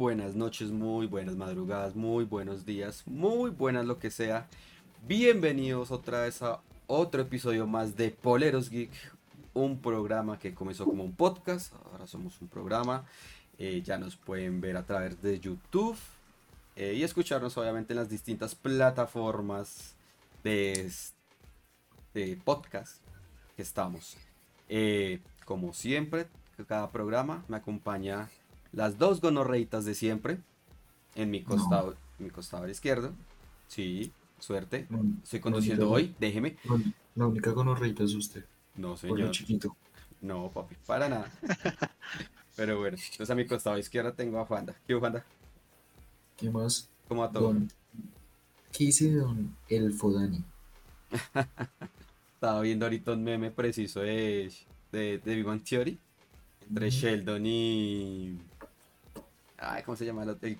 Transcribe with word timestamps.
buenas 0.00 0.34
noches, 0.34 0.70
muy 0.70 1.06
buenas 1.06 1.36
madrugadas, 1.36 1.94
muy 1.94 2.24
buenos 2.24 2.64
días, 2.64 3.02
muy 3.06 3.50
buenas 3.50 3.84
lo 3.84 3.98
que 3.98 4.10
sea. 4.10 4.48
Bienvenidos 5.06 5.90
otra 5.90 6.22
vez 6.22 6.40
a 6.40 6.62
otro 6.86 7.20
episodio 7.20 7.66
más 7.66 7.98
de 7.98 8.10
Poleros 8.10 8.70
Geek, 8.70 8.90
un 9.52 9.78
programa 9.78 10.38
que 10.38 10.54
comenzó 10.54 10.86
como 10.86 11.04
un 11.04 11.12
podcast, 11.12 11.74
ahora 11.92 12.06
somos 12.06 12.40
un 12.40 12.48
programa. 12.48 13.04
Eh, 13.58 13.82
ya 13.84 13.98
nos 13.98 14.16
pueden 14.16 14.62
ver 14.62 14.78
a 14.78 14.86
través 14.86 15.20
de 15.20 15.38
YouTube 15.38 15.98
eh, 16.76 16.94
y 16.94 17.02
escucharnos 17.02 17.58
obviamente 17.58 17.92
en 17.92 17.98
las 17.98 18.08
distintas 18.08 18.54
plataformas 18.54 19.96
de, 20.42 20.90
de 22.14 22.38
podcast 22.42 23.02
que 23.54 23.60
estamos. 23.60 24.16
Eh, 24.66 25.20
como 25.44 25.74
siempre, 25.74 26.26
cada 26.66 26.90
programa 26.90 27.44
me 27.48 27.58
acompaña 27.58 28.30
las 28.72 28.98
dos 28.98 29.20
gonorreitas 29.20 29.84
de 29.84 29.94
siempre 29.94 30.38
en 31.14 31.30
mi 31.30 31.42
costado, 31.42 31.96
mi 32.18 32.30
costado 32.30 32.68
izquierdo. 32.68 33.12
Sí, 33.68 34.12
suerte. 34.38 34.86
Estoy 35.22 35.40
conduciendo 35.40 35.90
hoy, 35.90 36.14
déjeme. 36.18 36.56
La 37.14 37.26
única 37.26 37.50
gonorreita 37.50 38.04
es 38.04 38.14
usted. 38.14 38.44
No, 38.76 38.96
señor. 38.96 39.30
chiquito. 39.30 39.76
No, 40.20 40.50
papi, 40.50 40.76
para 40.86 41.08
nada. 41.08 41.30
Pero 42.56 42.78
bueno, 42.78 42.96
entonces 42.96 43.30
a 43.30 43.34
mi 43.34 43.46
costado 43.46 43.78
izquierdo 43.78 44.12
tengo 44.12 44.38
a 44.38 44.44
Juanda. 44.44 44.74
¿Qué 44.86 44.94
Juanda? 44.94 45.24
¿Qué 46.36 46.50
más? 46.50 46.90
¿Cómo 47.08 47.24
a 47.24 47.30
todo? 47.30 47.44
Don... 47.44 47.70
¿Qué 48.72 48.84
dice 48.84 49.12
don 49.12 49.56
Elfo 49.68 50.12
Dani? 50.12 50.44
Estaba 52.34 52.60
viendo 52.60 52.86
ahorita 52.86 53.12
un 53.12 53.24
meme 53.24 53.50
preciso 53.50 54.00
de, 54.00 54.52
de, 54.92 55.18
de 55.18 55.34
Big 55.34 55.44
Bang 55.44 55.62
Theory. 55.62 55.98
Entre 56.68 56.90
Sheldon 56.90 57.46
y. 57.46 58.38
Ay, 59.60 59.82
¿cómo 59.82 59.96
se 59.96 60.06
llama? 60.06 60.24
La, 60.24 60.36
el, 60.40 60.58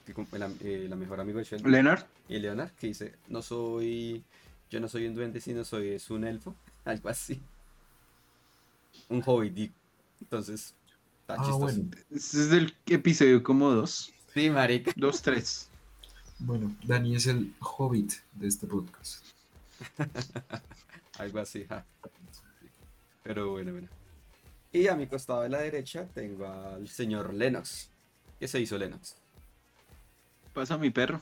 eh, 0.60 0.88
mejor 0.94 1.20
amigo 1.20 1.38
de 1.38 1.44
Sheldon. 1.44 1.72
Leonard. 1.72 2.04
Y 2.28 2.38
Leonard, 2.38 2.70
que 2.72 2.88
dice: 2.88 3.14
No 3.28 3.40
soy. 3.42 4.22
Yo 4.70 4.78
no 4.78 4.88
soy 4.88 5.06
un 5.06 5.14
duende, 5.14 5.40
sino 5.40 5.64
soy 5.64 5.88
es 5.90 6.10
un 6.10 6.24
elfo. 6.24 6.54
Algo 6.84 7.08
así. 7.08 7.40
Un 9.08 9.22
hobbit. 9.24 9.72
Entonces, 10.20 10.74
está 11.22 11.34
Ah, 11.34 11.36
chistoso. 11.38 11.58
bueno. 11.58 11.84
Este 12.10 12.38
es 12.40 12.50
del 12.50 12.74
episodio 12.86 13.42
como 13.42 13.70
dos. 13.70 14.12
Sí, 14.34 14.50
marica. 14.50 14.92
Dos, 14.96 15.22
tres. 15.22 15.68
Bueno, 16.38 16.74
Dani 16.84 17.16
es 17.16 17.26
el 17.26 17.52
hobbit 17.60 18.12
de 18.34 18.48
este 18.48 18.66
podcast. 18.66 19.24
Algo 21.18 21.38
así, 21.40 21.64
ja. 21.68 21.84
Pero 23.22 23.50
bueno, 23.50 23.72
bueno. 23.72 23.88
Y 24.72 24.86
a 24.88 24.94
mi 24.94 25.06
costado 25.06 25.42
de 25.42 25.48
la 25.48 25.58
derecha 25.58 26.06
tengo 26.14 26.46
al 26.46 26.88
señor 26.88 27.34
Lennox. 27.34 27.90
¿Qué 28.40 28.48
se 28.48 28.58
hizo 28.58 28.78
Lennox? 28.78 29.16
Pasa 30.54 30.78
mi 30.78 30.88
perro. 30.88 31.20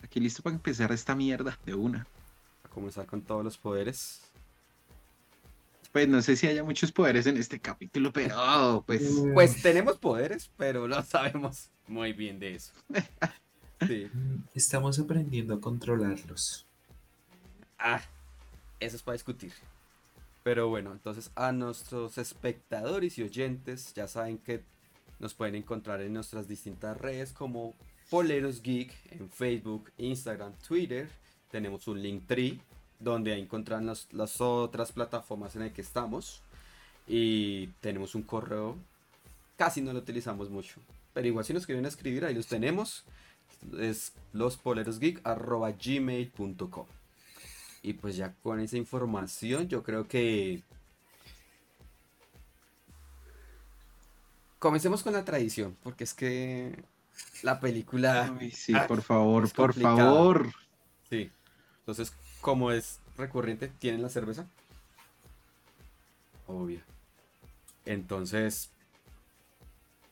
Aquí 0.00 0.20
listo 0.20 0.42
para 0.42 0.54
empezar 0.54 0.92
esta 0.92 1.16
mierda 1.16 1.58
de 1.66 1.74
una. 1.74 2.06
A 2.64 2.68
comenzar 2.68 3.04
con 3.04 3.20
todos 3.20 3.44
los 3.44 3.58
poderes. 3.58 4.22
Pues 5.90 6.06
no 6.06 6.22
sé 6.22 6.36
si 6.36 6.46
haya 6.46 6.62
muchos 6.62 6.92
poderes 6.92 7.26
en 7.26 7.36
este 7.36 7.58
capítulo, 7.58 8.12
pero 8.12 8.84
pues. 8.86 9.02
Pues 9.34 9.60
tenemos 9.60 9.98
poderes, 9.98 10.52
pero 10.56 10.86
no 10.86 11.02
sabemos 11.02 11.68
muy 11.88 12.12
bien 12.12 12.38
de 12.38 12.54
eso. 12.54 12.72
Sí. 13.86 14.10
Estamos 14.54 14.98
aprendiendo 14.98 15.54
a 15.54 15.60
controlarlos. 15.62 16.66
Ah, 17.78 18.02
eso 18.78 18.96
es 18.96 19.02
para 19.02 19.14
discutir. 19.14 19.54
Pero 20.42 20.68
bueno, 20.68 20.92
entonces 20.92 21.30
a 21.34 21.50
nuestros 21.50 22.18
espectadores 22.18 23.16
y 23.16 23.22
oyentes 23.22 23.94
ya 23.94 24.06
saben 24.06 24.36
que 24.36 24.62
nos 25.20 25.34
pueden 25.34 25.54
encontrar 25.54 26.00
en 26.00 26.14
nuestras 26.14 26.48
distintas 26.48 26.98
redes 26.98 27.32
como 27.32 27.74
Poleros 28.08 28.62
Geek 28.62 28.92
en 29.12 29.30
Facebook, 29.30 29.92
Instagram, 29.98 30.54
Twitter. 30.66 31.08
Tenemos 31.50 31.86
un 31.86 32.02
link 32.02 32.26
tree 32.26 32.58
donde 32.98 33.38
encontrarán 33.38 33.86
las, 33.86 34.08
las 34.12 34.40
otras 34.40 34.90
plataformas 34.92 35.54
en 35.54 35.60
las 35.62 35.70
que 35.72 35.82
estamos. 35.82 36.40
Y 37.06 37.68
tenemos 37.80 38.14
un 38.14 38.22
correo, 38.22 38.76
casi 39.56 39.82
no 39.82 39.92
lo 39.92 40.00
utilizamos 40.00 40.50
mucho. 40.50 40.80
Pero 41.12 41.26
igual 41.26 41.44
si 41.44 41.52
nos 41.52 41.66
quieren 41.66 41.84
escribir, 41.84 42.24
ahí 42.24 42.34
los 42.34 42.46
tenemos. 42.46 43.04
Es 43.78 44.14
lospolerosgeek.gmail.com 44.32 46.86
Y 47.82 47.92
pues 47.94 48.14
ya 48.16 48.32
con 48.42 48.60
esa 48.60 48.76
información 48.76 49.66
yo 49.68 49.82
creo 49.82 50.06
que... 50.08 50.62
Comencemos 54.60 55.02
con 55.02 55.14
la 55.14 55.24
tradición, 55.24 55.76
porque 55.82 56.04
es 56.04 56.14
que 56.14 56.84
la 57.42 57.58
película... 57.58 58.36
Ay, 58.38 58.52
sí, 58.52 58.72
Ah, 58.76 58.86
por 58.86 59.02
favor, 59.02 59.44
es 59.44 59.52
por 59.52 59.74
favor. 59.74 60.52
Sí. 61.08 61.32
Entonces, 61.80 62.12
como 62.40 62.70
es 62.70 63.00
recurrente, 63.16 63.66
¿tienen 63.66 64.02
la 64.02 64.08
cerveza? 64.10 64.46
Obvio. 66.46 66.80
Entonces, 67.84 68.70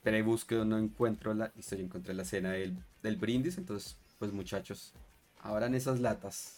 pero 0.03 0.25
búsqueda 0.25 0.65
no 0.65 0.78
encuentro 0.78 1.34
la. 1.34 1.53
Listo, 1.54 1.76
yo 1.76 1.84
encontré 1.84 2.15
la 2.15 2.25
cena 2.25 2.53
del, 2.53 2.82
del 3.03 3.16
brindis. 3.16 3.59
Entonces, 3.59 3.97
pues 4.19 4.32
muchachos, 4.32 4.94
abran 5.42 5.75
esas 5.75 6.00
latas. 6.00 6.56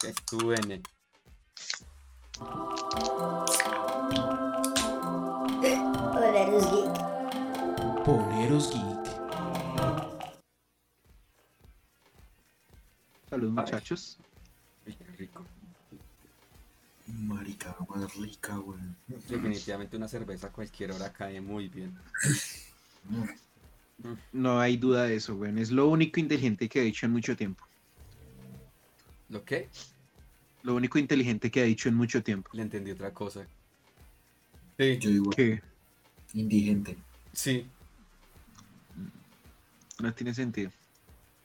Que 0.00 0.12
suene. 0.28 0.82
Poleros 8.48 8.72
Geek. 8.72 9.20
Salud, 13.28 13.50
muchachos. 13.50 14.18
Qué 14.86 14.96
rico. 15.18 15.44
Marica, 17.06 17.76
más 17.90 18.16
rica, 18.16 18.56
güey. 18.56 18.80
Definitivamente 19.06 19.98
una 19.98 20.08
cerveza 20.08 20.46
a 20.46 20.50
cualquier 20.52 20.92
hora 20.92 21.12
cae 21.12 21.40
muy 21.40 21.68
bien. 21.68 21.94
No 24.32 24.60
hay 24.60 24.76
duda 24.76 25.04
de 25.06 25.16
eso, 25.16 25.34
güey. 25.34 25.60
Es 25.60 25.72
lo 25.72 25.88
único 25.88 26.20
inteligente 26.20 26.68
que 26.68 26.78
ha 26.78 26.84
dicho 26.84 27.04
en 27.04 27.10
mucho 27.10 27.36
tiempo. 27.36 27.64
¿Lo 29.28 29.44
qué? 29.44 29.68
Lo 30.62 30.76
único 30.76 31.00
inteligente 31.00 31.50
que 31.50 31.60
ha 31.60 31.64
dicho 31.64 31.88
en 31.88 31.96
mucho 31.96 32.22
tiempo. 32.22 32.48
Le 32.52 32.62
entendí 32.62 32.92
otra 32.92 33.12
cosa. 33.12 33.44
Sí, 34.78 34.98
Yo 34.98 35.10
igual. 35.10 35.34
Que 35.34 35.60
Indigente. 36.34 36.96
sí. 37.32 37.66
No 39.98 40.12
tiene 40.14 40.34
sentido. 40.34 40.70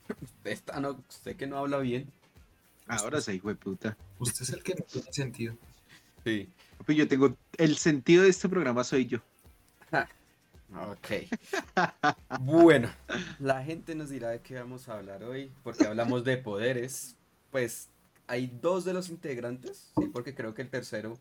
Esta 0.43 0.79
no, 0.79 1.03
usted 1.09 1.35
que 1.35 1.47
no 1.47 1.57
habla 1.57 1.79
bien. 1.79 2.11
Ahora 2.87 3.21
sí, 3.21 3.33
hijo 3.33 3.49
de 3.49 3.55
puta. 3.55 3.97
Usted 4.19 4.41
es 4.41 4.49
el 4.49 4.63
que 4.63 4.75
no 4.75 4.83
tiene 4.83 5.11
sentido. 5.11 5.55
Sí. 6.23 6.49
Yo 6.87 7.07
tengo. 7.07 7.35
El 7.57 7.77
sentido 7.77 8.23
de 8.23 8.29
este 8.29 8.49
programa 8.49 8.83
soy 8.83 9.05
yo. 9.05 9.19
Ok. 10.75 11.29
Bueno, 12.39 12.89
la 13.37 13.63
gente 13.63 13.93
nos 13.93 14.09
dirá 14.09 14.29
de 14.29 14.39
qué 14.39 14.55
vamos 14.55 14.89
a 14.89 14.95
hablar 14.95 15.23
hoy, 15.23 15.51
porque 15.63 15.85
hablamos 15.85 16.23
de 16.23 16.37
poderes. 16.37 17.15
Pues 17.51 17.89
hay 18.25 18.51
dos 18.59 18.83
de 18.83 18.93
los 18.93 19.09
integrantes, 19.09 19.91
sí, 19.95 20.07
porque 20.11 20.33
creo 20.33 20.55
que 20.55 20.63
el 20.63 20.69
tercero, 20.69 21.19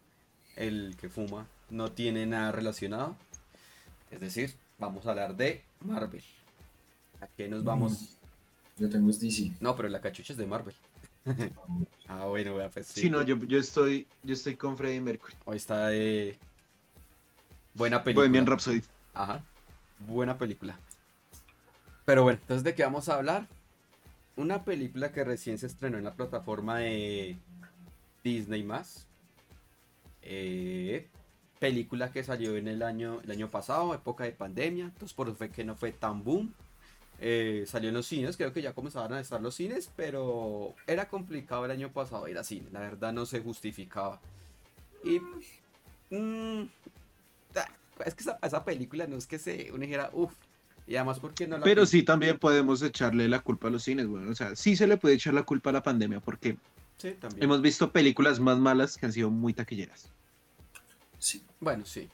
el 0.57 0.97
que 0.99 1.11
fuma, 1.11 1.47
no 1.69 1.93
tiene 1.93 2.25
nada 2.25 2.51
relacionado. 2.51 3.15
Es 4.11 4.21
decir, 4.21 4.55
vamos 4.79 5.05
a 5.05 5.11
hablar 5.11 5.37
de 5.37 5.63
Marvel. 5.81 6.25
¿A 7.23 7.29
qué 7.29 7.49
nos 7.49 7.63
vamos? 7.63 8.19
Yo 8.77 8.91
tengo 8.91 9.09
es 9.09 9.21
DC. 9.21 9.53
No, 9.61 9.77
pero 9.77 9.89
la 9.89 10.01
cachucha 10.01 10.33
es 10.33 10.39
de 10.39 10.47
Marvel. 10.47 10.75
Ah, 12.09 12.27
bueno, 12.27 12.55
pues 12.75 12.89
sí. 12.89 13.03
Sí, 13.03 13.11
no, 13.11 13.23
yo, 13.23 13.39
yo 13.39 13.59
estoy. 13.59 14.07
Yo 14.23 14.35
estoy 14.35 14.55
con 14.57 14.77
Freddie 14.77 15.01
Mercury. 15.01 15.33
Hoy 15.47 15.57
está 15.57 15.87
de 15.87 16.37
buena 17.73 18.05
película. 18.05 18.27
Bohemian 18.27 18.45
Rhapsody. 18.45 18.83
Ajá. 19.15 19.43
Buena 20.01 20.37
película. 20.37 20.79
Pero 22.05 22.25
bueno, 22.25 22.39
entonces 22.43 22.65
de 22.65 22.75
qué 22.75 22.83
vamos 22.83 23.09
a 23.09 23.15
hablar? 23.15 23.47
Una 24.37 24.63
película 24.63 25.11
que 25.11 25.25
recién 25.25 25.57
se 25.57 25.69
estrenó 25.69 25.97
en 25.97 26.05
la 26.05 26.13
plataforma 26.13 26.81
de 26.81 27.39
Disney 28.23 28.63
más. 28.63 29.07
película 31.61 32.13
que 32.13 32.25
salió 32.25 32.57
en 32.57 32.69
el 32.69 32.83
año, 32.83 33.21
el 33.23 33.31
año 33.31 33.49
pasado, 33.49 33.95
época 33.95 34.25
de 34.25 34.33
pandemia. 34.33 34.87
Entonces 34.87 35.15
por 35.15 35.29
eso 35.29 35.37
fue 35.37 35.49
que 35.49 35.65
no 35.65 35.77
fue 35.77 35.93
tan 35.93 36.23
boom. 36.25 36.53
Eh, 37.25 37.65
salió 37.69 37.91
en 37.91 37.95
los 37.95 38.07
cines, 38.07 38.37
creo 38.37 38.53
que 38.53 38.63
ya 38.63 38.73
comenzaban 38.73 39.13
a 39.13 39.21
estar 39.21 39.41
los 39.41 39.55
cines, 39.55 39.89
pero 39.95 40.75
era 40.89 41.09
complicado 41.09 41.65
el 41.65 41.71
año 41.71 41.93
pasado 41.93 42.27
ir 42.27 42.37
a 42.37 42.43
cine. 42.43 42.67
La 42.73 42.81
verdad 42.81 43.13
no 43.13 43.27
se 43.27 43.41
justificaba. 43.41 44.21
Y 45.05 45.21
mm, 46.13 46.69
ah, 47.55 47.69
es 48.05 48.15
que 48.17 48.23
esa, 48.23 48.41
esa 48.43 48.65
película 48.65 49.07
no 49.07 49.17
es 49.17 49.29
que 49.29 49.39
se 49.39 49.71
uno 49.71 49.83
dijera, 49.83 50.11
uff, 50.13 50.33
y 50.85 50.97
además 50.97 51.21
porque 51.21 51.47
no 51.47 51.59
la 51.59 51.65
Pero 51.65 51.87
sí 51.87 52.03
también 52.03 52.41
podemos 52.41 52.83
echarle 52.83 53.29
la 53.29 53.39
culpa 53.39 53.69
a 53.69 53.71
los 53.71 53.85
cines, 53.85 54.09
güey. 54.09 54.27
O 54.27 54.35
sea, 54.35 54.57
sí 54.57 54.75
se 54.75 54.89
le 54.89 54.97
puede 54.97 55.15
echar 55.15 55.33
la 55.35 55.45
culpa 55.45 55.71
a 55.71 55.75
la 55.75 55.83
pandemia 55.85 56.19
porque 56.19 56.57
Sí, 56.99 57.13
también. 57.21 57.45
hemos 57.45 57.63
visto 57.63 57.93
películas 57.93 58.41
más 58.41 58.59
malas 58.59 58.97
que 58.97 59.07
han 59.07 59.13
sido 59.13 59.31
muy 59.31 59.55
taquilleras. 59.55 60.11
Sí. 61.21 61.45
Bueno, 61.61 61.85
sí. 61.85 62.09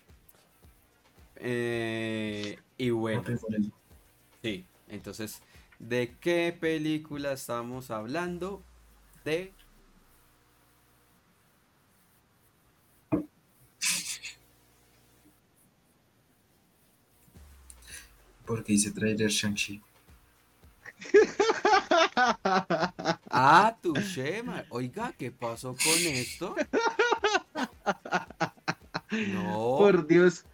Eh, 1.36 2.58
y 2.76 2.90
bueno, 2.90 3.24
Sí, 4.42 4.66
entonces, 4.88 5.42
¿de 5.78 6.16
qué 6.20 6.56
película 6.58 7.32
estamos 7.32 7.90
hablando? 7.90 8.62
De... 9.24 9.52
Porque 18.46 18.72
dice 18.72 18.90
trailer 18.92 19.30
Shang-Chi. 19.30 19.82
Ah, 23.30 23.76
tu 23.80 23.94
Shema. 23.94 24.64
Oiga, 24.70 25.14
¿qué 25.16 25.30
pasó 25.30 25.76
con 25.76 25.98
esto? 26.06 26.56
No. 29.10 29.76
Por 29.78 30.06
Dios. 30.06 30.44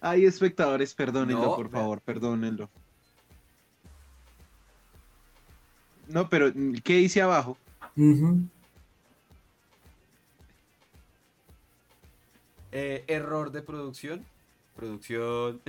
Hay 0.00 0.26
espectadores, 0.26 0.94
perdónenlo, 0.94 1.42
No, 1.42 1.56
por 1.56 1.70
favor, 1.70 2.00
perdónenlo. 2.02 2.68
No, 6.12 6.28
pero 6.28 6.52
¿qué 6.84 6.96
dice 6.96 7.22
abajo? 7.22 7.56
Eh, 12.70 13.04
error 13.06 13.50
de 13.50 13.62
producción. 13.62 14.24
Producción. 14.76 15.60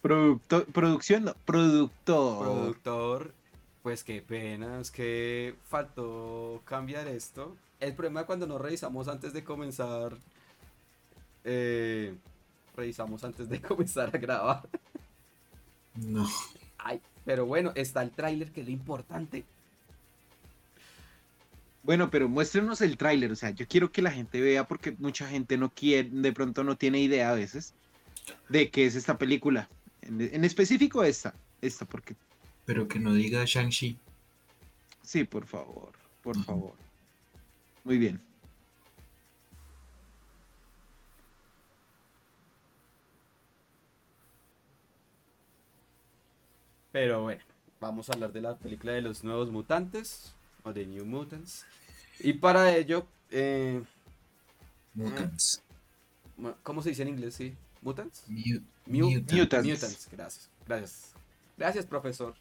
Producto, 0.00 0.64
producción, 0.66 1.24
no, 1.24 1.34
productor. 1.44 2.42
Productor. 2.42 3.34
Pues 3.82 4.02
qué 4.02 4.22
pena, 4.22 4.80
es 4.80 4.90
que 4.90 5.56
faltó 5.68 6.62
cambiar 6.64 7.06
esto. 7.08 7.54
El 7.80 7.94
problema 7.94 8.24
cuando 8.24 8.46
no 8.46 8.56
revisamos 8.58 9.08
antes 9.08 9.32
de 9.34 9.44
comenzar. 9.44 10.16
eh, 11.44 12.14
revisamos 12.76 13.22
antes 13.24 13.48
de 13.48 13.60
comenzar 13.62 14.08
a 14.14 14.18
grabar. 14.18 14.68
No. 15.94 16.26
Ay, 16.78 17.00
pero 17.24 17.46
bueno, 17.46 17.72
está 17.74 18.02
el 18.02 18.10
tráiler 18.10 18.50
que 18.50 18.60
es 18.60 18.66
lo 18.66 18.72
importante. 18.72 19.44
Bueno, 21.82 22.10
pero 22.10 22.28
muéstrenos 22.28 22.80
el 22.80 22.96
tráiler, 22.96 23.30
o 23.32 23.36
sea, 23.36 23.50
yo 23.50 23.68
quiero 23.68 23.92
que 23.92 24.00
la 24.02 24.10
gente 24.10 24.40
vea 24.40 24.66
porque 24.66 24.92
mucha 24.98 25.28
gente 25.28 25.58
no 25.58 25.68
quiere, 25.70 26.08
de 26.10 26.32
pronto 26.32 26.64
no 26.64 26.76
tiene 26.76 27.00
idea 27.00 27.30
a 27.30 27.34
veces 27.34 27.74
de 28.48 28.70
qué 28.70 28.86
es 28.86 28.94
esta 28.94 29.18
película. 29.18 29.68
En, 30.00 30.20
en 30.20 30.44
específico 30.44 31.04
esta, 31.04 31.34
esta, 31.60 31.84
porque 31.84 32.16
Pero 32.64 32.88
que 32.88 32.98
no 32.98 33.12
diga 33.12 33.44
Shang-Chi. 33.44 33.98
sí, 35.02 35.24
por 35.24 35.46
favor, 35.46 35.92
por 36.22 36.42
favor. 36.44 36.74
Muy 37.84 37.98
bien. 37.98 38.20
Pero 46.94 47.22
bueno, 47.24 47.42
vamos 47.80 48.08
a 48.08 48.12
hablar 48.12 48.32
de 48.32 48.40
la 48.40 48.54
película 48.56 48.92
de 48.92 49.02
los 49.02 49.24
nuevos 49.24 49.50
mutantes. 49.50 50.32
O 50.62 50.72
de 50.72 50.86
New 50.86 51.04
Mutants. 51.04 51.66
Y 52.20 52.34
para 52.34 52.72
ello, 52.76 53.04
eh, 53.32 53.82
Mutants. 54.94 55.60
¿cómo 56.62 56.82
se 56.82 56.90
dice 56.90 57.02
en 57.02 57.08
inglés? 57.08 57.34
Sí, 57.34 57.52
Mutants. 57.82 58.22
Mu- 58.28 58.60
Mu- 58.86 59.10
Mutants. 59.10 59.32
Mutants. 59.34 59.66
Mutants, 59.68 60.08
gracias. 60.12 60.50
Gracias. 60.68 61.12
Gracias, 61.58 61.84
profesor. 61.86 62.34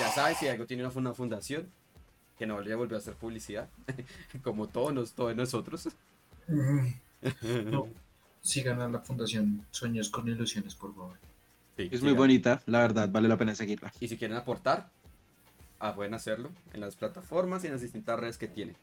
Ya 0.00 0.08
sabes, 0.10 0.38
si 0.38 0.48
algo 0.48 0.64
tiene 0.66 0.82
una 0.84 0.90
fun- 0.90 1.02
una 1.06 1.12
fundación, 1.14 1.68
que 2.38 2.46
no 2.46 2.54
a 2.54 2.56
volver 2.56 2.94
a 2.94 2.98
hacer 2.98 3.14
publicidad, 3.14 3.68
como 4.42 4.68
todos, 4.68 4.94
nos- 4.94 5.12
todos 5.12 5.36
nosotros. 5.36 5.88
No. 7.70 7.86
Sigan 8.40 8.80
a 8.80 8.88
la 8.88 8.98
Fundación 9.00 9.64
Sueños 9.70 10.08
con 10.08 10.26
Ilusiones, 10.26 10.74
por 10.74 10.92
favor. 10.92 11.16
Sí, 11.76 11.88
Es 11.90 12.02
muy 12.02 12.12
bonita, 12.12 12.62
la 12.66 12.80
verdad, 12.80 13.08
vale 13.10 13.28
la 13.28 13.36
pena 13.36 13.54
seguirla. 13.54 13.92
Y 13.98 14.08
si 14.08 14.18
quieren 14.18 14.36
aportar, 14.36 14.90
ah, 15.78 15.94
pueden 15.94 16.14
hacerlo 16.14 16.50
en 16.72 16.80
las 16.80 16.96
plataformas 16.96 17.64
y 17.64 17.68
en 17.68 17.72
las 17.72 17.82
distintas 17.82 18.18
redes 18.18 18.36
que 18.36 18.48
tienen. 18.48 18.76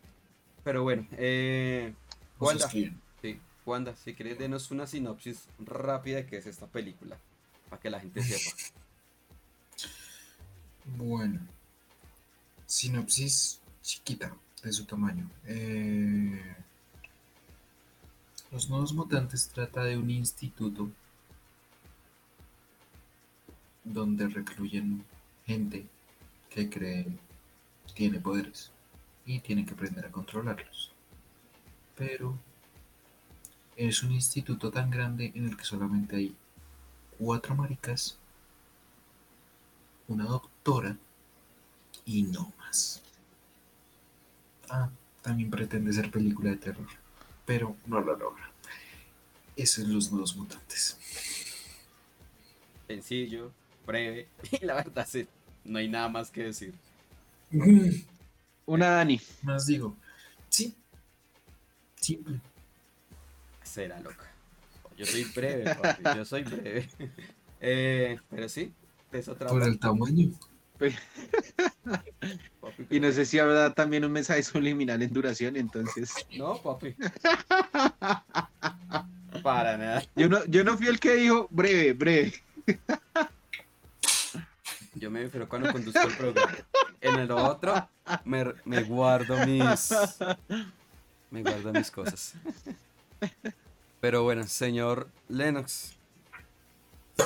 Pero 0.63 0.83
bueno, 0.83 1.07
eh, 1.13 1.93
Wanda, 2.39 2.67
sí, 2.69 2.91
Wanda, 3.65 3.95
si 3.95 4.13
quieres, 4.13 4.39
denos 4.39 4.71
una 4.71 4.87
sinopsis 4.87 5.47
rápida 5.59 6.17
de 6.17 6.25
qué 6.25 6.37
es 6.37 6.47
esta 6.47 6.67
película, 6.67 7.17
para 7.69 7.81
que 7.81 7.89
la 7.89 7.99
gente 7.99 8.23
sepa. 8.23 8.55
Bueno. 10.97 11.39
Sinopsis 12.65 13.59
chiquita 13.81 14.35
de 14.63 14.73
su 14.73 14.85
tamaño. 14.85 15.29
Eh, 15.45 16.41
Los 18.51 18.69
Nuevos 18.69 18.93
Mutantes 18.93 19.49
trata 19.49 19.83
de 19.83 19.97
un 19.97 20.09
instituto 20.09 20.89
donde 23.83 24.27
recluyen 24.27 25.03
gente 25.45 25.85
que 26.49 26.69
cree 26.69 27.05
tiene 27.93 28.19
poderes 28.19 28.71
y 29.25 29.39
tiene 29.39 29.65
que 29.65 29.73
aprender 29.73 30.05
a 30.05 30.11
controlarlos. 30.11 30.91
Pero 31.95 32.37
es 33.75 34.03
un 34.03 34.11
instituto 34.11 34.71
tan 34.71 34.89
grande 34.89 35.31
en 35.35 35.47
el 35.47 35.57
que 35.57 35.63
solamente 35.63 36.15
hay 36.15 36.35
cuatro 37.17 37.55
maricas, 37.55 38.17
una 40.07 40.25
doctora 40.25 40.97
y 42.05 42.23
no 42.23 42.51
más. 42.57 43.01
Ah, 44.69 44.89
también 45.21 45.49
pretende 45.49 45.93
ser 45.93 46.09
película 46.09 46.51
de 46.51 46.57
terror, 46.57 46.87
pero 47.45 47.75
no 47.85 47.99
lo 47.99 48.15
logra. 48.15 48.51
Esos 49.55 49.83
son 49.83 49.93
los 49.93 50.11
nuevos 50.11 50.35
mutantes. 50.35 50.97
Sencillo, 52.87 53.51
breve, 53.89 54.27
y 54.61 54.65
la 54.65 54.75
verdad 54.75 55.07
sí, 55.09 55.27
no 55.65 55.79
hay 55.79 55.89
nada 55.89 56.07
más 56.09 56.29
que 56.29 56.43
decir. 56.43 56.73
Una 58.65 58.89
Dani. 58.89 59.19
Más 59.41 59.65
digo, 59.65 59.95
sí, 60.47 60.75
simple. 61.95 62.39
Será 63.63 63.99
loca. 63.99 64.31
Yo 64.95 65.05
soy 65.05 65.23
breve, 65.23 65.75
papi, 65.75 66.03
yo 66.15 66.25
soy 66.25 66.43
breve. 66.43 66.87
Eh, 67.61 68.17
pero 68.29 68.47
sí, 68.47 68.71
es 69.11 69.27
otra 69.27 69.49
Por 69.49 69.61
el 69.63 69.77
tamaño. 69.77 70.29
papi, 70.77 70.95
Y 72.89 73.01
no 73.01 73.11
sé 73.11 73.25
si 73.25 73.37
habrá 73.37 73.73
también 73.73 74.05
un 74.05 74.13
mensaje 74.13 74.41
subliminal 74.43 75.01
en 75.01 75.11
duración, 75.11 75.57
entonces. 75.57 76.13
No, 76.37 76.61
papi. 76.61 76.95
Para 79.43 79.75
nada. 79.77 80.03
Yo 80.15 80.29
no, 80.29 80.45
yo 80.45 80.63
no 80.63 80.77
fui 80.77 80.87
el 80.87 81.01
que 81.01 81.15
dijo 81.15 81.49
breve, 81.51 81.91
breve. 81.91 82.33
Yo 84.99 85.09
me 85.09 85.21
refiero 85.23 85.47
cuando 85.47 85.71
conduzco 85.71 86.01
el 86.01 86.15
programa. 86.17 86.53
En 87.01 87.15
el 87.15 87.31
otro 87.31 87.87
me, 88.25 88.45
me 88.65 88.83
guardo 88.83 89.45
mis. 89.45 89.93
Me 91.31 91.41
guardo 91.43 91.71
mis 91.71 91.89
cosas. 91.91 92.33
Pero 94.01 94.23
bueno, 94.23 94.45
señor 94.47 95.07
Lennox. 95.29 95.93
A 97.19 97.23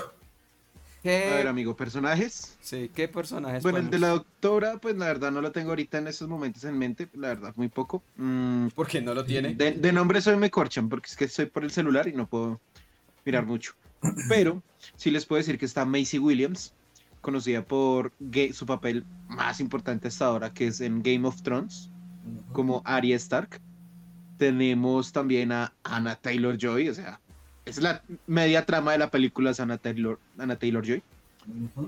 ver, 1.09 1.41
¿Qué, 1.43 1.47
amigo, 1.49 1.75
personajes. 1.75 2.57
sí, 2.61 2.89
¿qué 2.95 3.09
personajes 3.09 3.61
Bueno, 3.61 3.79
el 3.79 3.89
de 3.89 3.99
la 3.99 4.09
doctora, 4.09 4.77
pues 4.77 4.95
la 4.95 5.07
verdad 5.07 5.31
no 5.31 5.41
lo 5.41 5.51
tengo 5.51 5.71
ahorita 5.71 5.97
en 5.97 6.07
estos 6.07 6.29
momentos 6.29 6.63
en 6.63 6.77
mente, 6.77 7.09
la 7.13 7.27
verdad, 7.29 7.53
muy 7.57 7.67
poco. 7.67 8.01
Mm, 8.15 8.67
Porque 8.69 9.01
no 9.01 9.13
lo 9.13 9.25
tiene. 9.25 9.53
de, 9.53 9.73
de 9.73 9.91
nombre 9.91 10.21
soy 10.21 10.37
me 10.37 10.49
corchan, 10.49 10.87
porque 10.87 11.07
es 11.09 11.17
que 11.17 11.25
estoy 11.25 11.47
por 11.47 11.65
el 11.65 11.71
celular 11.71 12.07
y 12.07 12.13
no 12.13 12.25
puedo 12.27 12.61
mirar 13.25 13.45
mucho. 13.45 13.73
Pero 14.29 14.61
sí 14.95 15.11
les 15.11 15.25
puedo 15.25 15.39
decir 15.39 15.57
que 15.57 15.65
está 15.65 15.83
Macy 15.83 16.19
Williams, 16.19 16.71
conocida 17.23 17.65
por 17.65 18.13
su 18.51 18.65
papel 18.67 19.05
más 19.29 19.59
importante 19.59 20.09
hasta 20.09 20.25
ahora, 20.25 20.53
que 20.53 20.67
es 20.67 20.81
en 20.81 21.01
Game 21.01 21.25
of 21.25 21.41
Thrones, 21.41 21.89
como 22.51 22.83
Arya 22.85 23.15
Stark. 23.15 23.59
Tenemos 24.37 25.11
también 25.13 25.51
a 25.51 25.73
Anna 25.83 26.15
Taylor 26.15 26.57
Joy, 26.57 26.89
o 26.89 26.93
sea, 26.93 27.19
es 27.65 27.81
la 27.81 28.03
media 28.27 28.65
trama 28.65 28.91
de 28.91 28.97
la 28.97 29.09
película 29.09 29.51
es 29.51 29.59
Anna 29.59 29.77
Taylor, 29.77 30.19
Anna 30.37 30.57
Taylor 30.57 30.85
Joy. 30.85 31.01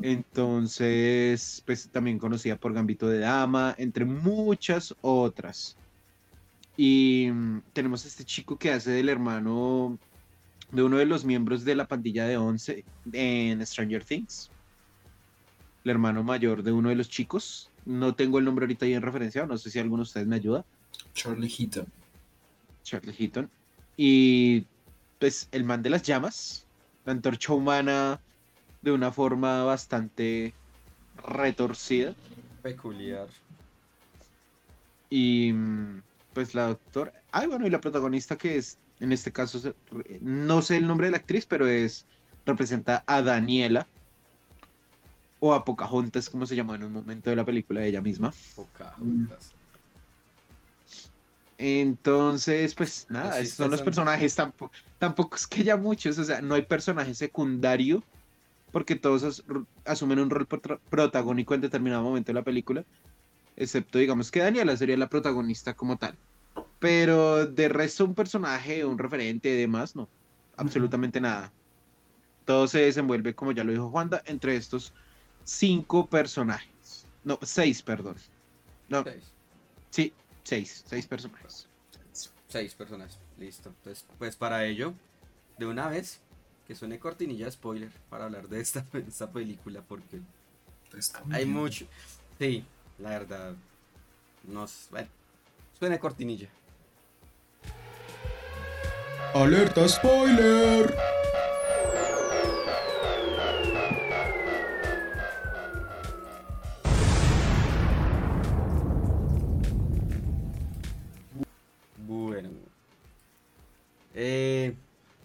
Entonces, 0.02 1.62
pues 1.66 1.90
también 1.90 2.18
conocida 2.18 2.56
por 2.56 2.74
Gambito 2.74 3.08
de 3.08 3.20
Dama, 3.20 3.76
entre 3.78 4.06
muchas 4.06 4.96
otras. 5.02 5.76
Y 6.78 7.30
mm, 7.32 7.62
tenemos 7.74 8.06
a 8.06 8.08
este 8.08 8.24
chico 8.24 8.58
que 8.58 8.72
hace 8.72 8.92
del 8.92 9.10
hermano 9.10 9.98
de 10.72 10.84
uno 10.84 10.98
de 10.98 11.06
los 11.06 11.24
miembros 11.24 11.64
de 11.64 11.76
la 11.76 11.88
pandilla 11.88 12.26
de 12.26 12.38
Once 12.38 12.84
en 13.12 13.66
Stranger 13.66 14.04
Things. 14.04 14.50
El 15.86 15.92
hermano 15.92 16.24
mayor 16.24 16.64
de 16.64 16.74
uno 16.74 16.90
de 16.90 16.96
los 16.96 17.08
chicos. 17.08 17.72
No 17.86 18.16
tengo 18.16 18.40
el 18.40 18.46
nombre 18.46 18.66
ahorita 18.66 18.86
ahí 18.86 18.94
en 18.94 19.02
referencia, 19.02 19.46
no 19.46 19.58
sé 19.58 19.70
si 19.70 19.80
alguno 19.80 20.02
de 20.02 20.08
ustedes 20.08 20.28
me 20.28 20.36
ayuda. 20.36 20.66
Charlie 21.14 21.48
Heaton. 21.48 21.86
Charlie 22.84 23.16
Heaton. 23.18 23.50
Y 23.96 24.66
pues 25.20 25.48
el 25.52 25.64
man 25.64 25.84
de 25.84 25.92
las 25.92 26.04
llamas, 26.04 26.66
la 27.06 27.14
antorcha 27.14 27.54
humana 27.54 28.20
de 28.82 28.92
una 28.92 29.12
forma 29.12 29.64
bastante 29.64 30.54
retorcida. 31.24 32.14
Peculiar. 32.62 33.28
Y 35.10 35.54
pues 36.34 36.54
la 36.56 36.68
doctora. 36.68 37.14
Ay, 37.32 37.48
bueno, 37.48 37.66
y 37.66 37.70
la 37.70 37.80
protagonista 37.80 38.38
que 38.38 38.58
es, 38.58 38.78
en 39.00 39.12
este 39.12 39.32
caso, 39.32 39.74
no 40.22 40.62
sé 40.62 40.78
el 40.78 40.88
nombre 40.88 41.08
de 41.08 41.12
la 41.12 41.18
actriz, 41.18 41.46
pero 41.46 41.68
es. 41.68 42.06
representa 42.46 43.04
a 43.08 43.22
Daniela. 43.22 43.88
O 45.50 45.54
a 45.54 45.64
Pocahontas, 45.64 46.30
como 46.30 46.46
se 46.46 46.56
llamó 46.56 46.76
en 46.76 46.84
un 46.84 46.94
momento 46.94 47.30
de 47.30 47.36
la 47.36 47.46
película 47.46 47.82
de 47.82 47.90
ella 47.90 48.02
misma. 48.02 48.34
Pocahontas. 48.56 49.54
Entonces, 51.58 52.76
pues 52.76 53.06
nada, 53.10 53.36
Así 53.36 53.48
son 53.48 53.72
los 53.72 53.82
personajes, 53.82 54.36
tampoco, 54.36 54.74
tampoco 54.98 55.36
es 55.38 55.48
que 55.48 55.62
haya 55.62 55.78
muchos, 55.78 56.18
o 56.18 56.24
sea, 56.24 56.42
no 56.42 56.56
hay 56.56 56.64
personaje 56.64 57.14
secundario, 57.14 58.04
porque 58.72 58.96
todos 58.96 59.44
asumen 59.86 60.20
un 60.20 60.30
rol 60.30 60.48
prota- 60.48 60.80
protagónico 60.90 61.54
en 61.54 61.62
determinado 61.62 62.04
momento 62.04 62.28
de 62.32 62.34
la 62.34 62.44
película, 62.44 62.84
excepto 63.56 64.00
digamos 64.00 64.32
que 64.32 64.42
Daniela 64.42 64.76
sería 64.76 64.98
la 64.98 65.08
protagonista 65.08 65.74
como 65.76 65.98
tal. 65.98 66.18
Pero 66.80 67.46
de 67.46 67.70
resto 67.70 68.04
un 68.04 68.16
personaje, 68.16 68.84
un 68.84 68.98
referente 68.98 69.50
demás, 69.50 69.96
no, 69.96 70.10
absolutamente 70.58 71.22
nada. 71.22 71.54
Todo 72.44 72.68
se 72.68 72.80
desenvuelve, 72.80 73.34
como 73.34 73.54
ya 73.54 73.64
lo 73.64 73.72
dijo 73.72 73.90
Juanda, 73.90 74.22
entre 74.26 74.58
estos 74.58 74.94
cinco 75.46 76.08
personajes. 76.08 77.06
No, 77.24 77.40
seis, 77.44 77.82
perdón. 77.82 78.18
No, 78.90 79.04
Seis. 79.04 79.24
sí, 79.90 80.14
seis, 80.44 80.84
seis 80.88 81.08
personajes. 81.08 81.68
Seis 82.50 82.74
personas. 82.76 83.18
Listo. 83.38 83.70
Entonces, 83.70 84.06
pues 84.18 84.36
para 84.36 84.66
ello, 84.66 84.94
de 85.58 85.66
una 85.66 85.88
vez, 85.88 86.20
que 86.68 86.76
suene 86.76 87.00
cortinilla 87.00 87.50
spoiler 87.52 87.92
para 88.10 88.26
hablar 88.26 88.48
de 88.50 88.60
esta, 88.62 88.86
esta 89.08 89.32
película, 89.32 89.82
porque 89.82 90.20
Está 90.96 91.20
hay 91.32 91.46
bien. 91.46 91.52
mucho. 91.58 91.86
Sí, 92.40 92.66
la 93.00 93.10
verdad. 93.10 93.54
Nos. 94.44 94.88
Bueno, 94.92 95.08
suene 95.80 96.00
cortinilla. 96.00 96.50
Alerta 99.34 99.88
spoiler. 99.90 100.96
Eh, 114.18 114.76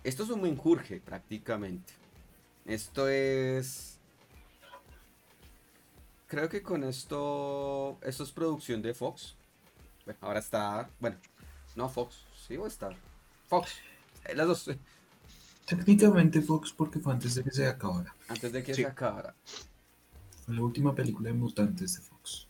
esto 0.04 0.24
es 0.24 0.30
un 0.30 0.42
menjurje, 0.42 1.00
prácticamente. 1.00 1.92
Esto 2.66 3.08
es. 3.08 3.98
Creo 6.26 6.48
que 6.48 6.62
con 6.62 6.84
esto. 6.84 7.98
Esto 8.02 8.24
es 8.24 8.32
producción 8.32 8.82
de 8.82 8.92
Fox. 8.94 9.36
Bueno, 10.04 10.18
ahora 10.22 10.40
está. 10.40 10.90
Bueno, 11.00 11.16
no 11.76 11.88
Fox. 11.88 12.24
Sí, 12.46 12.56
o 12.56 12.66
está. 12.66 12.90
Fox. 13.46 13.70
eh, 14.26 14.34
Las 14.34 14.46
dos. 14.48 14.70
Técnicamente 15.66 16.40
Fox 16.42 16.72
porque 16.72 16.98
fue 16.98 17.12
antes 17.12 17.36
de 17.36 17.44
que 17.44 17.50
se 17.52 17.66
acabara. 17.66 18.14
Antes 18.28 18.52
de 18.52 18.62
que 18.64 18.74
Sí. 18.74 18.82
se 18.82 18.88
acabara. 18.88 19.34
Fue 20.44 20.54
la 20.54 20.62
última 20.62 20.94
película 20.94 21.28
de 21.28 21.34
mutantes 21.34 21.94
de 21.94 22.00
Fox. 22.02 22.48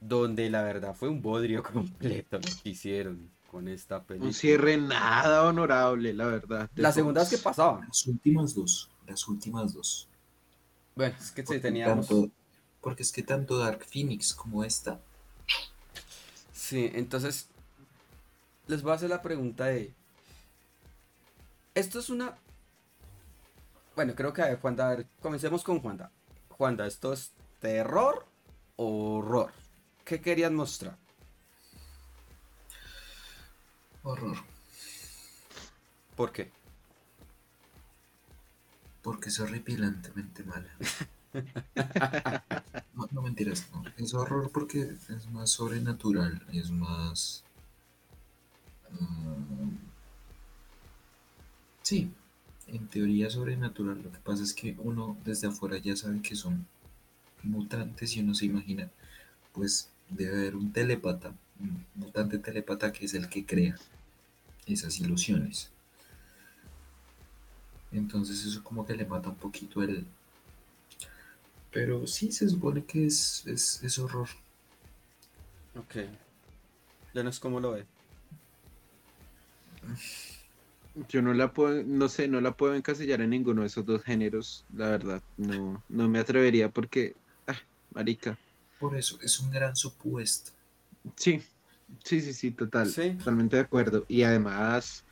Donde 0.00 0.50
la 0.50 0.62
verdad 0.62 0.94
fue 0.94 1.08
un 1.08 1.22
bodrio 1.22 1.62
completo 1.72 2.38
lo 2.38 2.62
que 2.62 2.68
hicieron 2.68 3.30
con 3.54 3.68
esta 3.68 4.02
película. 4.02 4.30
Un 4.30 4.34
cierre 4.34 4.76
nada 4.76 5.44
honorable, 5.44 6.12
la 6.12 6.26
verdad. 6.26 6.68
La 6.74 6.90
segunda 6.90 7.20
vez 7.20 7.30
que 7.30 7.38
pasaba. 7.38 7.84
Las 7.86 8.04
últimas 8.08 8.52
dos. 8.52 8.90
Las 9.06 9.28
últimas 9.28 9.72
dos. 9.72 10.08
Bueno, 10.96 11.14
es 11.20 11.30
que 11.30 11.42
sí 11.42 11.46
Porque 11.46 11.60
teníamos. 11.60 12.08
tanto- 12.08 12.30
porque 12.80 13.04
es 13.04 13.12
que 13.12 13.22
tanto 13.22 13.56
Dark 13.56 13.84
Phoenix 13.84 14.34
como 14.34 14.64
esta. 14.64 14.98
Sí, 16.52 16.90
entonces 16.94 17.46
les 18.66 18.82
voy 18.82 18.90
a 18.90 18.94
hacer 18.96 19.08
la 19.10 19.22
pregunta 19.22 19.66
de 19.66 19.94
esto 21.76 22.00
es 22.00 22.10
una 22.10 22.36
bueno, 23.94 24.14
creo 24.16 24.32
que 24.32 24.42
a 24.42 24.46
ver, 24.46 24.58
Juanda, 24.60 24.88
a 24.90 24.96
ver, 24.96 25.06
comencemos 25.22 25.62
con 25.62 25.78
Juanda. 25.80 26.10
Juanda, 26.48 26.88
¿esto 26.88 27.12
es 27.12 27.30
terror 27.60 28.26
o 28.74 29.18
horror? 29.18 29.52
¿Qué 30.04 30.20
querían 30.20 30.56
mostrar? 30.56 30.96
Horror. 34.04 34.36
¿Por 36.14 36.30
qué? 36.30 36.50
Porque 39.02 39.28
es 39.30 39.40
horripilantemente 39.40 40.44
mala. 40.44 40.70
No, 42.94 43.08
no 43.10 43.22
mentiras, 43.22 43.66
no. 43.72 43.82
Es 43.96 44.14
horror 44.14 44.52
porque 44.52 44.82
es 44.82 45.28
más 45.32 45.50
sobrenatural, 45.50 46.40
es 46.52 46.70
más... 46.70 47.42
mm, 48.92 49.74
sí, 51.82 52.08
en 52.68 52.86
teoría 52.86 53.30
sobrenatural. 53.30 54.00
Lo 54.00 54.12
que 54.12 54.18
pasa 54.18 54.44
es 54.44 54.54
que 54.54 54.76
uno 54.78 55.16
desde 55.24 55.48
afuera 55.48 55.76
ya 55.78 55.96
sabe 55.96 56.22
que 56.22 56.36
son 56.36 56.68
mutantes 57.42 58.16
y 58.16 58.20
uno 58.20 58.32
se 58.34 58.46
imagina, 58.46 58.88
pues 59.52 59.90
debe 60.08 60.36
haber 60.38 60.56
un 60.56 60.72
telépata, 60.72 61.30
un 61.30 61.38
mutante 61.94 62.38
telépata 62.38 62.92
que 62.92 63.06
es 63.06 63.14
el 63.14 63.28
que 63.28 63.44
crea 63.44 63.76
esas 64.66 64.98
ilusiones. 65.00 65.70
Entonces 67.92 68.44
eso 68.44 68.62
como 68.64 68.84
que 68.84 68.94
le 68.94 69.04
mata 69.04 69.28
un 69.28 69.36
poquito 69.36 69.82
el... 69.82 70.04
Pero 71.70 72.06
sí 72.06 72.32
se 72.32 72.48
supone 72.48 72.84
que 72.84 73.06
es, 73.06 73.44
es, 73.46 73.82
es 73.82 73.98
horror. 73.98 74.28
Ok. 75.76 75.96
Ya 77.14 77.22
no 77.22 77.30
es 77.30 77.38
como 77.38 77.60
lo 77.60 77.72
ve. 77.72 77.86
Yo 81.08 81.22
no 81.22 81.34
la 81.34 81.52
puedo, 81.52 81.82
no 81.82 82.08
sé, 82.08 82.28
no 82.28 82.40
la 82.40 82.56
puedo 82.56 82.74
encasillar 82.74 83.20
en 83.20 83.30
ninguno 83.30 83.62
de 83.62 83.66
esos 83.66 83.84
dos 83.84 84.02
géneros, 84.02 84.64
la 84.72 84.90
verdad. 84.90 85.22
No, 85.36 85.82
no 85.88 86.08
me 86.08 86.20
atrevería 86.20 86.70
porque, 86.70 87.16
ah, 87.48 87.58
marica. 87.92 88.38
Por 88.78 88.96
eso 88.96 89.18
es 89.20 89.40
un 89.40 89.50
gran 89.50 89.74
supuesto. 89.74 90.52
Sí, 91.16 91.42
sí, 92.02 92.20
sí, 92.20 92.32
sí, 92.32 92.50
total. 92.50 92.88
Sí. 92.88 93.14
Totalmente 93.18 93.56
de 93.56 93.62
acuerdo. 93.62 94.04
Y 94.08 94.22
además, 94.22 95.04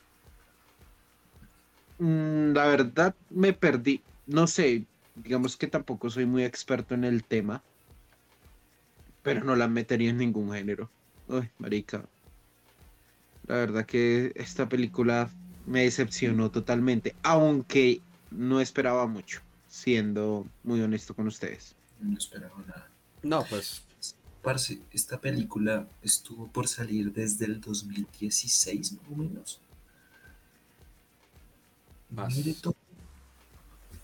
mm, 1.98 2.52
la 2.52 2.66
verdad 2.66 3.14
me 3.30 3.52
perdí. 3.52 4.02
No 4.26 4.46
sé, 4.46 4.86
digamos 5.14 5.56
que 5.56 5.66
tampoco 5.66 6.10
soy 6.10 6.26
muy 6.26 6.44
experto 6.44 6.94
en 6.94 7.04
el 7.04 7.24
tema, 7.24 7.62
pero 9.22 9.44
no 9.44 9.56
la 9.56 9.68
metería 9.68 10.10
en 10.10 10.18
ningún 10.18 10.52
género. 10.52 10.90
Uy, 11.28 11.48
marica. 11.58 12.04
La 13.46 13.56
verdad 13.56 13.84
que 13.84 14.32
esta 14.34 14.68
película 14.68 15.30
me 15.66 15.82
decepcionó 15.82 16.50
totalmente, 16.50 17.14
aunque 17.22 18.00
no 18.30 18.60
esperaba 18.60 19.06
mucho, 19.06 19.40
siendo 19.68 20.46
muy 20.62 20.80
honesto 20.80 21.14
con 21.14 21.26
ustedes. 21.26 21.74
No 22.00 22.16
esperaba 22.16 22.56
nada. 22.66 22.88
No, 23.22 23.44
pues 23.48 23.82
Parce, 24.42 24.80
esta 24.90 25.20
película 25.20 25.88
estuvo 26.02 26.48
por 26.48 26.66
salir 26.66 27.12
desde 27.12 27.44
el 27.46 27.60
2016, 27.60 28.92
más 28.94 29.10
o 29.10 29.14
menos. 29.16 29.60
Más. 32.10 32.34
Mire 32.36 32.54
todo. 32.54 32.74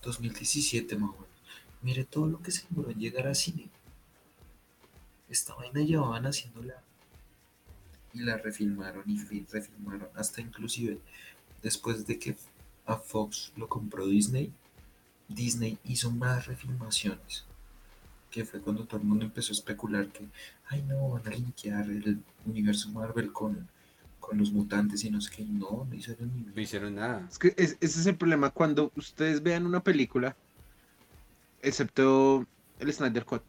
2017, 0.01 0.95
más 0.95 1.09
o 1.09 1.13
menos. 1.13 1.27
Mire 1.81 2.03
todo 2.05 2.27
lo 2.27 2.41
que 2.41 2.51
se 2.51 2.65
demoró 2.69 2.89
en 2.91 2.99
llegar 2.99 3.27
a 3.27 3.35
cine. 3.35 3.69
Esta 5.29 5.53
vaina 5.55 5.81
llevaban 5.81 6.25
haciéndola. 6.25 6.81
Y 8.13 8.19
la 8.21 8.37
refilmaron 8.37 9.03
y 9.09 9.17
fi- 9.17 9.45
refilmaron. 9.51 10.09
Hasta 10.15 10.41
inclusive 10.41 10.99
después 11.61 12.07
de 12.07 12.17
que 12.17 12.37
a 12.85 12.95
Fox 12.97 13.51
lo 13.55 13.67
compró 13.67 14.07
Disney, 14.07 14.51
Disney 15.27 15.77
hizo 15.83 16.09
más 16.11 16.47
refilmaciones. 16.47 17.45
Que 18.29 18.45
fue 18.45 18.59
cuando 18.61 18.85
todo 18.85 18.99
el 19.01 19.07
mundo 19.07 19.25
empezó 19.25 19.51
a 19.51 19.55
especular 19.55 20.07
que, 20.09 20.27
ay 20.67 20.83
no, 20.83 21.09
van 21.09 21.25
a 21.27 21.31
linkear 21.31 21.89
el 21.89 22.19
universo 22.45 22.89
Marvel 22.91 23.31
con, 23.33 23.67
con 24.19 24.37
los 24.37 24.51
mutantes 24.51 25.03
y 25.03 25.09
no 25.09 25.19
sé 25.19 25.31
qué. 25.35 25.43
No, 25.45 25.87
no 25.89 25.95
hicieron 25.95 26.31
ni 26.35 26.43
no 26.43 26.61
hicieron 26.61 26.95
nada. 26.95 27.25
Es 27.29 27.39
que 27.39 27.53
es- 27.57 27.77
ese 27.81 27.99
es 28.01 28.05
el 28.05 28.15
problema 28.15 28.51
cuando 28.51 28.91
ustedes 28.95 29.41
vean 29.41 29.65
una 29.65 29.81
película, 29.83 30.35
excepto 31.61 32.45
el 32.79 32.93
Snyder 32.93 33.25
Cut, 33.25 33.41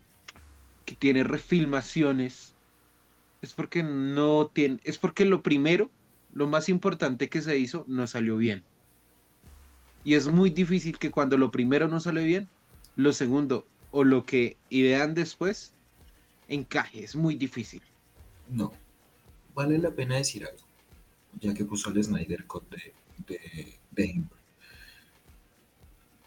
que 0.84 0.94
tiene 0.96 1.24
refilmaciones, 1.24 2.54
es 3.42 3.52
porque 3.52 3.82
no 3.82 4.50
tiene, 4.52 4.80
es 4.84 4.98
porque 4.98 5.24
lo 5.24 5.42
primero, 5.42 5.90
lo 6.32 6.46
más 6.46 6.68
importante 6.68 7.28
que 7.28 7.42
se 7.42 7.58
hizo, 7.58 7.84
no 7.86 8.06
salió 8.06 8.36
bien. 8.36 8.62
Y 10.04 10.14
es 10.14 10.28
muy 10.28 10.50
difícil 10.50 10.98
que 10.98 11.10
cuando 11.10 11.36
lo 11.36 11.50
primero 11.50 11.86
no 11.88 12.00
sale 12.00 12.24
bien, 12.24 12.48
lo 12.96 13.12
segundo 13.12 13.66
o 13.90 14.04
lo 14.04 14.24
que 14.24 14.56
idean 14.68 15.14
después 15.14 15.72
encaje, 16.48 17.04
es 17.04 17.14
muy 17.16 17.36
difícil. 17.36 17.82
No. 18.48 18.72
Vale 19.54 19.78
la 19.78 19.90
pena 19.90 20.16
decir 20.16 20.44
algo, 20.46 20.64
ya 21.40 21.54
que 21.54 21.64
puso 21.64 21.90
el 21.90 22.02
Snyder 22.02 22.46
Cut 22.46 22.68
de, 22.70 23.78
de. 23.90 24.22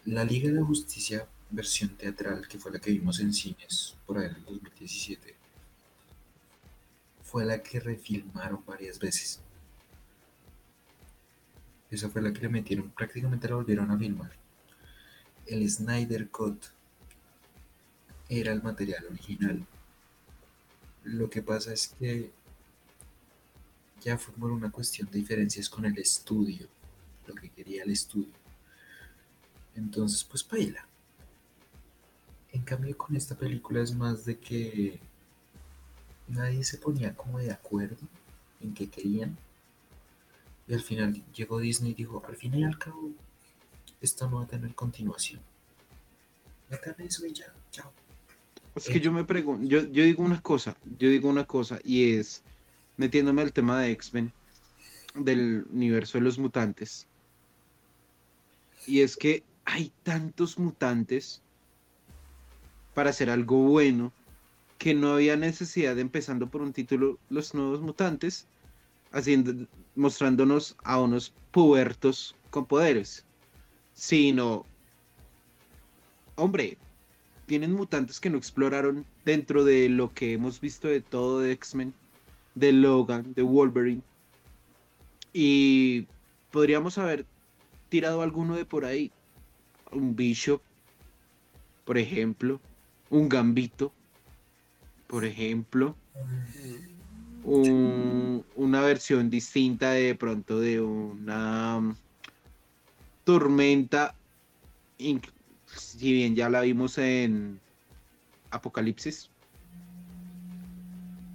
La 0.06 0.24
Liga 0.24 0.50
de 0.50 0.62
Justicia 0.62 1.26
versión 1.50 1.90
teatral, 1.96 2.46
que 2.48 2.58
fue 2.58 2.72
la 2.72 2.78
que 2.78 2.90
vimos 2.90 3.20
en 3.20 3.32
cines 3.32 3.96
por 4.06 4.18
ahí 4.18 4.26
en 4.26 4.36
el 4.36 4.44
2017, 4.44 5.34
fue 7.22 7.44
la 7.44 7.62
que 7.62 7.80
refilmaron 7.80 8.62
varias 8.66 8.98
veces. 8.98 9.40
Esa 11.90 12.08
fue 12.08 12.22
la 12.22 12.32
que 12.32 12.40
le 12.40 12.48
metieron, 12.48 12.90
prácticamente 12.90 13.48
la 13.48 13.56
volvieron 13.56 13.90
a 13.90 13.98
filmar. 13.98 14.32
El 15.46 15.68
Snyder 15.68 16.28
Cut 16.30 16.66
era 18.28 18.52
el 18.52 18.62
material 18.62 19.06
original. 19.10 19.66
Lo 21.04 21.28
que 21.28 21.42
pasa 21.42 21.72
es 21.72 21.88
que 21.98 22.30
ya 24.00 24.18
fue 24.18 24.50
una 24.50 24.70
cuestión 24.70 25.08
de 25.10 25.18
diferencias 25.18 25.68
con 25.68 25.84
el 25.84 25.98
estudio, 25.98 26.68
lo 27.26 27.34
que 27.34 27.50
quería 27.50 27.84
el 27.84 27.90
estudio. 27.90 28.32
Entonces, 29.74 30.24
pues 30.24 30.46
baila. 30.46 30.86
En 32.52 32.62
cambio, 32.62 32.96
con 32.96 33.16
esta 33.16 33.34
película 33.34 33.82
es 33.82 33.94
más 33.94 34.24
de 34.24 34.38
que 34.38 35.00
nadie 36.28 36.62
se 36.64 36.78
ponía 36.78 37.14
como 37.14 37.38
de 37.38 37.50
acuerdo 37.50 38.06
en 38.60 38.74
qué 38.74 38.88
querían. 38.88 39.36
Y 40.68 40.74
al 40.74 40.80
final 40.80 41.22
llegó 41.34 41.58
Disney 41.58 41.92
y 41.92 41.94
dijo, 41.94 42.22
al 42.26 42.36
fin 42.36 42.54
y 42.54 42.64
al 42.64 42.78
cabo, 42.78 43.10
esto 44.00 44.28
no 44.30 44.36
va 44.36 44.44
a 44.44 44.48
tener 44.48 44.74
continuación. 44.74 45.40
Metan 46.70 46.94
eso 46.98 47.26
y 47.26 47.32
ya, 47.32 47.52
chao. 47.70 47.92
Es 48.74 48.88
que 48.88 49.00
yo 49.00 49.12
me 49.12 49.24
pregunto, 49.24 49.66
yo, 49.66 49.82
yo 49.90 50.04
digo 50.04 50.24
una 50.24 50.40
cosa, 50.40 50.76
yo 50.98 51.08
digo 51.08 51.28
una 51.28 51.44
cosa, 51.44 51.78
y 51.84 52.14
es, 52.14 52.42
metiéndome 52.96 53.42
al 53.42 53.52
tema 53.52 53.80
de 53.80 53.92
X-Men, 53.92 54.32
del 55.14 55.64
universo 55.70 56.18
de 56.18 56.24
los 56.24 56.38
mutantes, 56.38 57.06
y 58.86 59.00
es 59.00 59.16
que 59.16 59.44
hay 59.64 59.92
tantos 60.02 60.58
mutantes 60.58 61.40
para 62.94 63.10
hacer 63.10 63.30
algo 63.30 63.58
bueno 63.58 64.12
que 64.78 64.92
no 64.92 65.14
había 65.14 65.36
necesidad 65.36 65.94
de 65.94 66.02
empezando 66.02 66.48
por 66.48 66.60
un 66.60 66.72
título 66.72 67.18
Los 67.30 67.54
Nuevos 67.54 67.80
Mutantes, 67.80 68.46
haciendo, 69.12 69.66
mostrándonos 69.94 70.76
a 70.82 71.00
unos 71.00 71.32
pubertos 71.52 72.34
con 72.50 72.66
poderes, 72.66 73.24
sino, 73.94 74.66
hombre, 76.34 76.76
tienen 77.46 77.72
mutantes 77.72 78.20
que 78.20 78.30
no 78.30 78.38
exploraron 78.38 79.04
dentro 79.24 79.64
de 79.64 79.88
lo 79.88 80.12
que 80.12 80.32
hemos 80.32 80.60
visto 80.60 80.88
de 80.88 81.00
todo 81.00 81.40
de 81.40 81.52
X-Men, 81.52 81.92
de 82.54 82.72
Logan, 82.72 83.34
de 83.34 83.42
Wolverine. 83.42 84.02
Y 85.32 86.06
podríamos 86.50 86.98
haber 86.98 87.26
tirado 87.88 88.22
alguno 88.22 88.54
de 88.54 88.64
por 88.64 88.84
ahí. 88.84 89.10
Un 89.92 90.14
Bishop, 90.16 90.60
por 91.84 91.98
ejemplo. 91.98 92.60
Un 93.10 93.28
Gambito, 93.28 93.92
por 95.06 95.24
ejemplo. 95.24 95.96
Un- 97.44 98.44
una 98.56 98.80
versión 98.80 99.28
distinta 99.28 99.90
de 99.90 100.14
pronto 100.14 100.60
de 100.60 100.80
una 100.80 101.76
um, 101.76 101.94
tormenta 103.24 104.14
si 105.76 106.12
bien 106.12 106.34
ya 106.36 106.48
la 106.48 106.60
vimos 106.62 106.98
en 106.98 107.60
Apocalipsis, 108.50 109.30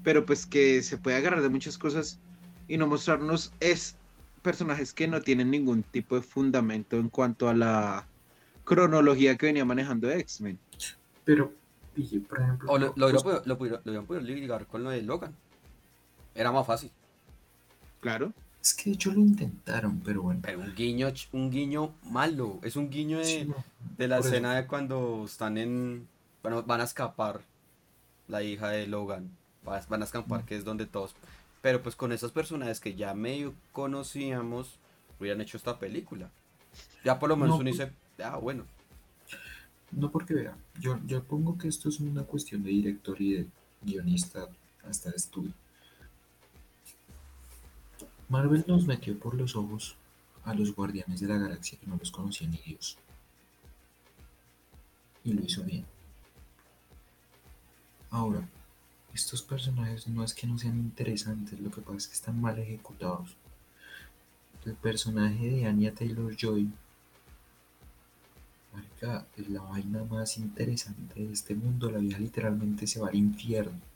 pero 0.03 0.25
pues 0.25 0.45
que 0.45 0.81
se 0.81 0.97
puede 0.97 1.17
agarrar 1.17 1.41
de 1.41 1.49
muchas 1.49 1.77
cosas 1.77 2.19
y 2.67 2.77
no 2.77 2.87
mostrarnos 2.87 3.51
es 3.59 3.95
personajes 4.41 4.93
que 4.93 5.07
no 5.07 5.21
tienen 5.21 5.51
ningún 5.51 5.83
tipo 5.83 6.15
de 6.15 6.21
fundamento 6.21 6.97
en 6.97 7.09
cuanto 7.09 7.49
a 7.49 7.53
la 7.53 8.07
cronología 8.63 9.35
que 9.35 9.47
venía 9.47 9.65
manejando 9.65 10.09
X-Men. 10.09 10.57
Pero, 11.25 11.53
por 12.27 12.39
ejemplo, 12.41 12.71
O 12.71 12.77
lo, 12.77 12.93
lo, 12.95 13.21
pues, 13.21 13.45
lo, 13.45 13.57
pudieron- 13.57 13.81
lo 13.83 13.91
hubieran 13.91 14.05
podido 14.05 14.23
ligar 14.23 14.65
con 14.67 14.83
lo 14.83 14.89
de 14.91 15.01
Logan. 15.01 15.35
Era 16.33 16.51
más 16.51 16.65
fácil. 16.65 16.91
Claro, 17.99 18.33
es 18.61 18.73
que 18.73 18.89
de 18.89 18.95
hecho 18.95 19.11
lo 19.11 19.19
intentaron, 19.21 19.99
pero 20.03 20.21
bueno. 20.23 20.39
Pero 20.43 20.59
un 20.59 20.75
guiño, 20.75 21.07
un 21.31 21.49
guiño 21.51 21.93
malo. 22.03 22.59
Es 22.63 22.75
un 22.75 22.89
guiño 22.89 23.23
Sí, 23.23 23.39
de, 23.39 23.45
no, 23.45 23.55
de 23.97 24.07
la 24.07 24.19
escena 24.19 24.55
de 24.55 24.67
cuando 24.67 25.23
están 25.25 25.57
en. 25.57 26.07
Bueno, 26.43 26.63
van 26.63 26.81
a 26.81 26.85
escapar. 26.85 27.41
La 28.27 28.43
hija 28.43 28.69
de 28.69 28.85
Logan. 28.87 29.29
va- 29.67 29.81
Van 29.89 30.01
a 30.01 30.05
escapar, 30.05 30.45
que 30.45 30.55
es 30.55 30.63
donde 30.63 30.85
todos. 30.85 31.15
Pero 31.61 31.81
pues 31.81 31.95
con 31.95 32.11
esos 32.11 32.31
personajes 32.31 32.79
que 32.79 32.95
ya 32.95 33.13
medio 33.13 33.53
conocíamos, 33.71 34.77
hubieran 35.19 35.41
hecho 35.41 35.57
esta 35.57 35.79
película. 35.79 36.29
Ya 37.03 37.17
por 37.19 37.29
lo 37.29 37.35
menos 37.35 37.55
No, 37.55 37.61
uno 37.61 37.69
dice, 37.71 37.91
ah, 38.23 38.37
bueno. 38.37 38.65
No 39.91 40.11
porque 40.11 40.35
vea, 40.35 40.55
yo, 40.79 40.99
yo 41.07 41.23
pongo 41.23 41.57
que 41.57 41.67
esto 41.67 41.89
es 41.89 41.99
una 41.99 42.21
cuestión 42.23 42.61
de 42.63 42.69
director 42.69 43.19
y 43.19 43.33
de 43.33 43.47
guionista 43.81 44.47
hasta 44.87 45.09
de 45.09 45.15
estudio. 45.17 45.51
Marvel 48.29 48.63
nos 48.67 48.85
metió 48.85 49.17
por 49.19 49.35
los 49.35 49.55
ojos 49.55 49.95
a 50.43 50.53
los 50.53 50.73
guardianes 50.73 51.19
de 51.19 51.27
la 51.27 51.37
galaxia 51.37 51.79
que 51.79 51.87
no 51.87 51.97
los 51.97 52.11
conocía 52.11 52.47
ni 52.47 52.57
Dios. 52.59 52.97
Y 55.23 55.33
lo 55.33 55.43
hizo 55.43 55.63
bien. 55.63 55.85
Ahora, 58.11 58.47
estos 59.13 59.41
personajes 59.41 60.07
no 60.07 60.23
es 60.23 60.33
que 60.33 60.47
no 60.47 60.57
sean 60.57 60.77
interesantes, 60.77 61.59
lo 61.59 61.71
que 61.71 61.81
pasa 61.81 61.97
es 61.97 62.07
que 62.07 62.13
están 62.13 62.39
mal 62.39 62.57
ejecutados. 62.57 63.35
El 64.65 64.75
personaje 64.75 65.49
de 65.49 65.65
Anya 65.65 65.93
Taylor 65.93 66.35
Joy 66.35 66.71
Marica, 68.73 69.25
es 69.37 69.49
la 69.49 69.61
vaina 69.61 70.03
más 70.03 70.37
interesante 70.37 71.25
de 71.25 71.33
este 71.33 71.55
mundo. 71.55 71.89
La 71.89 71.99
vieja 71.99 72.19
literalmente 72.19 72.87
se 72.87 72.99
va 72.99 73.09
al 73.09 73.15
infierno. 73.15 73.88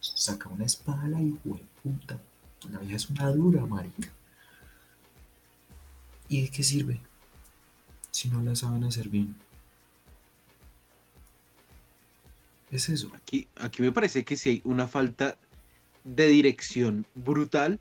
Saca 0.00 0.48
una 0.48 0.64
espada 0.64 1.06
la 1.08 1.20
hijo 1.20 1.40
de 1.44 1.64
puta. 1.82 2.20
La 2.70 2.78
vieja 2.78 2.96
es 2.96 3.10
una 3.10 3.30
dura, 3.30 3.64
marica. 3.66 4.08
¿Y 6.28 6.42
de 6.42 6.48
qué 6.50 6.62
sirve? 6.62 7.00
Si 8.10 8.28
no 8.28 8.42
la 8.42 8.54
saben 8.54 8.84
hacer 8.84 9.08
bien. 9.08 9.34
Es 12.70 12.88
eso. 12.88 13.10
aquí, 13.14 13.48
aquí 13.56 13.82
me 13.82 13.90
parece 13.90 14.24
que 14.24 14.36
sí 14.36 14.50
hay 14.50 14.62
una 14.64 14.86
falta 14.86 15.36
de 16.04 16.28
dirección 16.28 17.04
brutal 17.16 17.80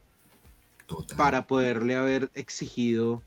Total. 0.88 1.16
para 1.18 1.48
poderle 1.48 1.96
haber 1.96 2.32
exigido 2.34 3.22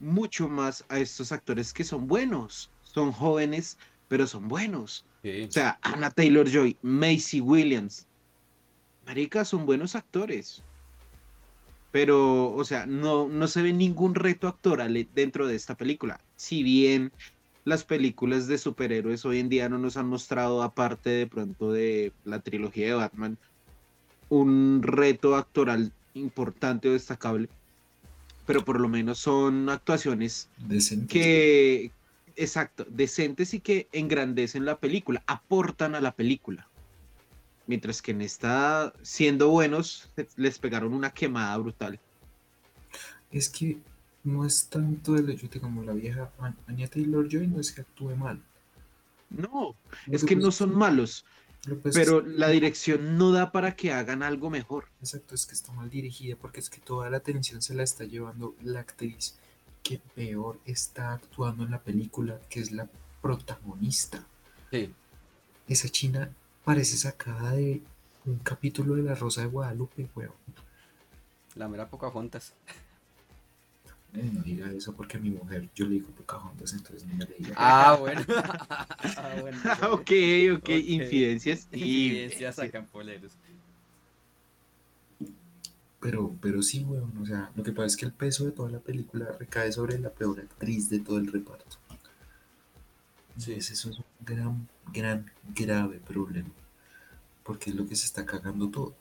mucho 0.00 0.48
más 0.48 0.84
a 0.88 0.98
estos 0.98 1.30
actores 1.30 1.74
que 1.74 1.84
son 1.84 2.06
buenos, 2.06 2.70
son 2.82 3.12
jóvenes, 3.12 3.76
pero 4.08 4.26
son 4.26 4.48
buenos. 4.48 5.04
Sí. 5.22 5.42
O 5.42 5.52
sea, 5.52 5.78
Anna 5.82 6.10
Taylor 6.10 6.48
Joy, 6.48 6.76
Macy 6.80 7.40
Williams, 7.40 8.06
Marica, 9.06 9.44
son 9.44 9.66
buenos 9.66 9.94
actores. 9.94 10.62
Pero, 11.92 12.52
o 12.52 12.64
sea, 12.64 12.86
no, 12.86 13.28
no 13.28 13.46
se 13.46 13.62
ve 13.62 13.72
ningún 13.72 14.14
reto 14.14 14.48
actoral 14.48 15.08
dentro 15.14 15.46
de 15.46 15.54
esta 15.54 15.76
película. 15.76 16.20
Si 16.36 16.62
bien 16.62 17.12
las 17.64 17.84
películas 17.84 18.46
de 18.46 18.58
superhéroes 18.58 19.24
hoy 19.24 19.38
en 19.38 19.48
día 19.48 19.68
no 19.68 19.78
nos 19.78 19.96
han 19.96 20.08
mostrado, 20.08 20.62
aparte 20.62 21.10
de 21.10 21.26
pronto 21.26 21.72
de 21.72 22.12
la 22.24 22.40
trilogía 22.40 22.88
de 22.88 22.94
Batman, 22.94 23.38
un 24.28 24.80
reto 24.82 25.36
actoral 25.36 25.92
importante 26.14 26.88
o 26.88 26.92
destacable. 26.92 27.48
Pero 28.46 28.64
por 28.64 28.80
lo 28.80 28.88
menos 28.88 29.18
son 29.18 29.70
actuaciones 29.70 30.50
que, 31.08 31.90
exacto, 32.36 32.84
decentes 32.90 33.54
y 33.54 33.60
que 33.60 33.88
engrandecen 33.92 34.64
la 34.64 34.78
película, 34.78 35.22
aportan 35.26 35.94
a 35.94 36.00
la 36.00 36.12
película. 36.12 36.68
Mientras 37.66 38.02
que 38.02 38.10
en 38.10 38.20
esta, 38.20 38.92
siendo 39.02 39.48
buenos, 39.48 40.10
les 40.36 40.58
pegaron 40.58 40.92
una 40.92 41.10
quemada 41.10 41.56
brutal. 41.56 41.98
Es 43.30 43.48
que 43.48 43.78
no 44.22 44.44
es 44.44 44.68
tanto 44.68 45.16
el 45.16 45.30
hecho 45.30 45.48
de 45.48 45.60
como 45.60 45.82
la 45.82 45.92
vieja 45.92 46.30
An- 46.38 46.56
Anya 46.66 46.88
Taylor 46.88 47.26
Joy 47.28 47.46
no 47.46 47.60
es 47.60 47.72
que 47.72 47.80
actúe 47.80 48.14
mal. 48.16 48.42
No, 49.30 49.74
Lo 50.06 50.14
es 50.14 50.24
que 50.24 50.36
no 50.36 50.52
son 50.52 50.74
malos, 50.76 51.24
es 51.66 51.94
pero 51.94 52.20
la 52.20 52.48
dirección 52.48 53.16
no 53.18 53.32
da 53.32 53.50
para 53.50 53.74
que 53.74 53.92
hagan 53.92 54.22
algo 54.22 54.50
mejor. 54.50 54.86
Exacto, 55.00 55.34
es 55.34 55.46
que 55.46 55.54
está 55.54 55.72
mal 55.72 55.90
dirigida 55.90 56.36
porque 56.36 56.60
es 56.60 56.70
que 56.70 56.80
toda 56.80 57.10
la 57.10 57.16
atención 57.16 57.60
se 57.62 57.74
la 57.74 57.82
está 57.82 58.04
llevando 58.04 58.54
la 58.62 58.80
actriz 58.80 59.36
que 59.82 60.00
peor 60.14 60.60
está 60.64 61.12
actuando 61.14 61.64
en 61.64 61.70
la 61.72 61.80
película, 61.82 62.40
que 62.48 62.60
es 62.60 62.70
la 62.72 62.88
protagonista. 63.20 64.24
Sí. 64.70 64.92
Esa 65.66 65.88
china 65.88 66.30
parece 66.64 66.96
sacada 66.96 67.52
de 67.52 67.82
un 68.26 68.38
capítulo 68.38 68.94
de 68.94 69.02
La 69.02 69.14
Rosa 69.14 69.42
de 69.42 69.48
Guadalupe, 69.48 70.08
weón. 70.14 70.32
La 71.54 71.68
mera 71.68 71.88
Pocahontas. 71.88 72.54
Eh, 74.14 74.30
no 74.32 74.42
diga 74.42 74.70
eso 74.70 74.94
porque 74.94 75.16
a 75.16 75.20
mi 75.20 75.30
mujer, 75.30 75.68
yo 75.74 75.86
le 75.86 75.94
digo 75.94 76.08
Pocahontas, 76.10 76.72
entonces 76.72 77.06
no 77.06 77.16
me 77.16 77.26
le 77.26 77.34
diga. 77.36 77.54
Ah, 77.56 77.96
bueno. 77.98 78.22
ah, 78.28 79.36
bueno. 79.40 79.58
ok, 79.90 80.10
ok, 80.52 80.58
Ok. 80.58 80.68
infidencias. 80.68 81.68
Infidencias 81.72 82.56
sacan 82.56 82.86
poleros. 82.86 83.32
Pero, 86.00 86.36
pero 86.40 86.62
sí, 86.62 86.84
weón, 86.84 87.16
o 87.18 87.26
sea, 87.26 87.50
lo 87.56 87.62
que 87.62 87.72
pasa 87.72 87.86
es 87.86 87.96
que 87.96 88.04
el 88.04 88.12
peso 88.12 88.44
de 88.44 88.52
toda 88.52 88.70
la 88.70 88.78
película 88.78 89.26
recae 89.38 89.72
sobre 89.72 89.98
la 89.98 90.10
peor 90.10 90.38
actriz 90.38 90.90
de 90.90 91.00
todo 91.00 91.18
el 91.18 91.26
reparto. 91.32 91.78
Sí. 93.38 93.52
Entonces 93.52 93.70
eso 93.70 93.90
es 93.90 93.98
un 93.98 94.04
gran, 94.20 94.68
gran, 94.92 95.30
grave 95.54 95.98
problema. 95.98 96.50
Porque 97.42 97.70
es 97.70 97.76
lo 97.76 97.86
que 97.86 97.96
se 97.96 98.06
está 98.06 98.24
cagando 98.24 98.68
todo. 98.70 98.94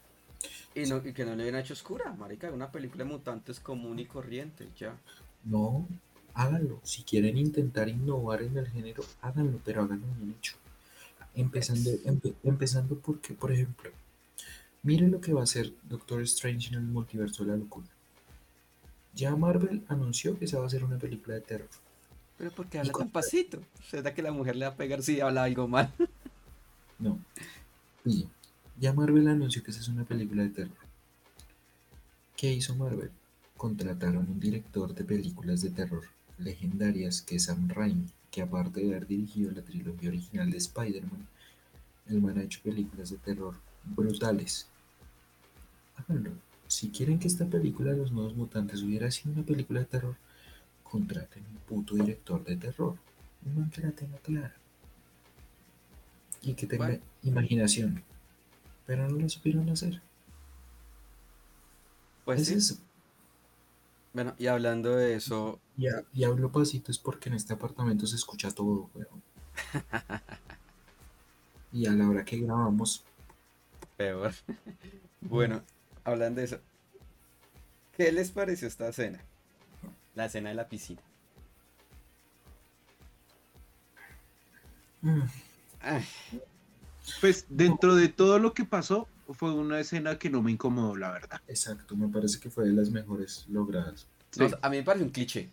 Y, 0.76 0.86
no, 0.86 0.98
y 1.06 1.13
que 1.13 1.24
no 1.24 1.36
le 1.36 1.43
hubieran 1.43 1.62
hecho 1.62 1.74
oscura, 1.74 2.13
marica. 2.13 2.52
Una 2.52 2.72
película 2.72 3.04
de 3.04 3.12
mutantes 3.12 3.60
común 3.60 4.00
y 4.00 4.06
corriente, 4.06 4.67
ya. 4.78 4.98
No, 5.46 5.88
háganlo. 6.34 6.80
Si 6.84 7.04
quieren 7.04 7.38
intentar 7.38 7.88
innovar 7.89 8.41
en 8.41 8.58
el 8.58 8.67
género, 8.67 9.04
háganlo, 9.22 9.60
pero 9.63 9.84
háganlo 9.84 10.08
bien 10.19 10.36
hecho. 10.38 10.56
Empezando, 11.36 11.89
empe- 12.06 12.36
empezando 12.43 12.96
porque, 12.96 13.34
por 13.34 13.52
ejemplo, 13.52 13.91
miren 14.84 15.12
lo 15.12 15.22
que 15.22 15.34
va 15.34 15.41
a 15.41 15.46
hacer 15.46 15.72
Doctor 15.84 16.22
Strange 16.24 16.69
en 16.69 16.76
el 16.76 16.82
multiverso 16.82 17.43
de 17.43 17.52
la 17.52 17.58
locura. 17.58 17.88
Ya 19.15 19.36
Marvel 19.36 19.84
anunció 19.88 20.38
que 20.38 20.48
se 20.48 20.58
va 20.58 20.63
a 20.63 20.67
hacer 20.67 20.84
una 20.84 20.98
película 20.98 21.36
de 21.36 21.41
terror. 21.41 21.69
Pero 22.38 22.52
porque 22.52 22.78
Y 22.78 22.80
habla 22.82 22.91
con- 22.91 23.04
tan 23.04 23.12
pasito. 23.12 23.62
¿Será 23.89 24.13
que 24.13 24.22
la 24.22 24.32
mujer 24.32 24.56
le 24.56 24.65
va 24.65 24.72
a 24.74 24.76
pegar 24.78 25.02
si 25.04 25.19
habla 25.22 25.43
algo 25.43 25.67
mal? 25.67 25.91
No. 27.00 27.19
Pille. 28.04 28.28
Ya 28.80 28.93
Marvel 28.93 29.28
anunció 29.28 29.62
que 29.63 29.72
esa 29.72 29.82
es 29.82 29.88
una 29.89 30.06
película 30.06 30.43
de 30.43 30.50
terror. 30.50 30.78
¿Qué 32.38 32.54
hizo 32.54 32.76
Marvel? 32.76 33.12
Contrataron 33.58 34.30
un 34.30 34.39
director 34.39 34.93
de 34.93 35.04
películas 35.04 35.62
de 35.62 35.69
terror 35.72 36.04
legendarias 36.38 37.22
que 37.22 37.36
es 37.36 37.43
Sam 37.46 37.67
Raimi, 37.69 38.08
que 38.32 38.41
aparte 38.41 38.80
de 38.82 38.91
haber 38.91 39.08
dirigido 39.08 39.52
la 39.52 39.62
trilogía 39.63 40.10
original 40.10 40.50
de 40.50 40.58
Spider-Man, 40.58 41.28
el 42.08 42.22
man 42.22 42.38
ha 42.38 42.43
hecho 42.43 42.62
películas 42.63 43.10
de 43.10 43.17
terror 43.17 43.56
brutales. 43.84 44.67
Háganlo. 45.98 46.32
Si 46.67 46.89
quieren 46.89 47.19
que 47.19 47.28
esta 47.28 47.46
película 47.46 47.91
de 47.91 47.98
los 47.98 48.12
nuevos 48.12 48.36
mutantes 48.36 48.82
hubiera 48.82 49.12
sido 49.12 49.34
una 49.34 49.43
película 49.43 49.82
de 49.82 49.86
terror, 49.88 50.15
contraten 50.93 51.43
un 51.49 51.58
puto 51.67 51.95
director 51.95 52.43
de 52.43 52.56
terror. 52.56 52.95
Un 53.45 53.56
man 53.60 53.69
que 53.71 53.82
la 53.82 53.91
tenga 53.91 54.17
clara. 54.19 54.53
Y 56.43 56.53
que 56.53 56.67
tenga 56.67 56.86
Bueno. 56.88 57.03
imaginación. 57.23 58.03
Pero 58.86 59.08
no 59.10 59.17
lo 59.17 59.27
supieron 59.27 59.67
hacer. 59.69 60.01
Pues 62.25 62.41
es 62.41 62.47
sí. 62.47 62.53
eso. 62.56 62.75
Bueno, 64.13 64.36
y 64.38 64.45
hablando 64.47 64.95
de 64.95 65.15
eso, 65.15 65.60
Y, 65.77 65.88
ha- 65.88 66.03
y 66.13 66.23
hablo 66.25 66.51
pasito 66.51 66.91
es 66.91 66.99
porque 66.99 67.29
en 67.29 67.36
este 67.36 67.53
apartamento 67.53 68.06
se 68.06 68.15
escucha 68.15 68.51
todo, 68.51 68.89
weón. 68.93 69.23
y 71.73 71.88
a 71.88 71.91
la 71.93 72.08
hora 72.08 72.23
que 72.23 72.38
grabamos, 72.38 73.03
peor. 73.97 74.34
Bueno, 75.21 75.63
hablando 76.03 76.41
de 76.41 76.45
eso, 76.47 76.60
¿qué 77.97 78.12
les 78.12 78.29
pareció 78.32 78.67
esta 78.67 78.89
escena? 78.89 79.19
La 80.15 80.26
escena 80.26 80.49
de 80.49 80.56
la 80.56 80.67
piscina. 80.67 81.02
mm, 85.02 85.21
Pues 87.19 87.45
dentro 87.49 87.95
de 87.95 88.08
todo 88.08 88.39
lo 88.39 88.54
que 88.54 88.63
pasó, 88.63 89.08
fue 89.34 89.52
una 89.54 89.80
escena 89.80 90.17
que 90.17 90.30
no 90.30 90.41
me 90.41 90.52
incomodó, 90.52 90.95
la 90.95 91.12
verdad. 91.12 91.41
exacto, 91.47 91.95
me 91.95 92.08
parece 92.08 92.39
que 92.39 92.49
fue 92.49 92.65
de 92.65 92.73
las 92.73 92.89
mejores 92.89 93.45
logradas. 93.49 94.08
no, 94.38 94.49
Sí. 94.49 94.56
a 94.62 94.69
mí 94.69 94.78
me 94.78 94.84
parece 94.84 95.04
un 95.06 95.12
cliché. 95.12 95.49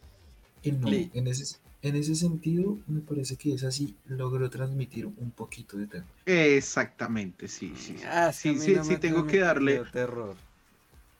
Y 0.62 0.72
no, 0.72 0.88
en 0.88 1.26
ese, 1.26 1.56
en 1.82 1.96
ese 1.96 2.14
sentido, 2.14 2.78
me 2.86 3.00
parece 3.00 3.36
que 3.36 3.52
esa 3.54 3.70
sí 3.70 3.96
logró 4.06 4.48
transmitir 4.50 5.06
un 5.06 5.30
poquito 5.32 5.76
de 5.76 5.86
terror. 5.86 6.06
Exactamente, 6.26 7.48
sí, 7.48 7.74
sí. 7.76 7.96
sí. 7.98 8.04
Ah, 8.06 8.28
es 8.30 8.36
Sí, 8.36 8.58
sí, 8.58 8.74
no 8.76 8.84
sí 8.84 8.90
me 8.92 8.98
tengo 8.98 9.26
que 9.26 9.40
darle- 9.40 9.82
terror. 9.90 10.36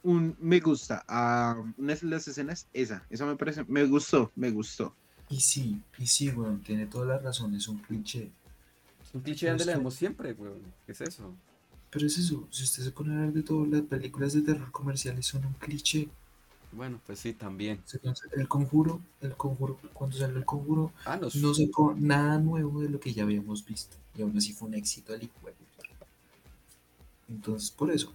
Un 0.03 0.35
me 0.41 0.61
gusta 0.61 1.05
a 1.07 1.63
una 1.77 1.95
de 1.95 2.07
las 2.07 2.27
escenas, 2.27 2.67
esa, 2.73 3.05
esa 3.11 3.27
me 3.27 3.37
parece, 3.37 3.65
me 3.65 3.85
gustó, 3.85 4.31
me 4.35 4.51
gustó. 4.51 4.95
Y 5.29 5.41
sí, 5.41 5.81
y 5.99 6.07
sí, 6.07 6.31
weón, 6.31 6.61
tiene 6.63 6.87
toda 6.87 7.05
la 7.07 7.19
razón, 7.19 7.55
es 7.55 7.69
un 7.69 7.79
cliché. 7.79 8.31
Es 9.07 9.15
un 9.15 9.21
cliché 9.21 9.49
donde 9.49 9.65
que- 9.65 9.71
vemos 9.75 9.95
siempre, 9.95 10.33
weón. 10.33 10.61
¿Qué 10.87 10.93
es 10.93 11.01
eso? 11.03 11.35
Pero 11.91 12.07
es 12.07 12.17
eso, 12.17 12.47
si 12.51 12.63
usted 12.65 12.85
se 12.85 12.91
pone 12.93 13.13
a 13.13 13.17
hablar 13.19 13.33
de 13.33 13.43
todo, 13.43 13.67
las 13.67 13.83
películas 13.83 14.33
de 14.33 14.43
terror 14.43 14.71
comerciales 14.73 15.27
son 15.27 15.45
un 15.45 15.53
cliché. 15.55 16.09
Bueno, 16.73 17.01
pues 17.05 17.19
sí, 17.19 17.33
también. 17.33 17.83
El 18.37 18.47
conjuro, 18.49 19.01
el 19.21 19.35
conjuro, 19.37 19.77
cuando 19.93 20.17
salió 20.17 20.37
el 20.39 20.45
conjuro, 20.45 20.93
Ah, 21.05 21.17
no, 21.17 21.29
no 21.35 21.53
sacó 21.55 21.95
nada 21.99 22.39
nuevo 22.39 22.81
de 22.81 22.89
lo 22.89 23.01
que 23.01 23.13
ya 23.13 23.25
habíamos 23.25 23.65
visto. 23.65 23.97
Y 24.17 24.23
aún 24.23 24.37
así 24.39 24.53
fue 24.53 24.69
un 24.69 24.75
éxito 24.75 25.13
al 25.13 25.21
puta. 25.21 25.53
Entonces, 27.29 27.71
por 27.71 27.91
eso, 27.91 28.13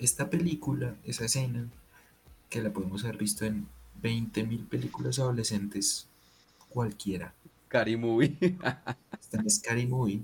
esta 0.00 0.28
película, 0.30 0.96
esa 1.04 1.24
escena, 1.26 1.68
que 2.48 2.62
la 2.62 2.72
podemos 2.72 3.04
haber 3.04 3.18
visto 3.18 3.44
en 3.44 3.68
20.000 4.02 4.66
películas 4.68 5.18
adolescentes, 5.18 6.08
cualquiera, 6.68 7.32
Cari 7.68 7.96
Movie. 7.96 8.36
está 9.20 9.38
en 9.38 9.50
Scary 9.50 9.86
Movie, 9.86 10.22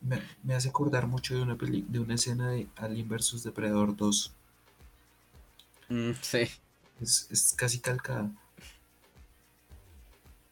me, 0.00 0.22
me 0.42 0.54
hace 0.54 0.68
acordar 0.68 1.06
mucho 1.06 1.34
de 1.34 1.42
una, 1.42 1.56
peli- 1.56 1.84
de 1.88 1.98
una 1.98 2.14
escena 2.14 2.50
de 2.50 2.68
Alien 2.76 3.08
vs 3.08 3.42
Depredador 3.42 3.96
2. 3.96 4.32
Mm, 5.88 6.12
sí. 6.22 6.48
Es, 7.00 7.26
es 7.30 7.52
casi 7.56 7.78
calcada. 7.80 8.30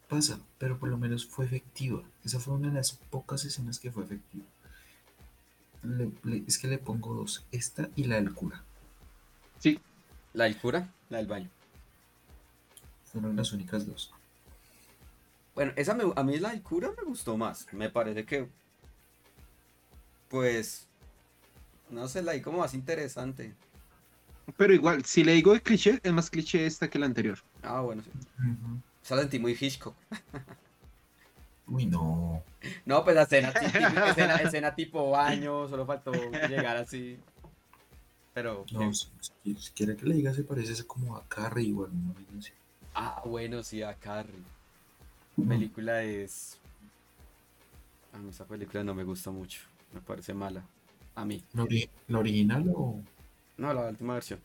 Pasa, 0.09 0.39
pero 0.59 0.77
por 0.77 0.89
lo 0.89 0.97
menos 0.97 1.25
fue 1.25 1.45
efectiva. 1.45 2.03
Esa 2.23 2.39
fue 2.39 2.53
una 2.55 2.67
de 2.67 2.75
las 2.75 2.91
pocas 2.93 3.45
escenas 3.45 3.79
que 3.79 3.91
fue 3.91 4.03
efectiva. 4.03 4.45
Le- 5.83 6.11
le- 6.23 6.43
es 6.47 6.57
que 6.57 6.67
le 6.67 6.77
pongo 6.77 7.13
dos, 7.13 7.45
esta 7.51 7.89
y 7.95 8.05
la 8.05 8.15
del 8.15 8.33
cura. 8.33 8.63
Sí, 9.59 9.79
La 10.33 10.45
del 10.45 10.57
cura, 10.57 10.89
la 11.09 11.17
del 11.17 11.27
baño. 11.27 11.49
Fueron 13.11 13.35
las 13.35 13.51
únicas 13.53 13.85
dos. 13.85 14.11
Bueno, 15.55 15.71
esa 15.75 15.93
me- 15.93 16.11
a 16.15 16.23
mí 16.23 16.37
la 16.39 16.49
del 16.49 16.61
cura 16.63 16.89
me 16.97 17.03
gustó 17.03 17.37
más. 17.37 17.67
Me 17.73 17.89
parece 17.89 18.25
que, 18.25 18.49
pues, 20.29 20.87
no 21.89 22.07
sé, 22.07 22.23
la 22.23 22.31
di 22.31 22.41
como 22.41 22.59
más 22.59 22.73
interesante. 22.73 23.53
pero 24.57 24.73
igual, 24.73 25.05
si 25.05 25.23
le 25.23 25.33
digo 25.33 25.53
de 25.53 25.61
cliché, 25.61 25.99
es 26.03 26.11
más 26.13 26.29
cliché 26.29 26.65
esta 26.65 26.89
que 26.89 26.99
la 26.99 27.05
anterior. 27.05 27.39
Ah, 27.61 27.79
bueno, 27.81 28.01
sí. 28.03 28.09
La 29.09 29.19
sentí 29.21 29.39
muy 29.39 29.55
Hitchcock. 29.59 29.95
Uy, 31.67 31.85
no. 31.85 32.43
No, 32.85 33.03
pues 33.03 33.15
la 33.15 33.23
escena, 33.23 33.51
típica 33.53 34.09
escena, 34.09 34.35
escena 34.37 34.75
tipo 34.75 35.09
baño, 35.11 35.67
solo 35.67 35.85
faltó 35.85 36.11
llegar 36.49 36.77
así. 36.77 37.17
Pero, 38.33 38.65
No, 38.71 38.93
si, 38.93 39.07
si- 39.43 39.55
si 39.55 39.71
quiere 39.71 39.95
que 39.95 40.05
le 40.05 40.15
diga, 40.15 40.33
se 40.33 40.43
parece 40.43 40.83
como 40.85 41.15
a 41.15 41.23
Carrie 41.27 41.67
igual. 41.67 41.91
¿no? 41.93 42.13
Algo 42.17 42.39
así. 42.39 42.51
ah, 42.95 43.21
bueno, 43.25 43.63
sí, 43.63 43.81
a 43.83 43.93
Carrie. 43.95 44.33
La 45.37 45.47
película 45.49 46.03
es... 46.03 46.59
A 48.13 48.17
mí 48.19 48.29
esa 48.29 48.45
película 48.45 48.83
no 48.83 48.93
me 48.93 49.03
gusta 49.03 49.31
mucho, 49.31 49.61
me 49.93 49.99
parece 50.01 50.33
mala. 50.33 50.63
A 51.15 51.25
mí. 51.25 51.43
¿La, 51.53 51.63
ori- 51.63 51.89
la 52.07 52.19
original 52.19 52.65
o 52.75 52.99
No, 53.57 53.73
la 53.73 53.87
última 53.87 54.13
versión. 54.15 54.39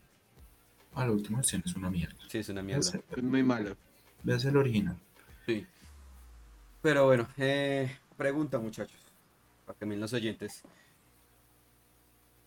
ah, 0.94 1.04
la 1.07 1.12
última 1.12 1.38
versión 1.38 1.62
es 1.64 1.74
una 1.74 1.90
mierda? 1.90 2.16
Sí, 2.28 2.38
es 2.38 2.48
una 2.48 2.62
mierda. 2.62 3.00
Es 3.16 3.22
muy 3.22 3.42
malo. 3.42 3.76
véase 4.22 4.50
la 4.52 4.61
original. 4.61 4.96
Sí. 5.46 5.66
Pero 6.88 7.05
bueno, 7.05 7.29
eh, 7.37 7.94
pregunta 8.16 8.59
muchachos, 8.59 8.96
para 9.66 9.79
que 9.79 9.85
miren 9.85 10.01
los 10.01 10.14
oyentes. 10.14 10.62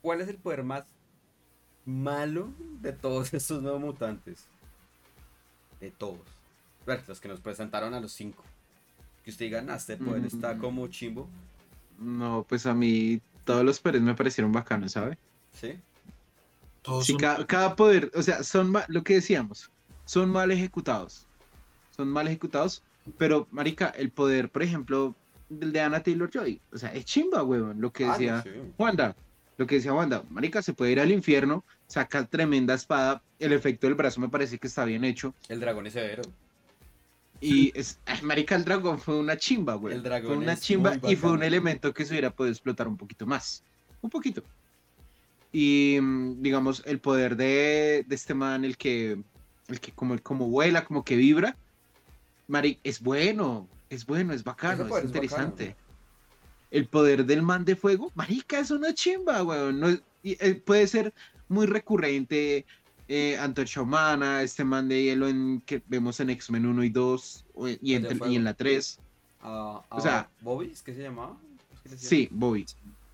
¿Cuál 0.02 0.22
es 0.22 0.30
el 0.30 0.38
poder 0.38 0.64
más 0.64 0.84
malo 1.86 2.50
de 2.82 2.92
todos 2.92 3.32
estos 3.36 3.62
nuevos 3.62 3.80
mutantes? 3.82 4.48
De 5.80 5.92
todos. 5.92 6.22
Bueno, 6.88 7.04
los 7.08 7.22
que 7.22 7.28
nos 7.28 7.40
presentaron 7.40 7.94
a 7.94 8.00
los 8.00 8.14
cinco. 8.14 8.44
Que 9.24 9.30
usted 9.30 9.46
diga, 9.46 9.62
"Nah, 9.62 9.76
este 9.76 9.96
poder 9.96 10.26
está 10.26 10.56
Mm. 10.56 10.60
como 10.60 10.88
chimbo. 10.88 11.30
No, 12.00 12.44
pues 12.50 12.66
a 12.66 12.74
mí 12.74 13.22
todos 13.46 13.64
los 13.64 13.80
poderes 13.80 14.02
me 14.02 14.16
parecieron 14.16 14.52
bacanos, 14.52 14.94
¿sabe? 14.94 15.20
¿Sí? 15.54 15.80
Todos 16.82 17.06
Sí, 17.06 17.12
son- 17.12 17.22
cada, 17.22 17.46
cada 17.46 17.76
poder, 17.76 18.12
o 18.16 18.24
sea, 18.24 18.42
son 18.42 18.72
ma- 18.72 18.86
lo 18.88 19.04
que 19.04 19.14
decíamos, 19.14 19.70
son 20.06 20.32
mal 20.32 20.50
ejecutados. 20.50 21.28
Son 21.96 22.08
mal 22.08 22.26
ejecutados, 22.28 22.82
pero, 23.18 23.48
marica, 23.52 23.88
el 23.90 24.12
poder, 24.12 24.50
por 24.50 24.64
ejemplo, 24.64 25.16
del 25.50 25.72
de 25.72 25.82
Anna 25.82 26.02
Taylor 26.04 26.30
Joy, 26.30 26.62
o 26.72 26.78
sea, 26.78 26.94
es 26.94 27.06
chimba, 27.06 27.44
huevón, 27.44 27.82
lo 27.82 27.92
que 27.92 28.06
Ah, 28.06 28.12
decía 28.14 28.42
sí. 28.44 28.50
Wanda, 28.78 29.16
lo 29.58 29.68
que 29.68 29.76
decía 29.76 29.94
Wanda, 29.94 30.24
marica, 30.30 30.62
se 30.62 30.74
puede 30.74 30.92
ir 30.94 31.00
al 31.00 31.12
infierno, 31.12 31.64
saca 31.88 32.26
tremenda 32.26 32.74
espada, 32.74 33.22
el 33.40 33.54
efecto 33.54 33.88
del 33.88 33.96
brazo 33.96 34.22
me 34.22 34.30
parece 34.30 34.58
que 34.58 34.68
está 34.68 34.86
bien 34.86 35.04
hecho, 35.04 35.34
El 35.50 35.60
dragón 35.60 35.88
es 35.88 35.94
severo. 35.94 36.22
y 37.42 37.72
es, 37.78 38.00
ay, 38.06 38.22
marica, 38.22 38.56
el 38.56 38.64
dragón 38.64 39.00
fue 39.00 39.18
una 39.18 39.36
chimba, 39.38 39.74
güey. 39.76 39.96
El 39.96 40.04
dragón 40.04 40.28
Fue 40.36 40.38
una 40.38 40.54
es 40.54 40.62
chimba 40.62 40.98
y 41.08 41.16
fue 41.16 41.32
un 41.32 41.44
elemento 41.44 41.94
que 41.94 42.06
se 42.06 42.14
hubiera 42.14 42.30
podido 42.32 42.52
explotar 42.54 42.88
un 42.88 42.98
poquito 42.98 43.26
más. 43.26 43.64
Un 44.02 44.10
poquito. 44.10 44.44
Y 45.52 45.98
mm, 46.02 46.42
digamos, 46.42 46.82
el 46.86 47.00
poder 47.00 47.36
de, 47.36 48.06
de 48.08 48.16
este 48.16 48.34
man, 48.34 48.64
el 48.64 48.78
que, 48.78 49.22
el 49.68 49.80
que 49.80 49.92
como, 49.92 50.18
como 50.20 50.48
vuela, 50.50 50.86
como 50.86 51.04
que 51.04 51.16
vibra, 51.18 51.58
Mari, 52.52 52.78
es 52.84 53.00
bueno, 53.02 53.68
es 53.90 54.06
bueno, 54.06 54.34
es 54.34 54.44
bacano, 54.44 54.84
es 54.84 54.90
bacano. 54.90 55.08
interesante. 55.08 55.76
El 56.70 56.86
poder 56.88 57.26
del 57.26 57.42
man 57.42 57.64
de 57.64 57.78
fuego, 57.78 58.12
marica, 58.14 58.60
es 58.60 58.72
una 58.72 58.94
chimba, 58.94 59.42
weón. 59.42 59.80
No, 59.80 59.90
y, 59.90 60.02
eh, 60.40 60.56
puede 60.56 60.86
ser 60.88 61.14
muy 61.48 61.66
recurrente, 61.66 62.66
eh, 63.08 63.38
Antorcha 63.38 63.82
Humana, 63.82 64.42
este 64.42 64.66
man 64.66 64.90
de 64.90 65.02
hielo 65.02 65.30
en, 65.30 65.62
que 65.66 65.82
vemos 65.88 66.20
en 66.20 66.30
X-Men 66.30 66.66
1 66.66 66.84
y 66.84 66.90
2, 66.90 67.46
o- 67.56 67.70
y, 67.70 67.94
entre- 67.96 68.18
en 68.36 68.44
la 68.44 68.54
3. 68.54 69.00
A, 69.42 69.82
O 69.90 70.02
sea- 70.02 70.30
¿Bobby? 70.42 70.72
¿Es 70.72 70.82
que 70.82 70.94
se 70.94 71.04
llamaba? 71.04 71.38
¿Es 71.74 71.80
que 71.82 71.90
le 71.90 71.96
decían? 71.96 72.10
Sí, 72.10 72.28
Bobby. 72.32 72.66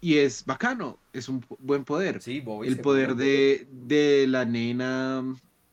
Y 0.01 0.17
es 0.17 0.43
bacano, 0.45 0.97
es 1.13 1.29
un 1.29 1.43
buen 1.59 1.83
poder. 1.83 2.21
Sí, 2.23 2.39
Bobby. 2.41 2.67
el 2.69 2.79
poder 2.79 3.15
de, 3.15 3.67
de 3.71 4.25
la 4.27 4.45
nena, 4.45 5.23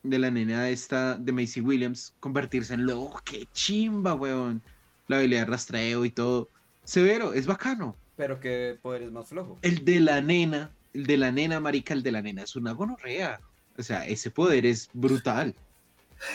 de 0.04 0.18
la 0.20 0.30
nena 0.30 0.68
esta 0.68 1.16
de 1.16 1.32
Macy 1.32 1.60
Williams 1.60 2.14
convertirse 2.20 2.74
en 2.74 2.86
lobo. 2.86 3.20
¡Qué 3.24 3.48
chimba, 3.52 4.14
weón! 4.14 4.62
La 5.08 5.16
habilidad 5.18 5.40
de 5.40 5.46
rastreo 5.46 6.04
y 6.04 6.10
todo. 6.10 6.48
Severo, 6.84 7.32
es 7.34 7.46
bacano. 7.46 7.96
Pero 8.16 8.38
qué 8.38 8.78
poder 8.80 9.02
es 9.02 9.10
más 9.12 9.26
flojo. 9.26 9.58
El 9.62 9.84
de 9.84 9.98
la 10.00 10.20
nena, 10.20 10.70
el 10.92 11.06
de 11.06 11.16
la 11.16 11.32
nena, 11.32 11.58
marica, 11.58 11.94
el 11.94 12.02
de 12.02 12.12
la 12.12 12.22
nena 12.22 12.42
es 12.42 12.54
una 12.54 12.72
gonorrea. 12.72 13.40
O 13.76 13.82
sea, 13.82 14.06
ese 14.06 14.30
poder 14.30 14.64
es 14.66 14.88
brutal. 14.92 15.54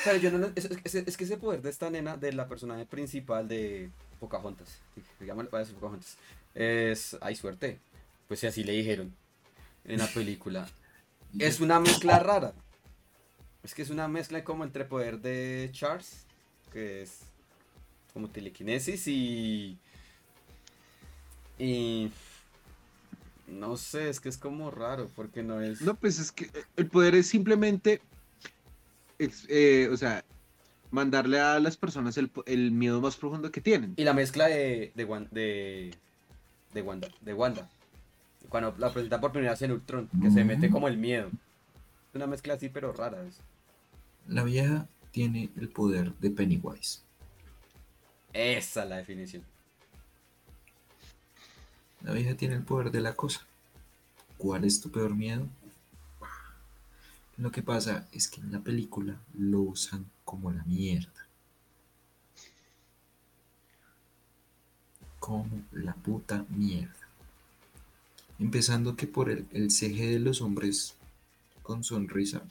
Pero 0.03 0.17
yo 0.17 0.31
no, 0.31 0.47
es, 0.55 0.65
es- 0.83 0.95
es 0.95 1.15
que 1.17 1.23
ese 1.23 1.37
poder 1.37 1.61
de 1.61 1.69
esta 1.69 1.89
nena, 1.89 2.17
de 2.17 2.33
la 2.33 2.47
personaje 2.49 2.85
principal 2.85 3.47
de 3.47 3.89
Pocahontas, 4.19 4.81
digamos, 5.19 5.49
voy 5.49 5.57
a 5.57 5.61
decir 5.61 5.75
Pocahontas, 5.75 6.17
es, 6.53 7.17
hay 7.21 7.35
suerte. 7.35 7.79
Pues 8.27 8.41
si 8.41 8.47
así 8.47 8.63
le 8.63 8.73
dijeron 8.73 9.15
en 9.85 9.99
la 9.99 10.07
película. 10.07 10.67
Es 11.39 11.59
una 11.61 11.79
mezcla 11.79 12.19
rara. 12.19 12.53
Es 13.63 13.73
que 13.73 13.81
es 13.81 13.89
una 13.89 14.07
mezcla 14.07 14.43
como 14.43 14.63
entre 14.63 14.85
poder 14.85 15.19
de 15.19 15.69
Charles, 15.71 16.25
que 16.71 17.01
es 17.01 17.19
como 18.13 18.29
telequinesis 18.29 19.07
y... 19.07 19.77
Y... 21.57 22.11
No 23.47 23.77
sé, 23.77 24.09
es 24.09 24.19
que 24.19 24.29
es 24.29 24.37
como 24.37 24.69
raro, 24.69 25.09
porque 25.15 25.41
no 25.41 25.59
es... 25.59 25.81
No, 25.81 25.95
pues 25.95 26.19
es 26.19 26.31
que 26.31 26.49
el 26.75 26.87
poder 26.87 27.15
es 27.15 27.27
simplemente, 27.27 27.99
eh, 29.17 29.89
o 29.91 29.97
sea, 29.97 30.23
mandarle 30.91 31.39
a 31.39 31.59
las 31.59 31.75
personas 31.75 32.17
el, 32.17 32.31
el 32.45 32.71
miedo 32.71 33.01
más 33.01 33.15
profundo 33.15 33.51
que 33.51 33.59
tienen. 33.59 33.95
Y 33.97 34.03
la 34.03 34.13
mezcla 34.13 34.45
de, 34.45 34.91
de, 34.93 35.27
de, 35.31 35.95
de 36.73 36.81
Wanda, 36.83 37.09
de 37.21 37.33
Wanda. 37.33 37.67
Cuando 38.49 38.75
la 38.77 38.93
presenta 38.93 39.19
por 39.19 39.31
primera 39.31 39.53
vez 39.53 39.61
en 39.63 39.71
Ultron, 39.71 40.09
que 40.21 40.29
se 40.29 40.43
mete 40.43 40.69
como 40.69 40.87
el 40.87 40.97
miedo. 40.97 41.29
Una 42.13 42.27
mezcla 42.27 42.55
así, 42.55 42.69
pero 42.69 42.91
rara. 42.93 43.23
es- 43.25 43.39
La 44.27 44.43
vieja 44.43 44.87
tiene 45.11 45.49
el 45.57 45.69
poder 45.69 46.13
de 46.15 46.29
Pennywise. 46.31 47.01
Esa 48.33 48.83
es 48.83 48.89
la 48.89 48.97
definición. 48.97 49.43
La 52.01 52.13
vieja 52.13 52.35
tiene 52.35 52.55
el 52.55 52.63
poder 52.63 52.91
de 52.91 53.01
la 53.01 53.13
cosa. 53.15 53.41
¿Cuál 54.37 54.63
es 54.65 54.79
tu 54.81 54.89
peor 54.91 55.15
miedo? 55.15 55.47
Lo 57.37 57.51
que 57.51 57.61
pasa 57.61 58.07
es 58.11 58.27
que 58.27 58.41
en 58.41 58.51
la 58.51 58.59
película 58.59 59.17
lo 59.37 59.61
usan 59.61 60.09
como 60.25 60.51
la 60.51 60.63
mierda. 60.63 61.27
Como 65.19 65.49
la 65.71 65.93
puta 65.93 66.45
mierda. 66.49 66.93
Empezando 68.39 68.95
que 68.95 69.07
por 69.07 69.29
el, 69.29 69.47
el 69.51 69.69
CG 69.71 70.09
de 70.11 70.19
los 70.19 70.41
hombres 70.41 70.95
con 71.69 71.83
sonrisa. 71.83 72.41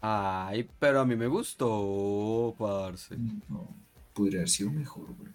Ay, 0.00 0.68
pero 0.80 1.00
a 1.00 1.04
mí 1.06 1.14
me 1.14 1.28
gustó, 1.28 2.52
parce. 2.58 3.16
No, 3.48 3.68
podría 4.12 4.40
haber 4.40 4.48
sido 4.48 4.72
mejor, 4.72 5.06
güey. 5.16 5.30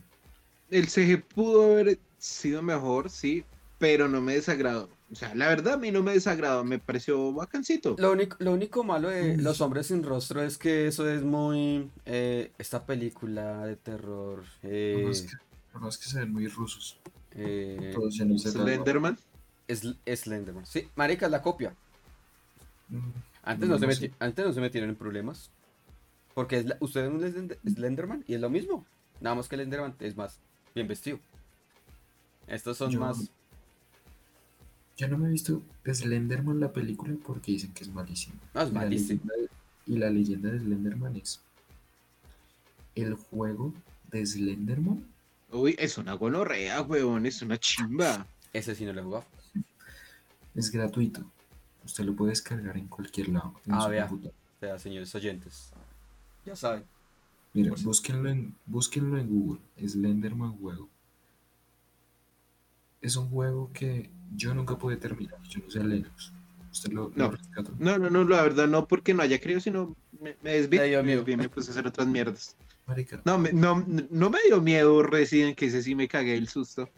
El 0.69 0.89
CG 0.89 1.23
pudo 1.23 1.63
haber 1.71 1.97
sido 2.17 2.62
mejor, 2.62 3.10
sí, 3.10 3.45
pero 3.77 4.10
no 4.10 4.19
me 4.19 4.34
desagradó. 4.34 4.89
O 5.10 5.15
sea, 5.15 5.34
la 5.34 5.47
verdad 5.47 5.75
a 5.75 5.77
mí 5.77 5.91
no 5.91 6.03
me 6.03 6.12
desagradó, 6.12 6.65
me 6.65 6.77
pareció 6.77 7.32
bacancito. 7.32 7.95
Lo 7.97 8.12
único, 8.12 8.36
lo 8.41 8.51
único 8.51 8.84
malo 8.84 9.08
de. 9.08 9.38
Los 9.38 9.62
Hombres 9.62 9.88
Sin 9.88 10.03
Rostro 10.03 10.43
es 10.43 10.58
que 10.58 10.88
eso 10.88 11.10
es 11.10 11.23
muy... 11.23 11.89
eh, 12.05 12.51
esta 12.58 12.86
película 12.86 13.65
de 13.65 13.77
terror. 13.77 14.43
eh, 14.63 14.99
No, 15.03 15.10
es 15.10 15.21
que, 15.21 15.34
no, 15.79 15.88
es 15.88 15.97
que 15.97 16.05
se 16.10 16.19
ven 16.19 16.34
muy 16.34 16.47
rusos. 16.49 16.99
eh, 17.32 17.91
Todos 17.95 18.17
Slenderman. 18.17 19.17
es, 19.69 19.84
es 20.05 20.19
Slenderman. 20.19 20.65
Sí, 20.65 20.89
marica, 20.95 21.25
es 21.27 21.32
la 21.32 21.41
copia. 21.41 21.73
Antes 23.43 23.67
No 23.69 23.75
no, 23.75 23.80
se 23.80 23.86
lo 23.86 23.91
meti- 23.91 23.99
sé. 23.99 24.13
antes 24.19 24.45
no 24.45 24.54
se 24.54 24.62
metieron 24.62 24.89
en 24.89 24.95
problemas. 24.95 25.49
Porque 26.34 26.58
es 26.60 26.65
la- 26.65 26.78
usted 26.80 27.06
es 27.06 27.10
un 27.12 27.19
Slend- 27.21 27.58
Slenderman 27.67 28.23
y 28.28 28.34
es 28.36 28.41
lo 28.41 28.49
mismo. 28.49 28.86
Nada 29.21 29.36
más 29.36 29.47
que 29.47 29.56
el 29.56 29.62
Slenderman 29.62 29.95
es 29.99 30.15
más 30.15 30.39
bien 30.75 30.88
vestido. 30.88 31.19
Estos 32.47 32.78
son 32.78 32.91
Yo- 32.91 32.99
más. 32.99 33.30
Yo 34.97 35.08
no 35.08 35.17
me 35.17 35.28
he 35.30 35.32
visto 35.32 35.62
Slenderman 35.86 36.60
la 36.60 36.73
película 36.73 37.15
porque 37.25 37.54
dicen 37.54 37.73
que 37.73 37.84
es 37.84 37.89
malísimo. 37.89 38.36
No, 38.54 38.62
es 38.62 38.69
Y 38.69 38.73
la 38.73 38.80
malísimo. 38.82 39.21
leyenda 39.25 39.34
de- 39.36 39.93
Y 39.93 39.97
la 39.97 40.10
leyenda 40.10 40.49
de 40.52 40.60
Slenderman 40.60 41.15
es 41.15 41.41
el 42.95 43.13
juego 43.15 43.73
de 44.12 44.25
Slenderman 44.25 45.06
Uy, 45.52 45.75
es 45.80 45.97
una 45.97 46.13
gonorrea, 46.13 46.82
weón, 46.84 47.25
es 47.25 47.41
una 47.41 47.58
chimba. 47.58 48.28
Ese 48.54 48.75
sí 48.75 48.86
no 48.86 48.93
lo 48.93 49.02
he 49.02 49.04
jugado. 49.04 49.25
es 50.56 50.69
gratuito. 50.71 51.23
Usted 51.85 52.03
lo 52.03 52.15
puede 52.15 52.31
descargar 52.31 52.77
en 52.77 52.87
cualquier 52.87 53.29
lado. 53.29 53.53
en 53.65 53.73
Ah, 53.73 53.81
su 53.83 53.89
vea. 53.89 54.09
sea, 54.59 54.79
señores 54.79 55.13
oyentes. 55.15 55.71
Ya 56.45 56.55
saben. 56.55 56.83
Mira, 57.53 57.75
si- 57.75 57.83
búsquenlo 57.83 58.29
en, 58.29 58.55
búsquenlo 58.65 59.17
en 59.17 59.27
Google. 59.27 59.61
Slenderman 59.85 60.53
juego. 60.57 60.87
Es 63.01 63.15
un 63.15 63.29
juego 63.29 63.71
que 63.73 64.09
yo 64.35 64.53
nunca 64.53 64.77
pude 64.77 64.97
terminar. 64.97 65.41
Yo 65.49 65.61
no 65.63 65.71
sé 65.71 65.83
Linux. 65.83 66.31
Usted 66.71 66.91
lo, 66.91 67.03
lo 67.09 67.11
No. 67.15 67.31
rescató. 67.31 67.73
No, 67.79 67.97
no, 67.97 68.09
no, 68.09 68.23
la 68.25 68.43
verdad 68.43 68.67
no 68.67 68.87
porque 68.87 69.13
no 69.13 69.23
haya 69.23 69.39
querido, 69.39 69.59
sino 69.59 69.95
me, 70.21 70.35
me 70.43 70.51
desvié, 70.53 70.79
me 70.97 71.03
miedo. 71.03 71.19
desvié, 71.19 71.37
me 71.37 71.49
puse 71.49 71.69
a 71.69 71.71
hacer 71.71 71.87
otras 71.87 72.07
mierdas. 72.07 72.55
Marica, 72.85 73.21
No, 73.25 73.37
me, 73.39 73.51
no, 73.53 73.83
no 74.09 74.29
me 74.29 74.39
dio 74.45 74.61
miedo 74.61 75.01
Resident, 75.03 75.55
que 75.57 75.67
ese 75.67 75.81
sí 75.81 75.95
me 75.95 76.07
cagué 76.07 76.35
el 76.35 76.47
susto. 76.47 76.89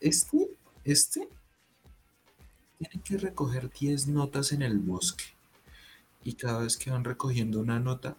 Este, 0.00 0.48
este, 0.84 1.28
tiene 2.78 3.02
que 3.02 3.18
recoger 3.18 3.70
10 3.70 4.08
notas 4.08 4.52
en 4.52 4.62
el 4.62 4.78
bosque. 4.78 5.24
Y 6.24 6.34
cada 6.34 6.60
vez 6.60 6.76
que 6.76 6.90
van 6.90 7.04
recogiendo 7.04 7.60
una 7.60 7.78
nota, 7.78 8.16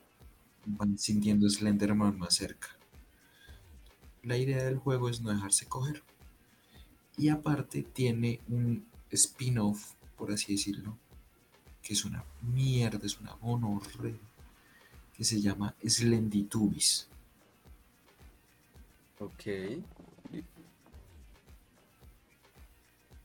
van 0.66 0.98
sintiendo 0.98 1.50
Slenderman 1.50 2.18
más 2.18 2.36
cerca. 2.36 2.70
La 4.24 4.38
idea 4.38 4.64
del 4.64 4.78
juego 4.78 5.10
es 5.10 5.22
no 5.22 5.30
dejarse 5.30 5.68
coger. 5.68 6.04
Y 7.18 7.30
aparte 7.30 7.84
tiene 7.84 8.42
un 8.48 8.86
spin-off, 9.12 9.94
por 10.16 10.32
así 10.32 10.54
decirlo, 10.54 10.98
que 11.82 11.94
es 11.94 12.06
una 12.06 12.24
mierda, 12.42 13.06
es 13.06 13.20
una 13.20 13.36
monorrea, 13.38 14.20
que 15.14 15.24
se 15.24 15.42
llama 15.42 15.74
Slenditubis. 15.84 17.08
Ok. 19.20 19.44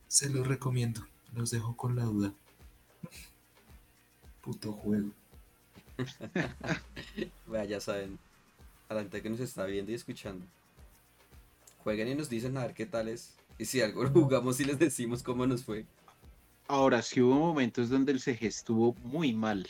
Se 0.07 0.29
los 0.29 0.47
recomiendo, 0.47 1.05
los 1.35 1.51
dejo 1.51 1.75
con 1.75 1.95
la 1.95 2.03
duda. 2.03 2.33
Puto 4.41 4.73
juego. 4.73 5.09
Vea, 7.47 7.65
ya 7.65 7.79
saben. 7.79 8.19
A 8.89 8.95
la 8.95 9.01
gente 9.01 9.21
que 9.21 9.29
nos 9.29 9.39
está 9.39 9.65
viendo 9.65 9.91
y 9.91 9.95
escuchando. 9.95 10.45
Jueguen 11.83 12.09
y 12.09 12.15
nos 12.15 12.29
dicen 12.29 12.57
a 12.57 12.61
ver 12.61 12.73
qué 12.73 12.85
tal 12.85 13.07
es. 13.07 13.35
Y 13.57 13.65
si 13.65 13.81
algo 13.81 14.03
lo 14.03 14.09
jugamos 14.13 14.59
y 14.59 14.65
les 14.65 14.79
decimos 14.79 15.23
cómo 15.23 15.45
nos 15.45 15.63
fue. 15.63 15.85
Ahora, 16.67 17.01
sí 17.01 17.21
hubo 17.21 17.35
momentos 17.35 17.89
donde 17.89 18.11
el 18.11 18.19
CG 18.19 18.45
estuvo 18.45 18.93
muy 19.03 19.33
mal. 19.33 19.69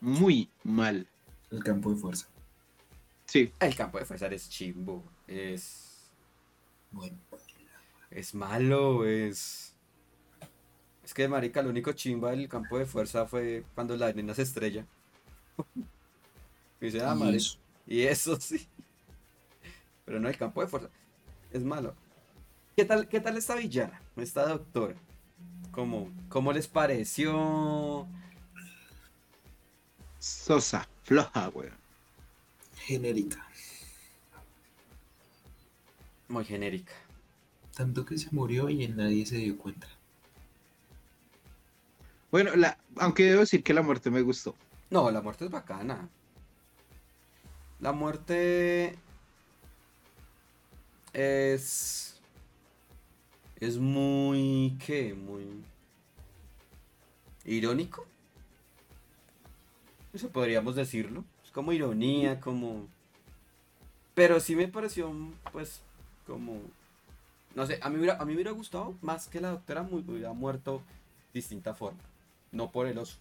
Muy 0.00 0.48
mal. 0.62 1.06
El 1.50 1.62
campo 1.62 1.90
de 1.90 1.96
fuerza. 1.96 2.26
Sí, 3.26 3.52
El 3.60 3.74
campo 3.74 3.98
de 3.98 4.04
fuerza 4.04 4.26
es 4.26 4.48
chimbo. 4.48 5.02
Es. 5.26 6.10
Bueno, 6.90 7.16
Es 8.10 8.34
malo, 8.34 9.06
es. 9.06 9.71
Es 11.12 11.14
que, 11.14 11.28
marica, 11.28 11.60
lo 11.60 11.68
único 11.68 11.92
chimba 11.92 12.30
del 12.30 12.48
campo 12.48 12.78
de 12.78 12.86
fuerza 12.86 13.26
fue 13.26 13.66
cuando 13.74 13.94
la 13.98 14.10
nena 14.14 14.34
se 14.34 14.40
estrella. 14.40 14.86
Y 16.80 16.86
dice, 16.86 17.02
ah, 17.04 17.14
madre. 17.14 17.36
eso, 17.36 17.58
Y 17.86 18.00
eso 18.00 18.34
sí. 18.40 18.66
Pero 20.06 20.18
no, 20.18 20.30
el 20.30 20.38
campo 20.38 20.62
de 20.62 20.68
fuerza 20.68 20.88
es 21.50 21.62
malo. 21.62 21.94
¿Qué 22.74 22.86
tal, 22.86 23.06
qué 23.08 23.20
tal 23.20 23.36
esta 23.36 23.56
villana? 23.56 24.00
Esta 24.16 24.46
doctora. 24.46 24.94
¿Cómo, 25.70 26.10
cómo 26.30 26.50
les 26.50 26.66
pareció? 26.66 28.08
sosa, 30.18 30.88
floja, 31.02 31.50
weón. 31.50 31.76
genérica. 32.86 33.46
Muy 36.28 36.46
genérica. 36.46 36.94
Tanto 37.76 38.06
que 38.06 38.16
se 38.16 38.30
murió 38.30 38.70
y 38.70 38.88
nadie 38.88 39.26
se 39.26 39.36
dio 39.36 39.58
cuenta. 39.58 39.88
Bueno, 42.32 42.56
la, 42.56 42.78
aunque 42.96 43.24
debo 43.24 43.40
decir 43.40 43.62
que 43.62 43.74
la 43.74 43.82
muerte 43.82 44.10
me 44.10 44.22
gustó. 44.22 44.54
No, 44.88 45.10
la 45.10 45.20
muerte 45.20 45.44
es 45.44 45.50
bacana. 45.50 46.08
La 47.78 47.92
muerte 47.92 48.98
es 51.12 52.18
es 53.60 53.76
muy 53.76 54.78
¿qué? 54.84 55.12
Muy 55.12 55.62
irónico. 57.44 58.06
Eso 60.14 60.30
podríamos 60.30 60.74
decirlo. 60.74 61.24
Es 61.44 61.50
como 61.50 61.74
ironía, 61.74 62.40
como 62.40 62.88
pero 64.14 64.40
sí 64.40 64.56
me 64.56 64.68
pareció 64.68 65.12
pues 65.52 65.82
como 66.26 66.62
no 67.54 67.66
sé, 67.66 67.78
a 67.82 67.90
mí, 67.90 68.08
a 68.08 68.16
mí 68.20 68.24
me 68.24 68.34
hubiera 68.34 68.52
gustado 68.52 68.94
más 69.02 69.28
que 69.28 69.38
la 69.38 69.50
doctora 69.50 69.82
hubiera 69.82 70.32
muerto 70.32 70.82
de 71.34 71.40
distinta 71.40 71.74
forma. 71.74 72.00
No 72.52 72.70
por 72.70 72.86
el 72.86 72.98
oso, 72.98 73.18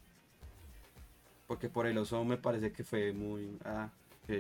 Porque 1.47 1.69
por 1.69 1.87
el 1.87 1.97
oso 1.97 2.23
me 2.25 2.37
parece 2.37 2.71
que 2.71 2.83
fue 2.83 3.13
muy. 3.13 3.57
Ah, 3.65 3.89
ok. 4.23 4.35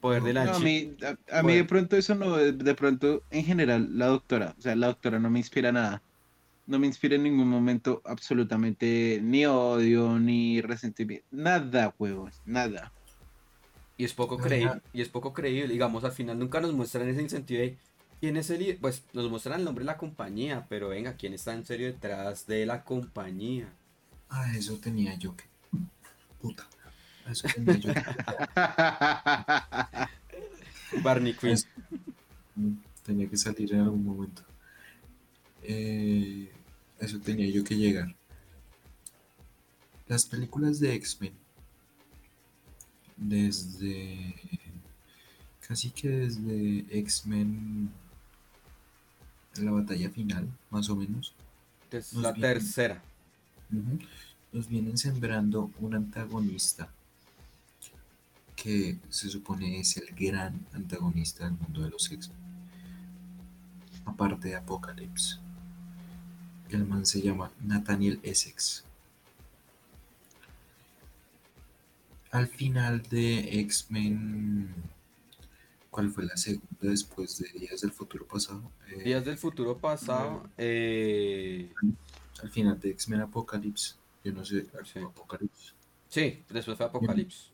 Poder 0.00 0.22
de 0.22 0.32
la 0.32 0.44
No, 0.46 0.54
a 0.54 0.58
mí, 0.58 0.96
a, 1.02 1.38
a 1.38 1.42
mí 1.42 1.54
de 1.54 1.64
pronto 1.64 1.96
eso 1.96 2.14
no, 2.14 2.36
de, 2.36 2.74
pronto 2.74 3.22
en 3.30 3.44
general 3.44 3.98
la 3.98 4.06
doctora, 4.06 4.54
o 4.58 4.62
sea, 4.62 4.74
la 4.74 4.86
doctora 4.86 5.18
no 5.18 5.28
me 5.28 5.38
inspira 5.38 5.70
nada. 5.72 6.02
No 6.66 6.78
me 6.78 6.86
inspira 6.86 7.16
en 7.16 7.24
ningún 7.24 7.48
momento 7.48 8.00
absolutamente 8.04 9.20
ni 9.22 9.44
odio, 9.44 10.18
ni 10.18 10.62
resentimiento, 10.62 11.26
nada, 11.30 11.94
huevos, 11.98 12.40
nada. 12.46 12.92
Y 13.98 14.04
es 14.04 14.14
poco 14.14 14.38
creíble. 14.38 14.80
Y 14.94 15.02
es 15.02 15.10
poco 15.10 15.34
creíble. 15.34 15.70
Digamos, 15.70 16.04
al 16.04 16.12
final 16.12 16.38
nunca 16.38 16.58
nos 16.60 16.72
muestran 16.72 17.06
ese 17.08 17.28
sentido 17.28 17.60
de 17.60 17.76
quién 18.20 18.36
es 18.36 18.50
el 18.50 18.60
líder. 18.60 18.78
Pues 18.78 19.02
nos 19.12 19.28
muestran 19.30 19.58
el 19.58 19.64
nombre 19.64 19.82
de 19.82 19.86
la 19.86 19.96
compañía, 19.96 20.66
pero 20.68 20.90
venga, 20.90 21.14
quién 21.14 21.32
está 21.32 21.54
en 21.54 21.64
serio 21.64 21.86
detrás 21.86 22.46
de 22.46 22.66
la 22.66 22.84
compañía. 22.84 23.72
Ah, 24.28 24.52
eso 24.56 24.76
tenía 24.78 25.14
yo 25.16 25.34
que. 25.36 25.44
Puta. 26.40 26.68
Eso 27.28 27.48
tenía 27.54 27.76
yo 27.76 27.92
que. 27.94 28.04
Barney 31.02 31.34
Quinn. 31.34 31.56
Tenía 33.04 33.28
que 33.28 33.36
salir 33.36 33.72
en 33.72 33.80
algún 33.80 34.04
momento. 34.04 34.42
Eh, 35.62 36.50
eso 36.98 37.18
tenía 37.20 37.48
yo 37.48 37.64
que 37.64 37.76
llegar. 37.76 38.14
Las 40.06 40.26
películas 40.26 40.80
de 40.80 40.94
X-Men, 40.94 41.32
desde 43.16 44.34
casi 45.66 45.90
que 45.90 46.08
desde 46.08 46.84
X-Men, 46.98 47.92
la 49.62 49.72
batalla 49.72 50.10
final, 50.10 50.48
más 50.70 50.88
o 50.90 50.96
menos, 50.96 51.34
Es 51.90 52.12
la 52.14 52.32
tercera. 52.32 53.02
Nos 54.52 54.68
vienen 54.68 54.98
sembrando 54.98 55.70
un 55.80 55.94
antagonista 55.94 56.88
que 58.62 58.98
se 59.08 59.30
supone 59.30 59.80
es 59.80 59.96
el 59.96 60.14
gran 60.14 60.66
antagonista 60.74 61.44
del 61.44 61.54
mundo 61.54 61.82
de 61.82 61.90
los 61.90 62.10
X-Men. 62.10 62.38
Aparte 64.04 64.48
de 64.48 64.56
Apocalypse. 64.56 65.38
El 66.68 66.86
man 66.86 67.06
se 67.06 67.22
llama 67.22 67.50
Nathaniel 67.62 68.20
Essex. 68.22 68.84
Al 72.30 72.46
final 72.48 73.02
de 73.02 73.60
X-Men, 73.60 74.68
¿cuál 75.90 76.10
fue 76.10 76.24
la 76.24 76.36
segunda 76.36 76.68
después 76.80 77.38
de 77.38 77.48
Días 77.58 77.80
del 77.80 77.92
Futuro 77.92 78.26
Pasado? 78.26 78.70
Eh, 78.88 79.02
Días 79.04 79.24
del 79.24 79.36
futuro 79.38 79.76
pasado. 79.78 80.48
eh, 80.56 81.72
Al 82.42 82.50
final 82.50 82.78
de 82.80 82.90
X-Men 82.90 83.20
Apocalypse. 83.22 83.94
Yo 84.24 84.32
no 84.32 84.44
sé, 84.44 84.66
Sí. 84.84 84.98
Apocalypse. 85.00 85.72
sí, 86.08 86.42
después 86.48 86.76
fue 86.76 86.86
Apocalipsis. 86.86 87.50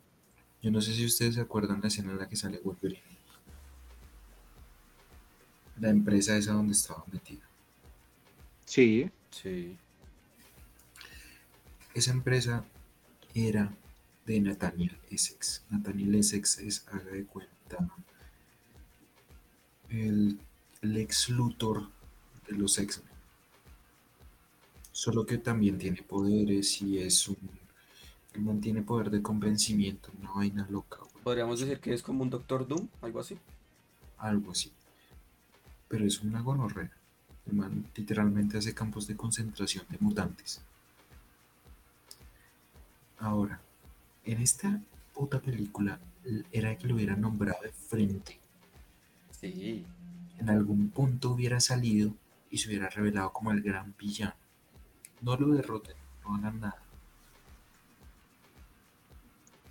Yo 0.62 0.70
no 0.70 0.80
sé 0.80 0.94
si 0.94 1.04
ustedes 1.06 1.34
se 1.36 1.40
acuerdan 1.40 1.80
la 1.80 1.88
escena 1.88 2.12
en 2.12 2.18
la 2.18 2.28
que 2.28 2.36
sale 2.36 2.58
Wolverine. 2.58 3.02
La 5.80 5.90
empresa 5.90 6.36
esa 6.36 6.52
donde 6.52 6.72
estaba 6.72 7.04
metida. 7.12 7.46
Sí, 8.64 9.10
Sí. 9.30 9.76
Esa 11.94 12.10
empresa 12.10 12.64
era 13.34 13.72
de 14.24 14.40
Nathaniel 14.40 14.96
Essex. 15.10 15.62
Nathaniel 15.70 16.14
Essex 16.16 16.58
es, 16.58 16.86
haga 16.88 17.04
de 17.10 17.24
cuenta, 17.24 17.88
el, 19.90 20.38
el 20.82 20.96
ex 20.96 21.28
Luthor 21.28 21.88
de 22.48 22.56
los 22.56 22.78
X-Men. 22.78 23.08
Solo 24.92 25.26
que 25.26 25.38
también 25.38 25.78
tiene 25.78 26.02
poderes 26.02 26.80
y 26.82 26.98
es 26.98 27.28
un... 27.28 27.36
el 28.34 28.40
man 28.40 28.60
tiene 28.60 28.82
poder 28.82 29.10
de 29.10 29.22
convencimiento, 29.22 30.10
una 30.18 30.32
vaina 30.32 30.66
loca, 30.70 30.98
güey. 30.98 31.24
Podríamos 31.24 31.60
decir 31.60 31.80
que 31.80 31.92
es 31.92 32.02
como 32.02 32.22
un 32.22 32.30
Doctor 32.30 32.66
Doom, 32.66 32.88
algo 33.02 33.20
así. 33.20 33.38
algo 34.18 34.52
así. 34.52 34.72
Pero 35.88 36.06
es 36.06 36.20
una 36.22 36.40
gonorrea. 36.40 36.90
El 37.46 37.54
man 37.54 37.86
literalmente 37.94 38.58
hace 38.58 38.74
campos 38.74 39.06
de 39.06 39.16
concentración 39.16 39.84
de 39.88 39.98
mutantes. 40.00 40.60
Ahora, 43.18 43.60
en 44.24 44.40
esta 44.42 44.80
puta 45.14 45.40
película 45.40 45.98
era 46.50 46.76
que 46.76 46.88
lo 46.88 46.96
hubieran 46.96 47.20
nombrado 47.20 47.62
de 47.62 47.70
frente. 47.70 48.38
En 49.42 50.48
algún 50.48 50.90
punto 50.90 51.30
hubiera 51.30 51.60
salido 51.60 52.14
y 52.50 52.58
se 52.58 52.68
hubiera 52.68 52.88
revelado 52.88 53.32
como 53.32 53.52
el 53.52 53.62
gran 53.62 53.94
villano. 53.98 54.34
No 55.20 55.36
lo 55.36 55.48
derroten, 55.48 55.96
no 56.22 56.34
hagan 56.34 56.60
nada. 56.60 56.82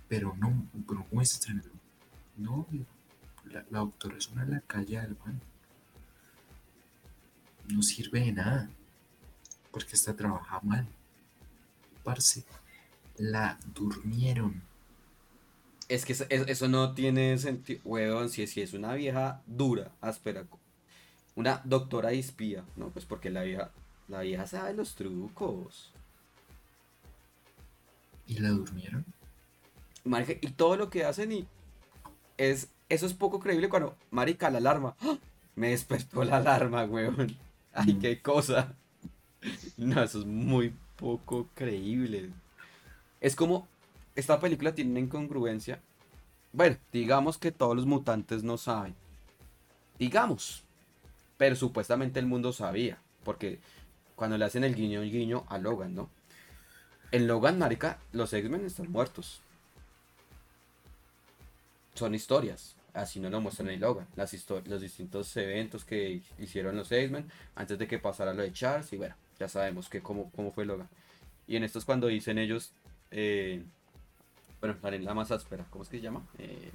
Pero 0.08 0.34
no, 0.36 0.66
pero 0.86 1.06
muéstrenlo. 1.10 1.70
No, 2.36 2.66
la, 3.44 3.64
la 3.70 3.78
doctora 3.80 4.16
es 4.18 4.28
una 4.28 4.44
lacaya 4.44 5.02
del 5.02 5.16
man. 5.24 5.40
No 7.68 7.82
sirve 7.82 8.20
de 8.20 8.32
nada. 8.32 8.70
Porque 9.72 9.94
hasta 9.94 10.14
trabaja 10.14 10.60
mal. 10.62 10.86
Parce, 12.04 12.44
la 13.16 13.58
durmieron. 13.74 14.62
Es 15.88 16.04
que 16.04 16.12
eso, 16.14 16.24
es- 16.28 16.48
eso 16.48 16.68
no 16.68 16.94
tiene 16.94 17.38
sentido. 17.38 17.80
Weón, 17.84 18.28
si, 18.30 18.46
si 18.46 18.60
es 18.62 18.72
una 18.74 18.94
vieja 18.94 19.42
dura, 19.46 19.90
áspera. 20.00 20.44
Una 21.36 21.60
doctora 21.64 22.12
espía. 22.12 22.64
No, 22.76 22.88
pues 22.90 23.04
porque 23.04 23.30
la 23.30 23.42
vieja, 23.42 23.70
la 24.08 24.20
vieja 24.20 24.46
sabe 24.46 24.72
los 24.74 24.94
trucos. 24.94 25.92
¿Y 28.26 28.38
la 28.38 28.48
durmieron? 28.50 29.04
Marica, 30.04 30.32
y 30.40 30.50
todo 30.52 30.76
lo 30.76 30.90
que 30.90 31.04
hacen 31.04 31.32
y 31.32 31.46
es 32.36 32.68
eso 32.88 33.06
es 33.06 33.14
poco 33.14 33.40
creíble 33.40 33.68
cuando 33.68 33.96
marica 34.12 34.48
la 34.50 34.58
alarma 34.58 34.94
¡Ah! 35.00 35.16
me 35.56 35.70
despertó 35.70 36.22
la 36.22 36.36
alarma 36.36 36.84
weón 36.84 37.36
ay 37.72 37.94
Mm. 37.94 37.98
qué 38.00 38.22
cosa 38.22 38.74
no 39.76 40.00
eso 40.02 40.20
es 40.20 40.26
muy 40.26 40.72
poco 40.96 41.48
creíble 41.54 42.30
es 43.20 43.34
como 43.34 43.66
esta 44.16 44.40
película 44.40 44.74
tiene 44.74 44.90
una 44.90 45.00
incongruencia 45.00 45.80
bueno 46.52 46.76
digamos 46.92 47.38
que 47.38 47.52
todos 47.52 47.76
los 47.76 47.86
mutantes 47.86 48.42
no 48.42 48.58
saben 48.58 48.94
digamos 49.98 50.64
pero 51.36 51.54
supuestamente 51.54 52.18
el 52.18 52.26
mundo 52.26 52.52
sabía 52.52 52.98
porque 53.24 53.60
cuando 54.16 54.36
le 54.36 54.44
hacen 54.44 54.64
el 54.64 54.74
guiño 54.74 55.02
el 55.02 55.12
guiño 55.12 55.44
a 55.48 55.58
Logan 55.58 55.94
no 55.94 56.10
en 57.12 57.26
Logan 57.28 57.58
marica 57.58 57.98
los 58.12 58.32
X-Men 58.32 58.66
están 58.66 58.90
muertos 58.90 59.42
son 61.96 62.14
historias. 62.14 62.76
Así 62.94 63.20
no 63.20 63.28
lo 63.28 63.40
muestran 63.40 63.70
en 63.70 63.80
Logan. 63.80 64.06
Las 64.16 64.34
los 64.66 64.80
distintos 64.80 65.36
eventos 65.36 65.84
que 65.84 66.22
hicieron 66.38 66.76
los 66.76 66.90
X-Men 66.90 67.30
antes 67.54 67.78
de 67.78 67.86
que 67.86 67.98
pasara 67.98 68.32
lo 68.32 68.42
de 68.42 68.52
Charles. 68.52 68.92
Y 68.92 68.96
bueno, 68.96 69.14
ya 69.38 69.48
sabemos 69.48 69.88
que 69.88 70.00
cómo, 70.00 70.30
cómo 70.34 70.52
fue 70.52 70.64
Logan. 70.64 70.88
Y 71.46 71.56
en 71.56 71.64
estos 71.64 71.84
cuando 71.84 72.06
dicen 72.06 72.38
ellos, 72.38 72.72
eh, 73.10 73.62
bueno, 74.60 74.76
la, 74.82 74.90
la 74.90 75.14
más 75.14 75.30
áspera, 75.30 75.64
¿cómo 75.70 75.82
es 75.84 75.88
que 75.90 75.98
se 75.98 76.02
llama? 76.02 76.26
Eh, 76.38 76.70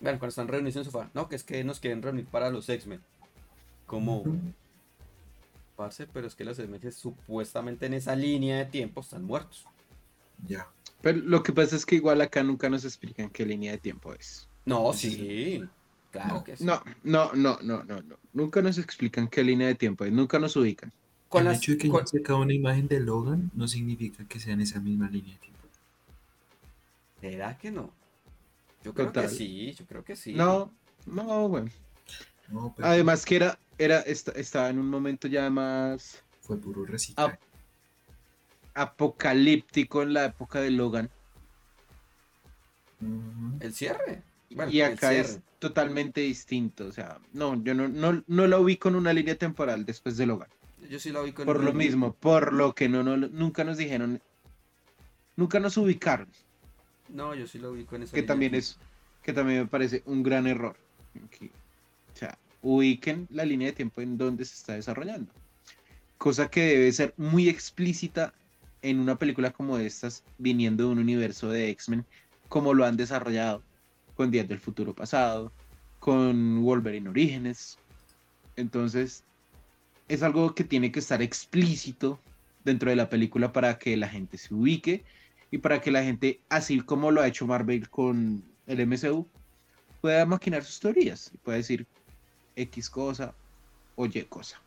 bueno, 0.00 0.18
cuando 0.18 0.28
están 0.30 0.48
reunidos 0.48 0.76
en 0.76 0.84
sofá. 0.84 1.10
No, 1.14 1.28
que 1.28 1.36
es 1.36 1.44
que 1.44 1.62
nos 1.64 1.78
quieren 1.80 2.02
reunir 2.02 2.26
para 2.26 2.50
los 2.50 2.68
X-Men. 2.68 3.00
Como, 3.86 4.22
parce, 5.76 6.06
pero 6.06 6.26
es 6.26 6.34
que 6.34 6.44
los 6.44 6.58
X-Men 6.58 6.92
supuestamente 6.92 7.86
en 7.86 7.94
esa 7.94 8.14
línea 8.16 8.58
de 8.58 8.64
tiempo 8.66 9.00
están 9.00 9.24
muertos. 9.24 9.66
Ya. 10.46 10.66
pero 11.02 11.18
lo 11.18 11.42
que 11.42 11.52
pasa 11.52 11.76
es 11.76 11.84
que 11.84 11.96
igual 11.96 12.20
acá 12.22 12.42
nunca 12.42 12.70
nos 12.70 12.84
explican 12.86 13.28
qué 13.28 13.44
línea 13.44 13.72
de 13.72 13.78
tiempo 13.78 14.14
es. 14.14 14.48
No, 14.64 14.92
Sí, 14.94 15.10
sí, 15.10 15.64
claro 16.10 16.36
No. 16.36 16.44
que 16.44 16.56
sí. 16.56 16.64
No, 16.64 16.82
no, 17.02 17.32
no, 17.34 17.58
no, 17.62 17.84
no, 17.84 18.00
no. 18.00 18.16
Nunca 18.32 18.62
nos 18.62 18.78
explican 18.78 19.28
qué 19.28 19.44
línea 19.44 19.66
de 19.66 19.74
tiempo 19.74 20.04
es, 20.06 20.12
nunca 20.12 20.38
nos 20.38 20.56
ubican. 20.56 20.92
Con 21.28 21.42
el 21.42 21.48
las, 21.48 21.58
hecho 21.58 21.72
de 21.72 21.78
que 21.78 21.88
con- 21.90 22.06
sacado 22.06 22.40
una 22.40 22.54
imagen 22.54 22.88
de 22.88 23.00
Logan 23.00 23.50
no 23.54 23.68
significa 23.68 24.24
que 24.26 24.40
sea 24.40 24.54
en 24.54 24.62
esa 24.62 24.80
misma 24.80 25.10
línea 25.10 25.34
de 25.34 25.40
tiempo. 25.40 25.59
¿Será 27.20 27.56
que 27.58 27.70
no? 27.70 27.92
Yo 28.82 28.94
creo 28.94 29.12
que 29.12 29.28
sí, 29.28 29.72
yo 29.72 29.84
creo 29.86 30.02
que 30.04 30.16
sí. 30.16 30.32
No, 30.34 30.72
no, 31.06 31.48
bueno. 31.48 31.70
No, 32.48 32.72
pero 32.74 32.88
Además 32.88 33.24
que 33.24 33.36
era, 33.36 33.58
era, 33.78 34.00
esta- 34.00 34.32
estaba 34.32 34.70
en 34.70 34.78
un 34.78 34.88
momento 34.88 35.28
ya 35.28 35.48
más 35.50 36.22
fue 36.40 36.56
puro 36.58 36.84
reciclaje. 36.84 37.38
apocalíptico 38.74 40.02
en 40.02 40.14
la 40.14 40.24
época 40.26 40.60
de 40.60 40.70
Logan. 40.70 41.10
El 43.60 43.74
cierre. 43.74 44.22
Bueno, 44.50 44.72
y 44.72 44.80
acá 44.80 45.12
es 45.14 45.40
totalmente 45.58 46.22
distinto. 46.22 46.86
O 46.86 46.92
sea, 46.92 47.18
no, 47.32 47.62
yo 47.62 47.74
no, 47.74 47.88
no, 47.88 48.22
no 48.26 48.46
la 48.46 48.58
ubico 48.58 48.88
en 48.88 48.96
una 48.96 49.12
línea 49.12 49.36
temporal 49.36 49.84
después 49.84 50.16
de 50.16 50.26
Logan. 50.26 50.48
Yo 50.88 50.98
sí 50.98 51.10
lo 51.10 51.22
vi 51.22 51.32
con 51.32 51.44
Por 51.46 51.62
lo 51.62 51.70
el- 51.70 51.76
mismo, 51.76 52.14
por 52.14 52.52
lo 52.52 52.74
que 52.74 52.88
no, 52.88 53.02
no, 53.02 53.16
nunca 53.16 53.62
nos 53.64 53.76
dijeron, 53.76 54.20
nunca 55.36 55.60
nos 55.60 55.76
ubicaron. 55.76 56.28
No, 57.12 57.34
yo 57.34 57.46
sí 57.46 57.58
lo 57.58 57.72
vi 57.72 57.84
con 57.84 58.02
esa 58.02 58.14
que 58.14 58.22
también 58.22 58.54
es 58.54 58.78
que 59.22 59.32
también 59.32 59.60
me 59.60 59.66
parece 59.66 60.02
un 60.06 60.22
gran 60.22 60.46
error. 60.46 60.76
Que, 61.30 61.46
o 61.46 62.16
sea 62.16 62.38
ubiquen 62.62 63.26
la 63.30 63.44
línea 63.44 63.68
de 63.68 63.72
tiempo 63.72 64.00
en 64.00 64.18
donde 64.18 64.44
se 64.44 64.54
está 64.54 64.74
desarrollando. 64.74 65.32
Cosa 66.18 66.50
que 66.50 66.60
debe 66.60 66.92
ser 66.92 67.14
muy 67.16 67.48
explícita 67.48 68.34
en 68.82 69.00
una 69.00 69.16
película 69.16 69.50
como 69.50 69.78
estas, 69.78 70.24
viniendo 70.38 70.84
de 70.84 70.90
un 70.90 70.98
universo 70.98 71.48
de 71.48 71.70
X-Men, 71.70 72.04
como 72.48 72.74
lo 72.74 72.84
han 72.84 72.96
desarrollado 72.96 73.62
con 74.14 74.30
Días 74.30 74.48
del 74.48 74.60
Futuro 74.60 74.94
Pasado, 74.94 75.52
con 75.98 76.62
Wolverine 76.62 77.08
Orígenes. 77.08 77.78
Entonces, 78.56 79.24
es 80.08 80.22
algo 80.22 80.54
que 80.54 80.64
tiene 80.64 80.92
que 80.92 80.98
estar 80.98 81.22
explícito 81.22 82.20
dentro 82.64 82.90
de 82.90 82.96
la 82.96 83.08
película 83.08 83.52
para 83.52 83.78
que 83.78 83.96
la 83.96 84.08
gente 84.08 84.36
se 84.36 84.52
ubique 84.52 85.04
y 85.50 85.58
para 85.58 85.80
que 85.80 85.90
la 85.90 86.02
gente, 86.02 86.40
así 86.48 86.80
como 86.80 87.10
lo 87.10 87.20
ha 87.20 87.26
hecho 87.26 87.46
Marvel 87.46 87.88
con 87.88 88.44
el 88.66 88.86
MCU, 88.86 89.26
pueda 90.00 90.24
maquinar 90.26 90.64
sus 90.64 90.80
teorías 90.80 91.30
y 91.34 91.38
pueda 91.38 91.58
decir 91.58 91.86
X 92.56 92.88
cosa 92.88 93.34
o 93.96 94.06
Y 94.06 94.22
cosa. 94.24 94.60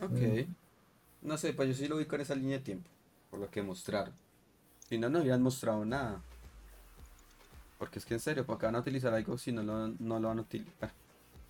Ok. 0.00 0.10
Mm. 0.10 0.54
No 1.22 1.36
sé, 1.36 1.52
pues 1.52 1.68
yo 1.68 1.74
sí 1.74 1.88
lo 1.88 1.96
vi 1.96 2.06
con 2.06 2.20
esa 2.20 2.34
línea 2.34 2.58
de 2.58 2.64
tiempo, 2.64 2.88
por 3.30 3.40
lo 3.40 3.50
que 3.50 3.62
mostraron. 3.62 4.14
Si 4.88 4.96
no, 4.96 5.10
no 5.10 5.20
hubieran 5.20 5.42
mostrado 5.42 5.84
nada. 5.84 6.22
Porque 7.78 7.98
es 7.98 8.04
que 8.04 8.14
en 8.14 8.20
serio, 8.20 8.46
¿para 8.46 8.58
qué 8.58 8.66
van 8.66 8.76
a 8.76 8.80
utilizar 8.80 9.12
algo 9.12 9.36
si 9.36 9.52
no 9.52 9.62
lo, 9.62 9.88
no 9.88 10.18
lo 10.18 10.28
van 10.28 10.38
a 10.38 10.42
utilizar? 10.42 10.92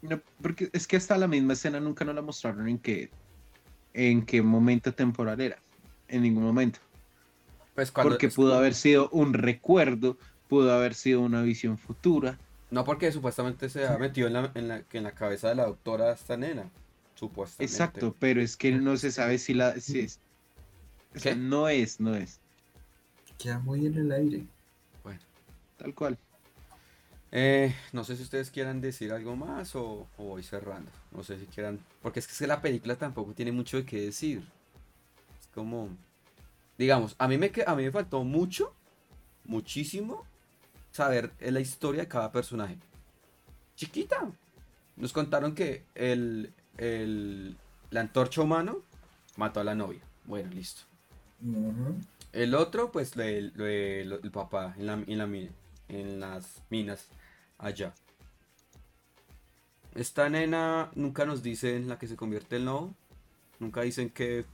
No, 0.03 0.21
porque 0.43 0.71
es 0.73 0.87
que 0.87 0.97
hasta 0.97 1.17
la 1.17 1.29
misma 1.29 1.53
escena 1.55 1.81
nunca 1.81 2.05
nos 2.05 2.15
la 2.15 2.23
mostraron 2.23 2.69
en 2.69 2.79
qué, 2.79 3.11
en 3.95 4.25
qué 4.25 4.43
momento 4.43 4.93
temporal 4.93 5.41
era. 5.41 5.59
En 6.09 6.23
ningún 6.23 6.45
momento. 6.45 6.81
Pues 7.79 7.93
cuando 7.93 8.11
Porque 8.11 8.29
pudo 8.29 8.55
haber 8.55 8.75
sido 8.75 9.09
un 9.11 9.35
recuerdo, 9.35 10.19
pudo 10.49 10.73
haber 10.73 10.95
sido 10.95 11.21
una 11.21 11.43
visión 11.43 11.79
futura. 11.79 12.37
No, 12.73 12.83
porque 12.83 13.13
supuestamente 13.13 13.69
se 13.69 13.87
ha 13.87 13.97
metido 13.99 14.27
en 14.27 14.33
la, 14.33 14.51
en 14.57 14.67
la, 14.67 14.83
que 14.83 14.99
en 14.99 15.05
la 15.05 15.13
cabeza 15.13 15.51
de 15.51 15.55
la 15.55 15.67
doctora 15.67 16.11
esta 16.11 16.37
nena. 16.37 16.69
Supuestamente. 17.15 17.73
Exacto, 17.73 18.17
pero 18.19 18.41
es 18.41 18.57
que 18.57 18.73
no 18.73 18.97
se 18.97 19.13
sabe 19.13 19.39
si 19.39 19.55
la... 19.55 19.79
Si 19.79 20.01
es, 20.01 20.19
o 21.15 21.21
sea, 21.21 21.37
no 21.37 21.69
es, 21.69 22.01
no 22.01 22.17
es. 22.17 22.41
Queda 23.39 23.61
muy 23.61 23.87
en 23.87 23.95
el 23.97 24.11
aire. 24.11 24.45
Bueno. 25.05 25.21
Tal 25.77 25.95
cual. 25.95 26.19
Eh, 27.31 27.73
no 27.93 28.03
sé 28.03 28.17
si 28.17 28.25
ustedes 28.25 28.51
quieran 28.51 28.81
decir 28.81 29.13
algo 29.13 29.37
más 29.37 29.77
o, 29.77 30.09
o 30.17 30.25
voy 30.25 30.43
cerrando. 30.43 30.91
No 31.13 31.23
sé 31.23 31.39
si 31.39 31.47
quieran. 31.47 31.79
Porque 32.03 32.19
es 32.19 32.27
que, 32.27 32.33
es 32.33 32.39
que 32.41 32.49
la 32.49 32.61
película 32.61 32.97
tampoco 32.97 33.35
tiene 33.35 33.53
mucho 33.53 33.77
de 33.77 33.85
qué 33.85 34.01
decir. 34.01 34.43
Es 35.41 35.47
como. 35.55 35.91
Digamos, 36.79 37.17
a 37.19 37.27
mí 37.29 37.37
me, 37.37 37.51
a 37.67 37.75
mí 37.75 37.83
me 37.83 37.91
faltó 37.91 38.23
mucho, 38.25 38.73
muchísimo, 39.45 40.25
saber 40.93 41.33
la 41.41 41.61
historia 41.61 42.03
de 42.03 42.09
cada 42.09 42.31
personaje. 42.33 42.79
Chiquita. 43.77 44.31
Nos 44.97 45.13
contaron 45.13 45.55
que 45.55 45.85
el, 45.95 46.53
el, 46.77 47.57
la 47.91 48.01
antorcha 48.01 48.41
humano 48.43 48.83
mató 49.37 49.61
a 49.61 49.65
la 49.65 49.75
novia. 49.75 50.01
Bueno, 50.25 50.51
listo. 50.53 50.83
El 52.33 52.55
otro, 52.55 52.91
pues, 52.93 53.17
lo- 53.17 53.27
el 53.27 54.31
papá 54.33 54.75
en, 54.79 54.87
la, 54.87 54.93
en, 54.95 55.19
la 55.19 55.49
en 55.89 56.21
las 56.21 56.63
minas 56.71 57.09
allá. 57.59 57.95
Esta 59.95 60.29
nena 60.29 60.91
nunca 60.95 61.25
nos 61.25 61.43
dicen 61.43 61.89
la 61.89 61.99
que 61.99 62.07
se 62.07 62.17
convierte 62.17 62.57
en 62.57 62.67
lobo. 62.67 62.95
Nunca 63.59 63.81
dicen 63.83 64.11
que 64.11 64.45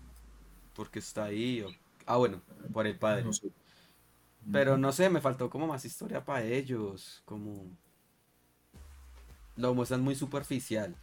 porque 0.74 1.00
está 1.00 1.24
ahí. 1.24 1.62
o- 1.62 1.83
ah, 2.06 2.16
bueno, 2.16 2.42
por 2.72 2.86
el 2.86 2.98
padre. 2.98 3.24
Pero 4.52 4.76
no 4.76 4.92
sé, 4.92 5.08
me 5.08 5.20
faltó 5.20 5.48
como 5.48 5.66
más 5.66 5.84
historia 5.84 6.24
para 6.24 6.44
ellos. 6.44 7.22
Como. 7.24 7.66
Lo 9.56 9.74
muestran 9.74 10.02
muy 10.02 10.14
superficial. 10.14 10.94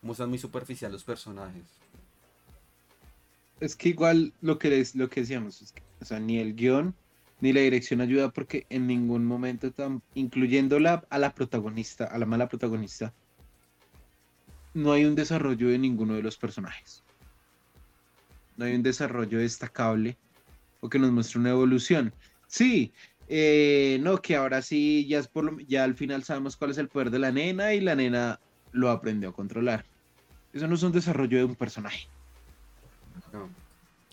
Muestran 0.00 0.28
muy 0.28 0.38
superficial 0.38 0.92
los 0.92 1.04
personajes. 1.04 1.64
Es 3.60 3.76
que 3.76 3.90
igual 3.90 4.32
lo 4.40 4.58
que, 4.58 4.80
es, 4.80 4.94
lo 4.94 5.08
que 5.08 5.20
decíamos, 5.20 5.62
es 5.62 5.72
que, 5.72 5.82
o 6.00 6.04
sea, 6.04 6.18
ni 6.18 6.38
el 6.38 6.56
guion 6.56 6.94
ni 7.42 7.52
la 7.52 7.60
dirección 7.60 8.00
ayuda 8.00 8.32
porque 8.32 8.66
en 8.70 8.86
ningún 8.86 9.26
momento, 9.26 9.72
tan, 9.72 10.00
incluyendo 10.14 10.78
la, 10.78 11.04
a 11.10 11.18
la 11.18 11.34
protagonista, 11.34 12.04
a 12.04 12.16
la 12.16 12.24
mala 12.24 12.48
protagonista, 12.48 13.12
no 14.74 14.92
hay 14.92 15.04
un 15.04 15.16
desarrollo 15.16 15.68
de 15.68 15.78
ninguno 15.78 16.14
de 16.14 16.22
los 16.22 16.38
personajes. 16.38 17.02
No 18.56 18.64
hay 18.64 18.74
un 18.74 18.82
desarrollo 18.82 19.38
destacable 19.38 20.16
o 20.80 20.88
que 20.88 20.98
nos 20.98 21.10
muestre 21.10 21.38
una 21.40 21.50
evolución. 21.50 22.12
Sí, 22.46 22.92
eh, 23.28 23.98
no, 24.02 24.20
que 24.20 24.36
ahora 24.36 24.60
sí, 24.62 25.06
ya, 25.08 25.18
es 25.18 25.28
por 25.28 25.44
lo- 25.44 25.58
ya 25.60 25.84
al 25.84 25.94
final 25.94 26.22
sabemos 26.24 26.56
cuál 26.56 26.70
es 26.72 26.78
el 26.78 26.88
poder 26.88 27.10
de 27.10 27.18
la 27.18 27.32
nena 27.32 27.72
y 27.72 27.80
la 27.80 27.94
nena 27.94 28.40
lo 28.72 28.90
aprendió 28.90 29.30
a 29.30 29.34
controlar. 29.34 29.84
Eso 30.52 30.66
no 30.68 30.74
es 30.74 30.82
un 30.82 30.92
desarrollo 30.92 31.38
de 31.38 31.44
un 31.44 31.54
personaje. 31.54 32.08
No. 33.32 33.48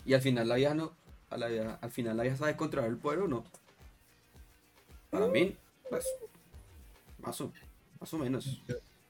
Y 0.05 0.13
al 0.13 0.21
final 0.21 0.47
la 0.47 0.55
vieja 0.55 0.73
no. 0.73 0.93
A 1.29 1.37
la 1.37 1.47
vieja- 1.47 1.77
al 1.81 1.91
final 1.91 2.15
la 2.17 2.23
vieja 2.23 2.37
sabe 2.37 2.55
controlar 2.55 2.89
el 2.89 2.97
poder 2.97 3.19
o 3.19 3.27
no. 3.27 3.43
Para 5.09 5.27
mí, 5.27 5.55
pues. 5.89 6.05
Más 7.21 7.41
o, 7.41 7.51
más 7.99 8.13
o 8.13 8.17
menos. 8.17 8.61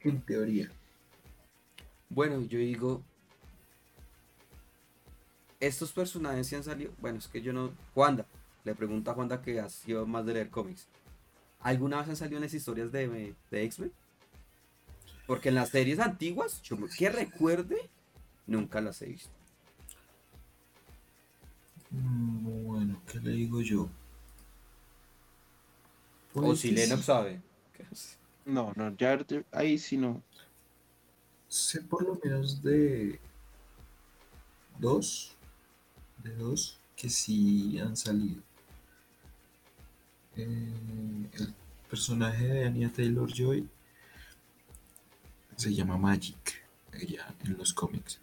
En 0.02 0.22
teoría. 0.22 0.70
Bueno, 2.10 2.42
yo 2.42 2.58
digo. 2.58 3.04
Estos 5.60 5.92
personajes 5.92 6.48
sí 6.48 6.56
han 6.56 6.64
salido. 6.64 6.92
Bueno, 7.00 7.18
es 7.20 7.28
que 7.28 7.42
yo 7.42 7.52
no. 7.54 7.74
Wanda. 7.96 8.26
Le 8.64 8.76
pregunto 8.76 9.12
a 9.12 9.14
Wanda 9.14 9.42
que 9.42 9.60
ha 9.60 9.70
sido 9.70 10.06
más 10.06 10.26
de 10.26 10.34
leer 10.34 10.50
cómics. 10.50 10.88
¿Alguna 11.62 12.00
vez 12.00 12.10
han 12.10 12.16
salido 12.16 12.38
en 12.38 12.44
las 12.44 12.54
historias 12.54 12.92
de, 12.92 13.36
de 13.52 13.64
X-Men? 13.64 13.92
Porque 15.28 15.50
en 15.50 15.56
las 15.56 15.70
series 15.70 16.00
antiguas, 16.00 16.62
yo 16.64 16.78
que 16.98 17.10
recuerde, 17.10 17.90
nunca 18.48 18.82
las 18.82 19.02
he 19.02 19.08
visto. 19.08 19.30
Mm, 21.92 22.66
Bueno, 22.66 23.02
¿qué 23.12 23.20
le 23.20 23.32
digo 23.32 23.62
yo? 23.62 23.90
O 26.34 26.42
Pues 26.42 26.60
si 26.60 26.70
que 26.70 26.76
Lennox 26.76 27.02
sí. 27.02 27.06
sabe. 27.08 27.42
No, 28.46 28.74
no, 28.76 28.96
ya 28.96 29.18
ya- 29.28 29.44
ahí 29.52 29.78
sí 29.78 29.98
no. 29.98 30.22
Sé 31.48 31.82
por 31.82 32.04
lo 32.04 32.20
menos 32.24 32.62
de 32.62 33.20
dos, 34.80 35.36
de 36.24 36.36
dos 36.36 36.80
que 36.96 37.10
sí 37.10 37.80
han 37.80 37.96
salido. 37.96 38.42
Eh, 40.36 41.30
el 41.34 41.54
personaje 41.90 42.46
de 42.48 42.66
Anya 42.66 42.92
Taylor 42.92 43.32
Joy 43.32 43.68
se 45.56 45.74
llama 45.74 45.98
Magic, 45.98 46.64
ella 46.94 47.34
en 47.44 47.58
los 47.58 47.74
cómics. 47.74 48.20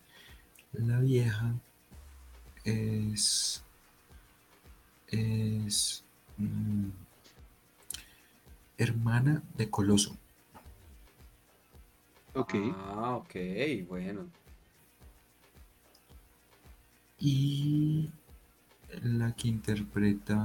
La 0.73 1.01
vieja 1.01 1.55
es 2.65 3.63
es 5.09 6.05
mm, 6.37 6.89
hermana 8.79 9.43
de 9.57 9.71
Coloso. 9.71 10.17
Ok. 12.35 12.55
Ah, 12.75 13.17
ok, 13.17 13.35
bueno. 13.89 14.27
Y 17.19 18.11
la 19.03 19.33
que 19.35 19.49
interpreta 19.49 20.37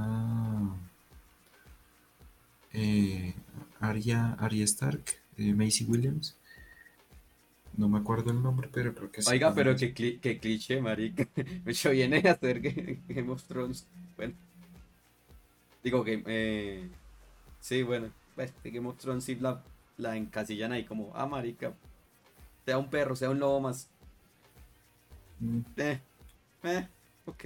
eh, 2.72 3.34
Arya, 3.80 4.34
Arya 4.34 4.64
Stark, 4.64 5.04
eh, 5.36 5.52
Macy 5.54 5.84
Williams. 5.84 6.36
No 7.76 7.88
me 7.88 7.98
acuerdo 7.98 8.30
el 8.32 8.42
nombre, 8.42 8.68
pero 8.72 8.94
creo 8.94 9.10
que 9.10 9.22
sí. 9.22 9.30
Oiga, 9.30 9.54
pero 9.54 9.74
qué, 9.76 9.94
cli- 9.94 10.20
qué 10.20 10.38
cliché, 10.38 10.80
marica. 10.80 11.26
Yo 11.66 11.90
viene 11.90 12.22
a 12.28 12.32
hacer 12.32 12.60
Ga- 12.62 12.98
Game 13.08 13.30
of 13.30 13.42
Thrones. 13.44 13.86
Bueno. 14.16 14.34
Digo 15.82 16.04
que... 16.04 16.22
Eh, 16.26 16.88
sí, 17.60 17.82
bueno. 17.82 18.10
Pues, 18.34 18.52
Game 18.64 18.86
of 18.88 18.98
Thrones 18.98 19.24
sí 19.24 19.36
la, 19.36 19.62
la 19.96 20.16
encasillan 20.16 20.72
ahí 20.72 20.84
como... 20.84 21.12
Ah, 21.14 21.26
marica. 21.26 21.72
Sea 22.66 22.76
un 22.78 22.88
perro, 22.90 23.16
sea 23.16 23.30
un 23.30 23.38
lobo 23.40 23.60
más. 23.60 23.88
Mm, 25.40 25.60
Eh. 25.78 26.00
Eh. 26.64 26.86
Ok. 27.26 27.44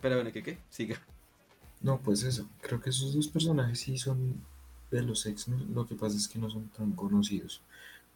Pero 0.00 0.16
bueno, 0.16 0.32
¿qué 0.32 0.42
qué? 0.42 0.58
Siga. 0.70 1.00
No, 1.80 1.98
pues 1.98 2.22
eso. 2.22 2.48
Creo 2.60 2.80
que 2.80 2.90
esos 2.90 3.14
dos 3.14 3.28
personajes 3.28 3.80
sí 3.80 3.98
son 3.98 4.44
de 4.90 5.02
los 5.02 5.24
X-Men. 5.26 5.74
Lo 5.74 5.86
que 5.86 5.94
pasa 5.94 6.16
es 6.16 6.28
que 6.28 6.38
no 6.38 6.50
son 6.50 6.68
tan 6.68 6.92
conocidos. 6.92 7.62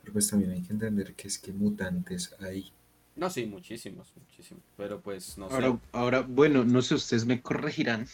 Pero 0.01 0.13
pues 0.13 0.29
también 0.29 0.53
hay 0.53 0.63
que 0.63 0.73
entender 0.73 1.15
que 1.15 1.29
es 1.29 1.39
que 1.39 1.53
mutantes 1.53 2.35
hay. 2.41 2.71
No, 3.17 3.29
sí, 3.31 3.47
muchísimos, 3.47 4.13
muchísimos. 4.17 4.63
Pero 4.77 5.01
pues, 5.01 5.37
no 5.39 5.49
sé. 5.49 5.55
Ahora, 5.55 5.79
ahora, 5.93 6.21
bueno, 6.21 6.65
no 6.65 6.83
sé, 6.83 6.95
ustedes 6.95 7.27
me 7.27 7.43
corregirán 7.43 8.07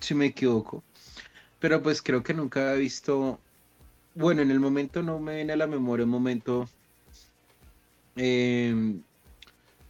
si 0.00 0.14
me 0.14 0.26
equivoco, 0.26 0.82
pero 1.58 1.82
pues 1.82 2.02
creo 2.02 2.22
que 2.22 2.34
nunca 2.34 2.74
he 2.74 2.78
visto, 2.78 3.40
bueno, 4.14 4.42
en 4.42 4.50
el 4.50 4.60
momento 4.60 5.02
no 5.02 5.18
me 5.18 5.36
viene 5.36 5.52
a 5.52 5.56
la 5.56 5.66
memoria 5.66 6.04
un 6.04 6.10
momento 6.10 6.68
em, 8.16 9.02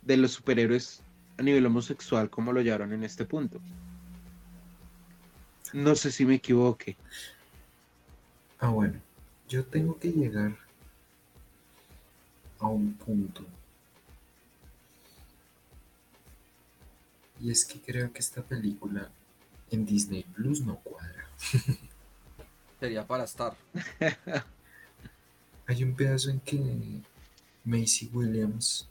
de 0.07 0.17
los 0.17 0.33
superhéroes 0.33 1.03
a 1.37 1.43
nivel 1.43 1.67
homosexual 1.67 2.31
como 2.31 2.53
lo 2.53 2.63
llevaron 2.63 2.93
en 2.93 3.05
este 3.05 3.25
punto. 3.25 3.61
No 5.73 5.95
sé 5.95 6.11
si 6.11 6.25
me 6.25 6.37
equivoque. 6.37 6.97
Ah, 8.59 8.69
bueno. 8.69 9.01
Yo 9.49 9.65
tengo 9.65 9.99
que 9.99 10.11
llegar 10.11 10.57
a 12.59 12.67
un 12.67 12.95
punto 12.95 13.45
Y 17.41 17.51
es 17.51 17.65
que 17.65 17.81
creo 17.81 18.13
que 18.13 18.21
esta 18.21 18.43
película 18.43 19.11
en 19.71 19.85
Disney 19.85 20.25
Plus 20.35 20.63
no 20.63 20.77
cuadra. 20.77 21.29
Sería 22.81 23.07
para 23.07 23.25
estar. 23.25 23.57
Hay 25.67 25.85
un 25.85 25.95
pedazo 25.95 26.31
en 26.31 26.41
que 26.41 27.03
Macy 27.65 28.11
Williams 28.13 28.89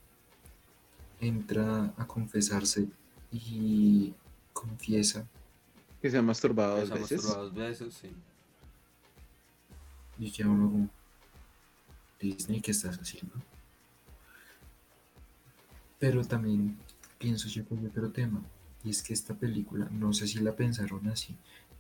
entra 1.19 1.93
a 1.97 2.07
confesarse 2.07 2.87
y 3.31 4.13
confiesa. 4.53 5.27
Que 6.01 6.09
se 6.09 6.17
ha 6.17 6.21
masturbado 6.21 6.79
dos 6.79 6.89
veces. 6.89 7.23
masturbada 7.23 7.43
dos 7.43 7.53
veces, 7.55 7.93
sí. 7.93 8.09
Y 10.17 10.31
ya 10.31 10.47
uno 10.47 10.71
como, 10.71 10.89
Disney, 12.19 12.61
¿qué 12.61 12.71
estás 12.71 12.97
haciendo? 12.97 13.35
Pero 15.99 16.23
también 16.23 16.77
pienso 17.17 17.47
yo 17.47 17.65
con 17.65 17.85
otro 17.85 18.11
tema. 18.11 18.41
Y 18.83 18.91
es 18.91 19.01
que 19.01 19.13
esta 19.13 19.33
película, 19.33 19.89
no 19.91 20.13
sé 20.13 20.27
si 20.27 20.39
la 20.39 20.55
pensaron 20.55 21.07
así, 21.07 21.35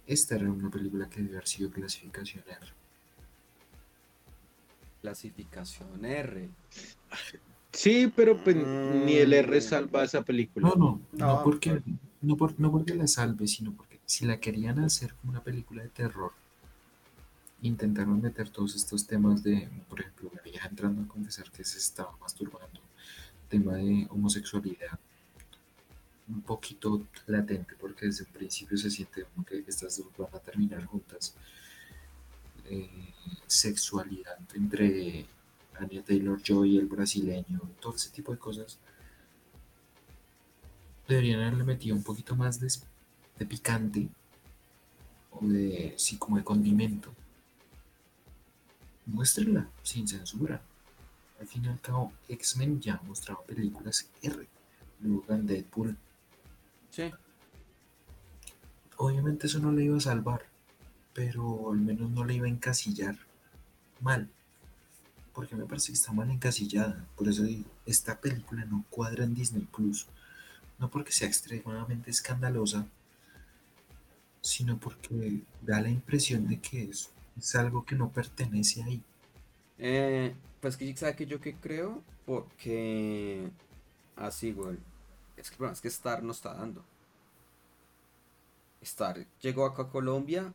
esta 0.07 0.35
era 0.35 0.51
una 0.51 0.69
película 0.69 1.09
que 1.09 1.21
debe 1.21 1.37
haber 1.37 1.47
sido 1.47 1.69
clasificación 1.71 2.43
R. 2.47 2.73
Clasificación 5.01 6.03
R. 6.03 6.49
Sí, 7.75 8.11
pero 8.15 8.37
pues, 8.43 8.55
ni 8.55 9.15
el 9.15 9.33
R 9.33 9.57
Mm. 9.57 9.61
salva 9.61 10.03
esa 10.03 10.23
película. 10.23 10.69
No, 10.69 10.75
no, 10.75 11.01
no, 11.11 11.27
No, 11.37 11.43
porque, 11.43 11.71
pues. 11.71 11.83
no, 12.21 12.37
por- 12.37 12.59
no 12.59 12.71
porque 12.71 12.95
la 12.95 13.07
salve, 13.07 13.47
sino 13.47 13.73
porque 13.73 13.99
si 14.05 14.25
la 14.25 14.39
querían 14.39 14.79
hacer 14.79 15.13
como 15.15 15.31
una 15.31 15.43
película 15.43 15.83
de 15.83 15.89
terror, 15.89 16.31
intentaron 17.61 18.21
meter 18.21 18.49
todos 18.49 18.75
estos 18.75 19.05
temas 19.07 19.43
de, 19.43 19.67
por 19.89 19.99
ejemplo, 19.99 20.31
la 20.33 20.41
vieja 20.41 20.67
entrando 20.67 21.01
a 21.01 21.07
confesar 21.07 21.51
que 21.51 21.63
se 21.63 21.77
estaba 21.79 22.15
masturbando, 22.21 22.79
tema 23.49 23.75
de 23.75 24.07
homosexualidad, 24.09 24.99
un 26.27 26.41
poquito 26.41 27.05
latente, 27.27 27.75
porque 27.79 28.05
desde 28.07 28.23
un 28.23 28.31
principio 28.31 28.77
se 28.77 28.89
siente 28.89 29.23
como 29.33 29.45
que 29.45 29.63
estas 29.67 29.97
dos 29.97 30.07
van 30.17 30.33
a 30.33 30.39
terminar 30.39 30.85
juntas. 30.85 31.35
Eh, 32.67 32.89
sexualidad 33.45 34.37
entre 34.55 35.25
Anya 35.79 36.03
Taylor 36.03 36.41
Joy, 36.41 36.77
el 36.77 36.85
brasileño, 36.87 37.61
todo 37.79 37.95
ese 37.95 38.09
tipo 38.09 38.31
de 38.31 38.37
cosas 38.37 38.79
deberían 41.07 41.41
haberle 41.41 41.63
metido 41.63 41.95
un 41.95 42.03
poquito 42.03 42.35
más 42.35 42.59
de, 42.59 42.71
de 43.37 43.45
picante 43.45 44.09
o 45.31 45.45
de, 45.45 45.93
sí, 45.97 46.17
como 46.17 46.37
de 46.37 46.43
condimento. 46.43 47.13
Muéstrenla 49.05 49.69
sin 49.83 50.07
censura. 50.07 50.61
Al 51.39 51.47
fin 51.47 51.65
y 51.65 51.67
al 51.67 51.79
cabo, 51.81 52.13
X-Men 52.29 52.81
ya 52.81 52.99
mostraba 53.05 53.43
películas 53.43 54.09
R. 54.21 54.47
En 55.27 55.45
Deadpool. 55.45 55.95
Sí. 56.89 57.11
Obviamente 58.97 59.47
eso 59.47 59.59
no 59.59 59.71
le 59.71 59.83
iba 59.83 59.97
a 59.97 60.01
salvar, 60.01 60.45
pero 61.13 61.71
al 61.71 61.79
menos 61.79 62.09
no 62.09 62.23
le 62.23 62.35
iba 62.35 62.47
a 62.47 62.49
encasillar 62.49 63.17
mal. 63.99 64.29
Porque 65.35 65.55
me 65.55 65.65
parece 65.65 65.87
que 65.87 65.93
está 65.93 66.13
mal 66.13 66.31
encasillada. 66.31 67.05
Por 67.15 67.27
eso 67.27 67.43
digo, 67.43 67.69
esta 67.85 68.19
película 68.19 68.65
no 68.65 68.85
cuadra 68.89 69.25
en 69.25 69.35
Disney 69.35 69.67
Plus. 69.75 70.07
No 70.79 70.89
porque 70.89 71.11
sea 71.11 71.27
extremadamente 71.27 72.09
escandalosa, 72.09 72.87
sino 74.41 74.79
porque 74.79 75.41
da 75.61 75.81
la 75.81 75.89
impresión 75.89 76.47
de 76.47 76.59
que 76.59 76.83
es, 76.83 77.11
algo 77.55 77.83
que 77.85 77.95
no 77.95 78.09
pertenece 78.09 78.83
ahí. 78.83 79.03
Eh, 79.77 80.33
pues 80.61 80.77
que 80.77 80.95
sabe 80.95 81.15
que 81.15 81.25
yo 81.25 81.41
que 81.41 81.55
creo, 81.55 82.01
porque 82.25 83.49
así, 84.15 84.53
güey. 84.53 84.77
Es 85.35 85.49
que 85.49 85.57
problema 85.57 85.73
es 85.73 85.81
que 85.81 85.89
Star 85.89 86.23
no 86.23 86.31
está 86.31 86.53
dando. 86.53 86.83
Star 88.81 89.25
llegó 89.41 89.65
acá 89.65 89.83
a 89.83 89.89
Colombia, 89.89 90.53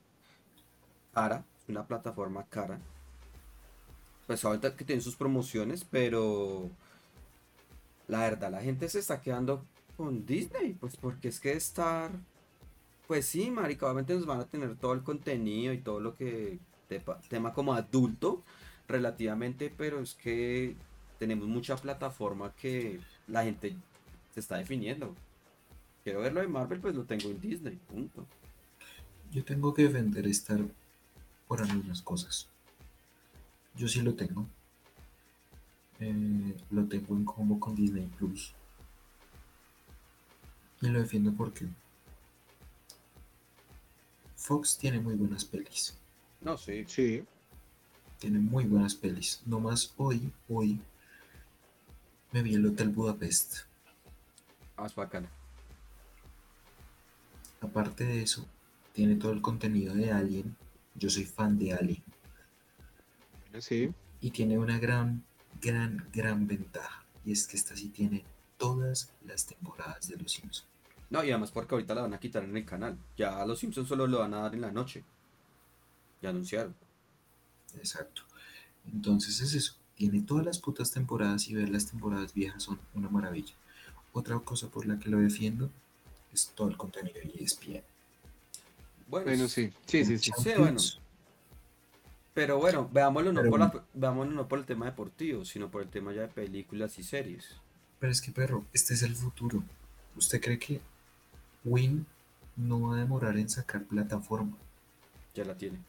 cara, 1.12 1.44
una 1.68 1.86
plataforma 1.86 2.44
cara. 2.44 2.80
Pues 4.30 4.44
ahorita 4.44 4.76
que 4.76 4.84
tiene 4.84 5.02
sus 5.02 5.16
promociones, 5.16 5.82
pero 5.82 6.70
la 8.06 8.20
verdad, 8.20 8.52
la 8.52 8.62
gente 8.62 8.88
se 8.88 9.00
está 9.00 9.20
quedando 9.20 9.64
con 9.96 10.24
Disney, 10.24 10.74
pues 10.74 10.96
porque 10.96 11.26
es 11.26 11.40
que 11.40 11.50
Star, 11.54 12.12
pues 13.08 13.26
sí, 13.26 13.50
marica, 13.50 13.86
obviamente 13.86 14.14
nos 14.14 14.26
van 14.26 14.38
a 14.38 14.46
tener 14.46 14.76
todo 14.76 14.92
el 14.92 15.02
contenido 15.02 15.72
y 15.72 15.78
todo 15.78 15.98
lo 15.98 16.14
que, 16.14 16.60
tepa- 16.88 17.20
tema 17.28 17.52
como 17.52 17.74
adulto, 17.74 18.44
relativamente, 18.86 19.68
pero 19.76 19.98
es 19.98 20.14
que 20.14 20.76
tenemos 21.18 21.48
mucha 21.48 21.74
plataforma 21.74 22.54
que 22.54 23.00
la 23.26 23.42
gente 23.42 23.74
se 24.32 24.38
está 24.38 24.58
definiendo. 24.58 25.12
Quiero 26.04 26.20
ver 26.20 26.34
lo 26.34 26.40
de 26.40 26.46
Marvel, 26.46 26.78
pues 26.78 26.94
lo 26.94 27.02
tengo 27.02 27.30
en 27.30 27.40
Disney, 27.40 27.80
punto. 27.88 28.24
Yo 29.32 29.44
tengo 29.44 29.74
que 29.74 29.82
defender 29.82 30.24
Star 30.28 30.60
por 31.48 31.60
algunas 31.60 32.00
cosas. 32.00 32.48
Yo 33.76 33.88
sí 33.88 34.02
lo 34.02 34.14
tengo. 34.14 34.46
Eh, 36.00 36.56
lo 36.70 36.86
tengo 36.86 37.14
en 37.14 37.24
combo 37.24 37.60
con 37.60 37.74
Disney 37.74 38.06
Plus. 38.18 38.54
Y 40.80 40.88
lo 40.88 41.00
defiendo 41.00 41.32
porque 41.32 41.66
Fox 44.36 44.78
tiene 44.78 44.98
muy 44.98 45.14
buenas 45.14 45.44
pelis. 45.44 45.96
No, 46.40 46.56
sí. 46.56 46.84
Sí. 46.86 47.22
Tiene 48.18 48.38
muy 48.38 48.64
buenas 48.64 48.94
pelis. 48.94 49.42
No 49.44 49.60
más 49.60 49.92
hoy, 49.98 50.32
hoy 50.48 50.80
me 52.32 52.42
vi 52.42 52.54
el 52.54 52.66
Hotel 52.66 52.88
Budapest. 52.88 53.58
Más 54.76 54.94
bacana. 54.94 55.28
Aparte 57.60 58.04
de 58.04 58.22
eso, 58.22 58.46
tiene 58.94 59.16
todo 59.16 59.32
el 59.32 59.42
contenido 59.42 59.94
de 59.94 60.10
Alien. 60.10 60.56
Yo 60.94 61.10
soy 61.10 61.24
fan 61.24 61.58
de 61.58 61.74
Alien. 61.74 62.02
Sí. 63.58 63.92
Y 64.20 64.30
tiene 64.30 64.58
una 64.58 64.78
gran, 64.78 65.24
gran, 65.60 66.08
gran 66.12 66.46
ventaja. 66.46 67.04
Y 67.24 67.32
es 67.32 67.46
que 67.46 67.56
esta 67.56 67.76
sí 67.76 67.88
tiene 67.88 68.24
todas 68.56 69.10
las 69.26 69.46
temporadas 69.46 70.08
de 70.08 70.16
Los 70.16 70.32
Simpsons. 70.32 70.66
No, 71.10 71.24
y 71.24 71.30
además 71.30 71.50
porque 71.50 71.74
ahorita 71.74 71.94
la 71.94 72.02
van 72.02 72.14
a 72.14 72.20
quitar 72.20 72.44
en 72.44 72.56
el 72.56 72.64
canal. 72.64 72.96
Ya 73.16 73.40
a 73.40 73.46
los 73.46 73.58
Simpsons 73.58 73.88
solo 73.88 74.06
lo 74.06 74.20
van 74.20 74.34
a 74.34 74.40
dar 74.42 74.54
en 74.54 74.60
la 74.60 74.70
noche. 74.70 75.02
Ya 76.22 76.30
anunciaron. 76.30 76.74
Exacto. 77.76 78.22
Entonces 78.92 79.40
es 79.40 79.54
eso. 79.54 79.74
Tiene 79.96 80.22
todas 80.22 80.46
las 80.46 80.58
putas 80.58 80.90
temporadas 80.92 81.48
y 81.48 81.54
ver 81.54 81.68
las 81.68 81.86
temporadas 81.86 82.32
viejas 82.32 82.62
son 82.62 82.78
una 82.94 83.08
maravilla. 83.08 83.54
Otra 84.12 84.38
cosa 84.38 84.68
por 84.68 84.86
la 84.86 84.98
que 84.98 85.10
lo 85.10 85.18
defiendo 85.18 85.70
es 86.32 86.52
todo 86.54 86.68
el 86.68 86.76
contenido 86.76 87.16
de 87.20 87.44
ESPN. 87.44 87.82
Bueno, 89.08 89.26
Bueno. 89.26 89.48
Sí, 89.48 89.72
sí, 89.86 90.04
sí. 90.04 90.18
Sí, 90.18 90.32
bueno. 90.56 90.78
Pero 92.40 92.56
bueno, 92.58 92.88
veámoslo 92.90 93.34
no, 93.34 93.40
Pero 93.40 93.50
por 93.50 93.60
la- 93.60 93.66
bueno. 93.66 93.86
veámoslo 93.92 94.32
no 94.32 94.48
por 94.48 94.58
el 94.60 94.64
tema 94.64 94.86
deportivo, 94.86 95.44
sino 95.44 95.70
por 95.70 95.82
el 95.82 95.88
tema 95.90 96.10
ya 96.14 96.22
de 96.22 96.28
películas 96.28 96.98
y 96.98 97.02
series. 97.02 97.44
Pero 97.98 98.10
es 98.10 98.22
que, 98.22 98.32
perro, 98.32 98.64
este 98.72 98.94
es 98.94 99.02
el 99.02 99.14
futuro. 99.14 99.62
¿Usted 100.16 100.40
cree 100.40 100.58
que 100.58 100.80
Win 101.66 102.06
no 102.56 102.80
va 102.80 102.96
a 102.96 102.98
demorar 102.98 103.36
en 103.36 103.50
sacar 103.50 103.84
plataforma? 103.84 104.56
Ya 105.34 105.44
la 105.44 105.54
tiene. 105.54 105.80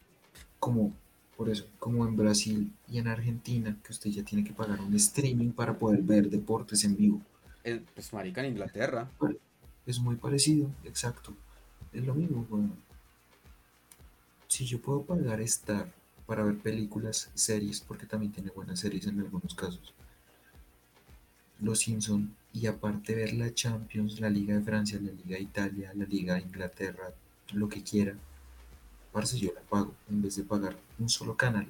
Como, 0.58 0.92
por 1.38 1.48
eso, 1.48 1.66
como 1.78 2.06
en 2.06 2.16
Brasil 2.16 2.70
y 2.86 2.98
en 2.98 3.08
Argentina, 3.08 3.74
que 3.82 3.92
usted 3.92 4.10
ya 4.10 4.22
tiene 4.22 4.44
que 4.44 4.52
pagar 4.52 4.78
un 4.82 4.94
streaming 4.94 5.52
para 5.52 5.78
poder 5.78 6.02
ver 6.02 6.28
deportes 6.28 6.84
en 6.84 6.98
vivo. 6.98 7.22
Eh, 7.64 7.82
pues 7.94 8.12
marica 8.12 8.42
en 8.44 8.50
Inglaterra. 8.52 9.08
Es 9.86 9.98
muy 9.98 10.16
parecido, 10.16 10.68
exacto. 10.84 11.32
Es 11.94 12.04
lo 12.04 12.12
mismo, 12.14 12.46
weón. 12.50 12.74
Si 14.48 14.66
yo 14.66 14.82
puedo 14.82 15.02
pagar 15.02 15.40
Star 15.40 15.88
para 16.32 16.44
ver 16.44 16.56
películas, 16.56 17.30
series, 17.34 17.82
porque 17.82 18.06
también 18.06 18.32
tiene 18.32 18.48
buenas 18.52 18.80
series 18.80 19.06
en 19.06 19.20
algunos 19.20 19.54
casos. 19.54 19.92
Los 21.60 21.80
Simpson 21.80 22.34
y 22.54 22.64
aparte 22.66 23.14
ver 23.14 23.34
la 23.34 23.52
Champions, 23.52 24.18
la 24.18 24.30
Liga 24.30 24.54
de 24.56 24.62
Francia, 24.62 24.98
la 24.98 25.12
Liga 25.12 25.36
de 25.36 25.42
Italia, 25.42 25.92
la 25.94 26.06
Liga 26.06 26.36
de 26.36 26.40
Inglaterra, 26.40 27.10
lo 27.52 27.68
que 27.68 27.82
quiera. 27.82 28.14
Parce, 29.12 29.38
yo 29.38 29.52
la 29.54 29.60
pago 29.60 29.92
en 30.08 30.22
vez 30.22 30.36
de 30.36 30.44
pagar 30.44 30.74
un 30.98 31.10
solo 31.10 31.36
canal, 31.36 31.66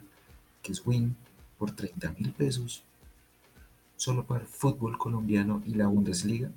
que 0.62 0.70
es 0.70 0.86
Win, 0.86 1.16
por 1.58 1.72
30 1.74 2.12
mil 2.12 2.30
pesos, 2.32 2.84
solo 3.96 4.24
para 4.24 4.44
fútbol 4.46 4.96
colombiano 4.96 5.60
y 5.66 5.74
la 5.74 5.88
Bundesliga. 5.88 6.52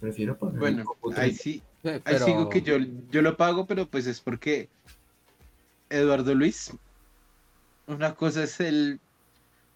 Prefiero 0.00 0.38
pagar 0.38 0.54
el 0.54 0.60
Bueno, 0.60 0.84
ahí 1.14 1.32
30. 1.36 1.42
sí. 1.42 1.62
Eh, 1.82 1.90
Ahí 1.90 2.00
pero- 2.04 2.24
sigo 2.24 2.48
que 2.48 2.62
yo, 2.62 2.78
yo 3.10 3.20
lo 3.20 3.36
pago, 3.36 3.66
pero 3.66 3.86
pues 3.86 4.06
es 4.06 4.18
porque 4.22 4.70
Eduardo 5.94 6.34
Luis, 6.34 6.72
una 7.86 8.14
cosa 8.14 8.44
es 8.44 8.60
el 8.60 9.00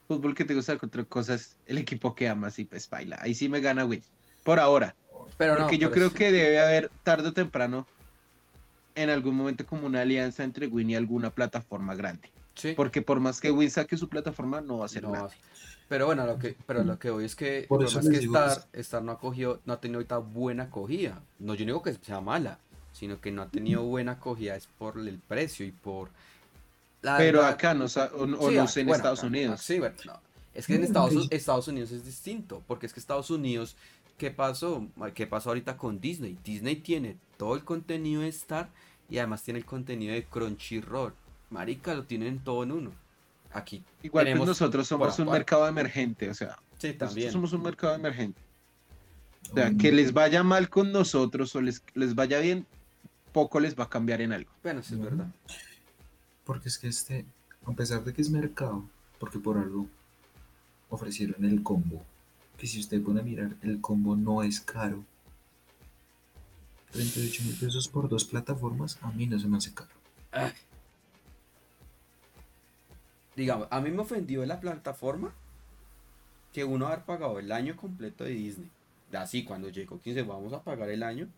fútbol 0.06 0.34
que 0.34 0.44
te 0.44 0.54
gusta, 0.54 0.78
otra 0.80 1.04
cosa 1.04 1.34
es 1.34 1.56
el 1.66 1.78
equipo 1.78 2.14
que 2.14 2.28
amas 2.28 2.58
y 2.58 2.64
pues 2.64 2.88
baila. 2.88 3.18
Ahí 3.20 3.34
sí 3.34 3.48
me 3.48 3.60
gana 3.60 3.84
Win. 3.84 4.02
Por 4.44 4.58
ahora. 4.58 4.94
pero 5.36 5.54
no, 5.54 5.60
Porque 5.60 5.78
yo 5.78 5.88
pero 5.90 5.94
creo 5.94 6.08
sí. 6.10 6.14
que 6.16 6.32
debe 6.32 6.60
haber 6.60 6.90
tarde 7.02 7.28
o 7.28 7.32
temprano 7.32 7.86
en 8.94 9.10
algún 9.10 9.36
momento 9.36 9.64
como 9.66 9.86
una 9.86 10.00
alianza 10.00 10.42
entre 10.42 10.66
Win 10.66 10.90
y 10.90 10.96
alguna 10.96 11.30
plataforma 11.30 11.94
grande. 11.94 12.32
Sí. 12.54 12.72
Porque 12.76 13.02
por 13.02 13.20
más 13.20 13.40
que 13.40 13.50
Win 13.52 13.70
saque 13.70 13.96
su 13.96 14.08
plataforma, 14.08 14.60
no 14.60 14.78
va 14.78 14.86
a 14.86 14.88
ser 14.88 15.04
No, 15.04 15.12
nada. 15.12 15.28
Pero 15.88 16.06
bueno, 16.06 16.26
lo 16.26 16.38
que, 16.38 16.56
pero 16.66 16.82
lo 16.84 16.98
que 16.98 17.10
voy 17.10 17.24
es 17.24 17.34
que 17.36 17.64
Por 17.68 17.82
eso 17.84 18.00
es 18.00 18.08
que 18.08 18.16
Star, 18.18 18.66
Star 18.72 19.02
no 19.02 19.12
ha 19.12 19.18
cogido, 19.18 19.60
no 19.64 19.72
ha 19.74 19.80
tenido 19.80 19.98
ahorita 19.98 20.18
buena 20.18 20.64
acogida. 20.64 21.22
No, 21.38 21.54
yo 21.54 21.64
no 21.64 21.68
digo 21.72 21.82
que 21.82 21.94
sea 21.94 22.20
mala, 22.20 22.58
sino 22.98 23.20
que 23.20 23.30
no 23.30 23.42
ha 23.42 23.48
tenido 23.48 23.82
buena 23.84 24.12
acogida 24.12 24.56
es 24.56 24.66
por 24.78 24.98
el 24.98 25.18
precio 25.18 25.64
y 25.64 25.72
por 25.72 26.10
la 27.02 27.16
Pero 27.16 27.44
acá 27.44 27.74
no, 27.74 27.84
o, 27.84 27.86
o 27.86 28.48
Sí, 28.50 28.54
no 28.56 28.62
ah, 28.62 28.66
sé 28.66 28.80
en 28.80 28.86
bueno, 28.86 28.96
Estados 28.96 29.18
acá- 29.20 29.26
Unidos. 29.28 29.54
ah, 29.60 29.62
Sí, 29.62 29.78
bueno, 29.78 29.94
no. 30.04 30.20
Es 30.54 30.66
que 30.66 30.74
en 30.74 30.82
Estados, 31.30 31.68
Unidos 31.68 31.92
es 31.92 32.04
distinto, 32.04 32.62
porque 32.66 32.86
es 32.86 32.92
que 32.92 32.98
Estados 32.98 33.30
Unidos, 33.30 33.76
¿qué 34.16 34.32
pasó? 34.32 34.84
¿Qué 35.14 35.26
pasó 35.28 35.50
ahorita 35.50 35.76
con 35.76 36.00
Disney? 36.00 36.36
Disney 36.42 36.74
tiene 36.76 37.16
todo 37.36 37.54
el 37.54 37.62
contenido 37.62 38.22
de 38.22 38.28
Star 38.28 38.68
y 39.08 39.18
además 39.18 39.44
tiene 39.44 39.60
el 39.60 39.64
contenido 39.64 40.12
de 40.14 40.24
Crunchyroll. 40.24 41.14
Marica, 41.50 41.94
lo 41.94 42.02
tienen 42.04 42.40
todo 42.40 42.64
en 42.64 42.72
uno. 42.72 42.90
Aquí 43.52 43.82
Igual 44.02 44.26
pues 44.36 44.46
nosotros 44.46 44.86
somos 44.88 45.18
un 45.20 45.30
mercado 45.30 45.66
emergente, 45.68 46.28
o 46.28 46.34
sea, 46.34 46.58
Sí, 46.78 46.88
nosotros 46.88 46.98
también. 47.10 47.32
somos 47.32 47.52
un 47.52 47.62
mercado 47.62 47.94
emergente. 47.94 48.40
O 49.52 49.54
sea, 49.54 49.72
que 49.80 49.92
les 49.92 50.12
vaya 50.12 50.42
mal 50.42 50.68
con 50.68 50.92
nosotros 50.92 51.54
o 51.56 51.60
les, 51.62 51.82
les 51.94 52.14
vaya 52.14 52.40
bien, 52.40 52.66
poco 53.32 53.60
les 53.60 53.78
va 53.78 53.84
a 53.84 53.88
cambiar 53.88 54.20
en 54.20 54.32
algo. 54.32 54.50
Bueno, 54.62 54.82
sí 54.82 54.94
es 54.94 55.00
verdad. 55.00 55.28
Porque 56.44 56.68
es 56.68 56.78
que 56.78 56.88
este, 56.88 57.24
a 57.66 57.72
pesar 57.72 58.04
de 58.04 58.12
que 58.12 58.22
es 58.22 58.30
mercado, 58.30 58.84
porque 59.18 59.38
por 59.38 59.58
algo 59.58 59.86
ofrecieron 60.88 61.44
el 61.44 61.62
combo, 61.62 62.02
que 62.56 62.66
si 62.66 62.80
usted 62.80 63.02
pone 63.02 63.20
a 63.20 63.22
mirar, 63.22 63.56
el 63.62 63.80
combo 63.80 64.16
no 64.16 64.42
es 64.42 64.60
caro. 64.60 65.04
38 66.92 67.42
mil 67.44 67.54
pesos 67.54 67.88
por 67.88 68.08
dos 68.08 68.24
plataformas, 68.24 68.98
a 69.02 69.12
mí 69.12 69.26
no 69.26 69.38
se 69.38 69.46
me 69.46 69.58
hace 69.58 69.74
caro. 69.74 69.90
Ay. 70.32 70.52
Digamos, 73.36 73.68
a 73.70 73.80
mí 73.80 73.90
me 73.90 74.00
ofendió 74.00 74.44
la 74.46 74.58
plataforma 74.58 75.32
que 76.52 76.64
uno 76.64 76.86
haber 76.86 77.04
pagado 77.04 77.38
el 77.38 77.52
año 77.52 77.76
completo 77.76 78.24
de 78.24 78.30
Disney. 78.30 78.70
Así, 79.12 79.44
cuando 79.44 79.68
llegó 79.68 80.00
15, 80.00 80.22
vamos 80.22 80.52
a 80.52 80.62
pagar 80.62 80.88
el 80.90 81.02
año. 81.02 81.28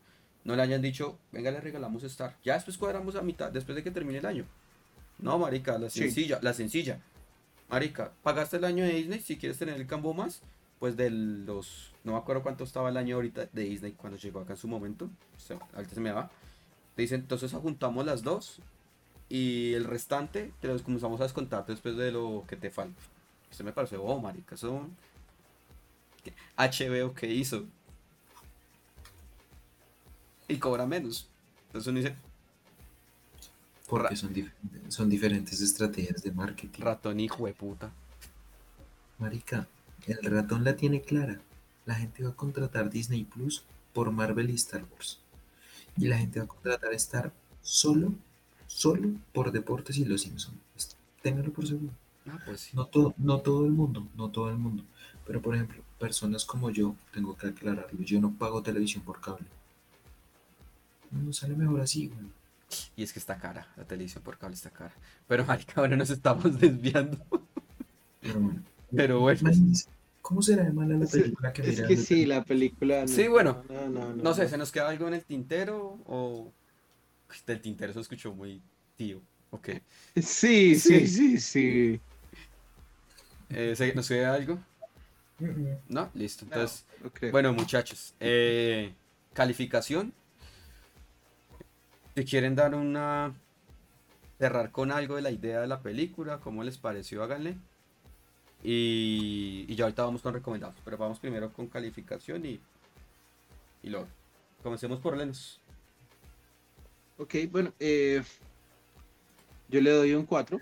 No 0.44 0.56
le 0.56 0.62
hayan 0.62 0.80
dicho, 0.80 1.18
venga, 1.32 1.50
le 1.50 1.60
regalamos 1.60 2.02
Star. 2.04 2.36
Ya 2.44 2.54
después 2.54 2.78
cuadramos 2.78 3.14
a 3.16 3.22
mitad, 3.22 3.50
después 3.52 3.76
de 3.76 3.82
que 3.82 3.90
termine 3.90 4.18
el 4.18 4.26
año. 4.26 4.46
No, 5.18 5.38
marica, 5.38 5.78
la 5.78 5.90
Sí. 5.90 6.00
sencilla, 6.00 6.38
la 6.42 6.54
sencilla. 6.54 7.00
Marica, 7.68 8.12
pagaste 8.22 8.56
el 8.56 8.64
año 8.64 8.84
de 8.84 8.94
Disney, 8.94 9.20
si 9.20 9.36
quieres 9.36 9.58
tener 9.58 9.76
el 9.76 9.86
cambo 9.86 10.14
más, 10.14 10.42
pues 10.78 10.96
de 10.96 11.10
los, 11.10 11.92
no 12.04 12.12
me 12.12 12.18
acuerdo 12.18 12.42
cuánto 12.42 12.64
estaba 12.64 12.88
el 12.88 12.96
año 12.96 13.16
ahorita 13.16 13.46
de 13.52 13.62
Disney 13.62 13.92
cuando 13.92 14.18
llegó 14.18 14.40
acá 14.40 14.54
en 14.54 14.56
su 14.58 14.66
momento. 14.66 15.10
Se, 15.36 15.54
ahorita 15.74 15.94
se 15.94 16.00
me 16.00 16.10
va. 16.10 16.30
Te 16.96 17.02
dicen, 17.02 17.20
entonces 17.20 17.52
juntamos 17.52 18.04
las 18.06 18.22
dos 18.22 18.60
y 19.28 19.74
el 19.74 19.84
restante 19.84 20.52
te 20.60 20.68
los 20.68 20.82
comenzamos 20.82 21.20
a 21.20 21.24
descontar 21.24 21.66
después 21.66 21.96
de 21.96 22.10
lo 22.12 22.44
que 22.48 22.56
te 22.56 22.70
falta. 22.70 23.00
Eso 23.50 23.62
me 23.62 23.72
parece, 23.72 23.96
oh, 23.98 24.18
marica, 24.20 24.54
eso... 24.54 24.88
HBO 26.56 27.14
que 27.14 27.26
hizo. 27.32 27.66
Y 30.50 30.58
cobra 30.58 30.86
menos. 30.86 31.28
Entonces 31.68 31.88
uno 31.88 31.98
dice, 32.00 32.14
Porque 33.88 34.16
son, 34.16 34.32
dif- 34.34 34.52
son 34.88 35.08
diferentes 35.08 35.60
estrategias 35.60 36.22
de 36.22 36.32
marketing. 36.32 36.82
ratón 36.82 37.20
hijo 37.20 37.46
de 37.46 37.54
puta. 37.54 37.92
Marica, 39.18 39.68
el 40.06 40.22
ratón 40.24 40.64
la 40.64 40.76
tiene 40.76 41.02
clara. 41.02 41.40
La 41.86 41.94
gente 41.94 42.22
va 42.24 42.30
a 42.30 42.36
contratar 42.36 42.90
Disney 42.90 43.24
Plus 43.24 43.64
por 43.92 44.10
Marvel 44.10 44.50
y 44.50 44.54
Star 44.54 44.84
Wars. 44.92 45.18
Y 45.96 46.06
la 46.06 46.18
gente 46.18 46.38
va 46.40 46.44
a 46.46 46.48
contratar 46.48 46.92
Star 46.94 47.32
solo, 47.62 48.12
solo 48.66 49.10
por 49.32 49.52
deportes 49.52 49.98
y 49.98 50.04
los 50.04 50.22
Simpsons. 50.22 50.56
Téngalo 51.22 51.52
por 51.52 51.66
seguro. 51.66 51.92
Ah, 52.26 52.38
pues 52.44 52.60
sí. 52.62 52.70
No 52.76 52.86
todo, 52.86 53.14
no 53.18 53.40
todo 53.40 53.64
el 53.66 53.72
mundo, 53.72 54.06
no 54.16 54.30
todo 54.30 54.48
el 54.50 54.56
mundo. 54.56 54.84
Pero 55.26 55.42
por 55.42 55.54
ejemplo, 55.54 55.82
personas 55.98 56.44
como 56.44 56.70
yo, 56.70 56.94
tengo 57.12 57.36
que 57.36 57.48
aclararlo, 57.48 58.00
yo 58.02 58.20
no 58.20 58.32
pago 58.32 58.62
televisión 58.62 59.02
por 59.04 59.20
cable. 59.20 59.46
No 61.10 61.32
sale 61.32 61.54
mejor 61.56 61.80
así, 61.80 62.06
güey. 62.08 62.26
Y 62.96 63.02
es 63.02 63.12
que 63.12 63.18
está 63.18 63.36
cara, 63.38 63.66
la 63.76 63.84
televisión 63.84 64.22
por 64.22 64.38
cable 64.38 64.54
está 64.54 64.70
cara. 64.70 64.94
Pero 65.26 65.44
marica, 65.46 65.74
ahora 65.76 65.96
nos 65.96 66.10
estamos 66.10 66.58
desviando. 66.60 67.18
Pero 68.20 68.40
bueno. 68.40 68.62
Pero 68.94 69.20
bueno. 69.20 69.50
¿Cómo 70.22 70.42
será 70.42 70.64
de 70.64 70.72
mala 70.72 70.96
la 70.96 71.06
película 71.06 71.52
que 71.52 71.62
es 71.68 71.80
que 71.82 71.96
sí, 71.96 72.26
la 72.26 72.44
película. 72.44 73.00
no- 73.02 73.08
Sí, 73.08 73.26
bueno. 73.26 73.64
No, 73.68 73.88
no, 73.88 74.14
no, 74.14 74.22
No 74.22 74.34
sé, 74.34 74.44
no. 74.44 74.48
¿se 74.50 74.58
nos 74.58 74.70
queda 74.70 74.88
algo 74.88 75.08
en 75.08 75.14
el 75.14 75.24
tintero 75.24 75.98
o...? 76.06 76.52
Uy, 77.28 77.36
Del 77.46 77.60
tintero 77.60 77.92
se 77.92 78.00
escuchó 78.00 78.32
muy 78.34 78.60
tío. 78.96 79.20
Ok. 79.50 79.70
Sí, 80.16 80.76
sí, 80.78 81.06
sí, 81.08 81.38
sí. 81.40 82.00
Eh, 83.48 83.74
¿se- 83.74 83.94
¿Nos 83.94 84.06
queda 84.08 84.34
algo? 84.34 84.58
Mm, 85.40 85.64
¿No? 85.88 86.10
Listo. 86.14 86.44
No, 86.46 86.52
Entonces, 86.52 86.84
bueno, 87.32 87.52
muchachos. 87.52 88.14
eh, 88.20 88.92
calificación. 89.32 90.12
Si 92.14 92.24
quieren 92.24 92.54
dar 92.54 92.74
una... 92.74 93.34
Cerrar 94.38 94.70
con 94.70 94.90
algo 94.90 95.16
de 95.16 95.22
la 95.22 95.30
idea 95.30 95.60
de 95.60 95.66
la 95.66 95.82
película, 95.82 96.40
cómo 96.40 96.64
les 96.64 96.78
pareció, 96.78 97.22
háganle. 97.22 97.56
Y, 98.62 99.66
y 99.68 99.74
ya 99.74 99.84
ahorita 99.84 100.04
vamos 100.04 100.22
con 100.22 100.32
recomendados. 100.32 100.76
Pero 100.84 100.96
vamos 100.96 101.18
primero 101.18 101.52
con 101.52 101.66
calificación 101.66 102.46
y... 102.46 102.60
Y 103.82 103.90
luego. 103.90 104.08
Comencemos 104.62 104.98
por 105.00 105.16
Lenus. 105.16 105.60
Ok, 107.20 107.34
bueno, 107.50 107.72
eh, 107.78 108.22
yo 109.68 109.80
le 109.80 109.90
doy 109.90 110.14
un 110.14 110.24
4. 110.24 110.58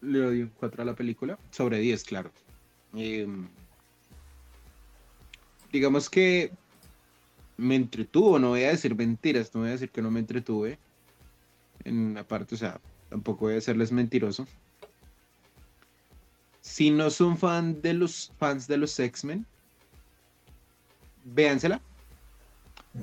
Le 0.00 0.18
doy 0.18 0.42
un 0.42 0.52
4 0.58 0.82
a 0.82 0.84
la 0.86 0.94
película, 0.94 1.38
sobre 1.50 1.78
10, 1.78 2.04
claro. 2.04 2.30
Eh, 2.94 3.26
digamos 5.70 6.08
que 6.08 6.52
me 7.56 7.76
entretuvo, 7.76 8.38
no 8.38 8.50
voy 8.50 8.64
a 8.64 8.70
decir 8.70 8.94
mentiras, 8.94 9.54
no 9.54 9.60
voy 9.60 9.70
a 9.70 9.72
decir 9.72 9.90
que 9.90 10.02
no 10.02 10.10
me 10.10 10.20
entretuve. 10.20 10.78
En 11.84 11.98
una 11.98 12.26
parte, 12.26 12.54
o 12.54 12.58
sea, 12.58 12.80
tampoco 13.08 13.46
voy 13.46 13.56
a 13.56 13.60
serles 13.60 13.92
mentiroso. 13.92 14.46
Si 16.60 16.90
no 16.90 17.10
son 17.10 17.36
fan 17.36 17.82
de 17.82 17.92
los 17.94 18.32
fans 18.38 18.68
de 18.68 18.76
los 18.76 18.98
X-Men, 18.98 19.44
véansela. 21.24 21.80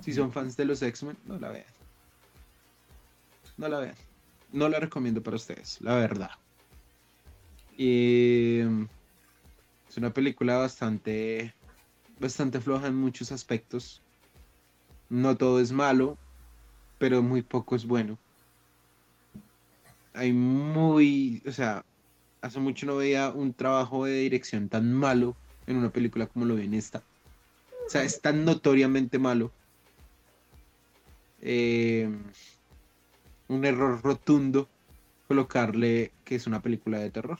Si 0.01 0.13
son 0.13 0.31
fans 0.31 0.55
de 0.55 0.65
los 0.65 0.81
X-Men, 0.81 1.17
no 1.25 1.37
la 1.39 1.49
vean. 1.49 1.65
No 3.57 3.67
la 3.67 3.79
vean. 3.79 3.95
No 4.51 4.69
la 4.69 4.79
recomiendo 4.79 5.21
para 5.21 5.35
ustedes, 5.35 5.79
la 5.81 5.95
verdad. 5.95 6.31
Y 7.77 8.59
es 9.89 9.97
una 9.97 10.13
película 10.13 10.57
bastante, 10.57 11.53
bastante 12.19 12.59
floja 12.59 12.87
en 12.87 12.95
muchos 12.95 13.31
aspectos. 13.31 14.01
No 15.09 15.35
todo 15.37 15.59
es 15.59 15.71
malo, 15.71 16.17
pero 16.97 17.21
muy 17.21 17.41
poco 17.41 17.75
es 17.75 17.85
bueno. 17.85 18.17
Hay 20.13 20.33
muy, 20.33 21.41
o 21.47 21.51
sea, 21.51 21.83
hace 22.41 22.59
mucho 22.59 22.85
no 22.85 22.97
veía 22.97 23.29
un 23.29 23.53
trabajo 23.53 24.05
de 24.05 24.19
dirección 24.19 24.69
tan 24.69 24.93
malo 24.93 25.35
en 25.67 25.77
una 25.77 25.89
película 25.89 26.27
como 26.27 26.45
lo 26.45 26.55
vi 26.55 26.65
en 26.65 26.73
esta. 26.73 27.03
O 27.85 27.89
sea, 27.89 28.03
es 28.03 28.21
tan 28.21 28.45
notoriamente 28.45 29.17
malo. 29.17 29.51
Eh, 31.41 32.09
un 33.47 33.65
error 33.65 34.01
rotundo 34.03 34.69
colocarle 35.27 36.11
que 36.23 36.35
es 36.35 36.47
una 36.47 36.61
película 36.61 36.99
de 36.99 37.09
terror. 37.09 37.39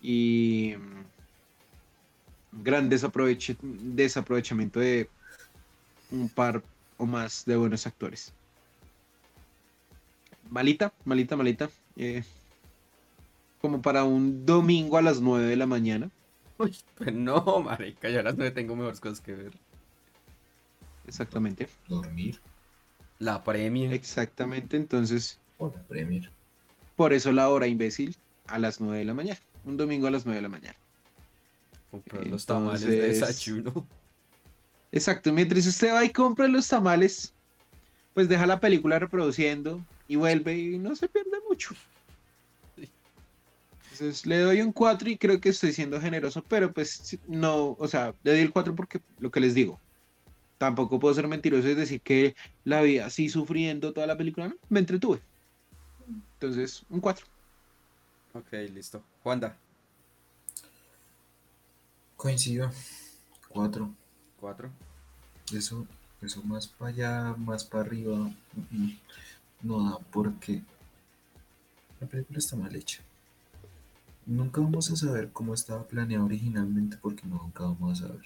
Y 0.00 0.74
mm, 0.78 2.62
gran 2.62 2.90
desaproveche- 2.90 3.58
desaprovechamiento 3.60 4.80
de 4.80 5.08
un 6.12 6.28
par 6.28 6.62
o 6.98 7.06
más 7.06 7.44
de 7.46 7.56
buenos 7.56 7.86
actores. 7.86 8.34
Malita, 10.50 10.92
malita, 11.04 11.36
malita. 11.36 11.70
eh, 11.96 12.24
como 13.60 13.80
para 13.82 14.04
un 14.04 14.44
domingo 14.46 14.98
a 14.98 15.02
las 15.02 15.20
9 15.20 15.46
de 15.46 15.56
la 15.56 15.66
mañana. 15.66 16.10
Uy, 16.58 16.76
pues 16.96 17.14
no, 17.14 17.60
marica, 17.62 18.10
yo 18.10 18.20
a 18.20 18.22
las 18.24 18.36
9 18.36 18.50
tengo 18.52 18.76
mejores 18.76 19.00
cosas 19.00 19.20
que 19.20 19.34
ver. 19.34 19.52
Exactamente. 21.06 21.68
Dormir 21.88 22.40
La 23.18 23.42
premia. 23.44 23.92
Exactamente. 23.92 24.76
Entonces, 24.76 25.40
o 25.58 25.70
la 25.74 25.82
Premier. 25.84 26.32
por 26.96 27.12
eso 27.12 27.32
la 27.32 27.48
hora 27.50 27.66
imbécil 27.68 28.16
a 28.46 28.58
las 28.58 28.80
9 28.80 28.98
de 28.98 29.04
la 29.06 29.14
mañana. 29.14 29.40
Un 29.64 29.76
domingo 29.76 30.06
a 30.08 30.10
las 30.10 30.24
9 30.26 30.36
de 30.36 30.42
la 30.42 30.48
mañana. 30.48 30.78
Comprar 31.90 32.26
los 32.26 32.46
tamales 32.46 32.82
de 32.82 32.96
desayuno. 33.00 33.86
Exacto. 34.92 35.32
Mientras 35.32 35.66
usted 35.66 35.92
va 35.92 36.04
y 36.04 36.10
compra 36.10 36.46
los 36.46 36.68
tamales, 36.68 37.32
pues 38.14 38.28
deja 38.28 38.46
la 38.46 38.60
película 38.60 38.98
reproduciendo 38.98 39.84
y 40.06 40.16
vuelve 40.16 40.56
y 40.56 40.78
no 40.78 40.94
se 40.94 41.08
pierde 41.08 41.38
mucho. 41.48 41.74
Entonces 43.84 44.26
le 44.26 44.38
doy 44.38 44.60
un 44.60 44.72
4 44.72 45.10
y 45.10 45.16
creo 45.18 45.40
que 45.40 45.48
estoy 45.48 45.72
siendo 45.72 46.00
generoso, 46.00 46.42
pero 46.46 46.72
pues 46.72 47.18
no, 47.26 47.76
o 47.78 47.88
sea, 47.88 48.14
le 48.22 48.32
doy 48.32 48.40
el 48.40 48.52
4 48.52 48.74
porque 48.74 49.00
lo 49.18 49.30
que 49.30 49.40
les 49.40 49.54
digo. 49.54 49.80
Tampoco 50.58 51.00
puedo 51.00 51.14
ser 51.14 51.26
mentiroso 51.26 51.68
y 51.68 51.74
decir 51.74 52.00
que 52.00 52.36
la 52.64 52.82
vi 52.82 52.98
así 52.98 53.28
sufriendo 53.28 53.92
toda 53.92 54.06
la 54.06 54.16
película, 54.16 54.48
¿no? 54.48 54.54
Me 54.68 54.80
entretuve. 54.80 55.20
Entonces, 56.34 56.84
un 56.88 57.00
4. 57.00 57.26
Ok, 58.34 58.52
listo. 58.72 59.02
Juanda. 59.22 59.56
Coincido. 62.16 62.70
Cuatro. 63.48 63.92
Eso, 65.52 65.86
eso 66.20 66.42
más 66.42 66.66
para 66.66 66.90
allá, 66.90 67.34
más 67.38 67.64
para 67.64 67.84
arriba, 67.84 68.16
mm, 68.70 68.90
no 69.62 69.90
da 69.90 69.98
porque 70.10 70.62
la 72.00 72.06
película 72.08 72.38
está 72.38 72.56
mal 72.56 72.74
hecha. 72.74 73.00
Nunca 74.26 74.60
vamos 74.60 74.90
a 74.90 74.96
saber 74.96 75.30
cómo 75.32 75.54
estaba 75.54 75.86
planeado 75.86 76.24
originalmente 76.24 76.96
porque 77.00 77.26
nunca 77.26 77.64
vamos 77.64 78.00
a 78.00 78.08
saber. 78.08 78.22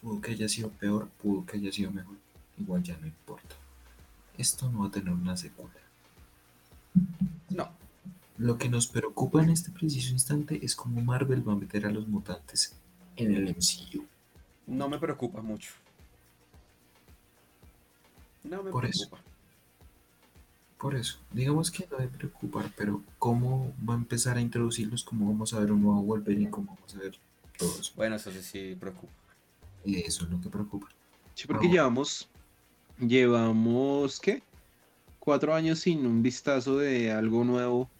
Pudo 0.00 0.20
que 0.20 0.32
haya 0.32 0.48
sido 0.48 0.70
peor, 0.70 1.08
pudo 1.22 1.44
que 1.44 1.58
haya 1.58 1.72
sido 1.72 1.90
mejor. 1.90 2.16
Igual 2.58 2.82
ya 2.82 2.96
no 2.98 3.06
importa. 3.06 3.56
Esto 4.38 4.70
no 4.70 4.80
va 4.80 4.86
a 4.86 4.90
tener 4.90 5.12
una 5.12 5.36
secuela. 5.36 5.74
No. 7.50 7.68
Lo 8.38 8.56
que 8.56 8.70
nos 8.70 8.86
preocupa 8.86 9.42
en 9.42 9.50
este 9.50 9.70
preciso 9.70 10.12
instante 10.12 10.64
es 10.64 10.74
cómo 10.74 11.02
Marvel 11.02 11.46
va 11.46 11.52
a 11.52 11.56
meter 11.56 11.84
a 11.84 11.90
los 11.90 12.08
mutantes 12.08 12.74
en 13.16 13.34
el 13.34 13.54
MCU. 13.54 14.06
No 14.70 14.88
me 14.88 14.98
preocupa 14.98 15.42
mucho. 15.42 15.72
No 18.44 18.62
me 18.62 18.70
Por 18.70 18.86
eso. 18.86 19.08
preocupa. 19.08 19.30
Por 20.78 20.94
eso, 20.94 21.18
digamos 21.32 21.70
que 21.70 21.86
no 21.90 21.98
debe 21.98 22.10
preocupar, 22.16 22.70
pero 22.74 23.02
¿cómo 23.18 23.74
va 23.86 23.94
a 23.94 23.96
empezar 23.98 24.38
a 24.38 24.40
introducirlos? 24.40 25.04
¿Cómo 25.04 25.26
vamos 25.26 25.52
a 25.52 25.58
ver 25.58 25.72
un 25.72 25.82
nuevo 25.82 26.00
Wolverine? 26.02 26.50
¿Cómo 26.50 26.74
vamos 26.74 26.94
a 26.94 26.98
ver 27.00 27.18
todo 27.58 27.78
eso? 27.78 27.92
Bueno, 27.96 28.16
eso 28.16 28.30
sí, 28.30 28.40
sí 28.42 28.76
preocupa. 28.80 29.12
Y 29.84 29.98
eso 29.98 30.24
es 30.24 30.30
lo 30.30 30.40
que 30.40 30.48
preocupa. 30.48 30.88
Sí, 31.34 31.46
porque 31.46 31.68
llevamos, 31.68 32.30
llevamos, 32.98 34.20
¿qué? 34.20 34.42
Cuatro 35.18 35.52
años 35.54 35.80
sin 35.80 36.06
un 36.06 36.22
vistazo 36.22 36.78
de 36.78 37.12
algo 37.12 37.44
nuevo 37.44 37.90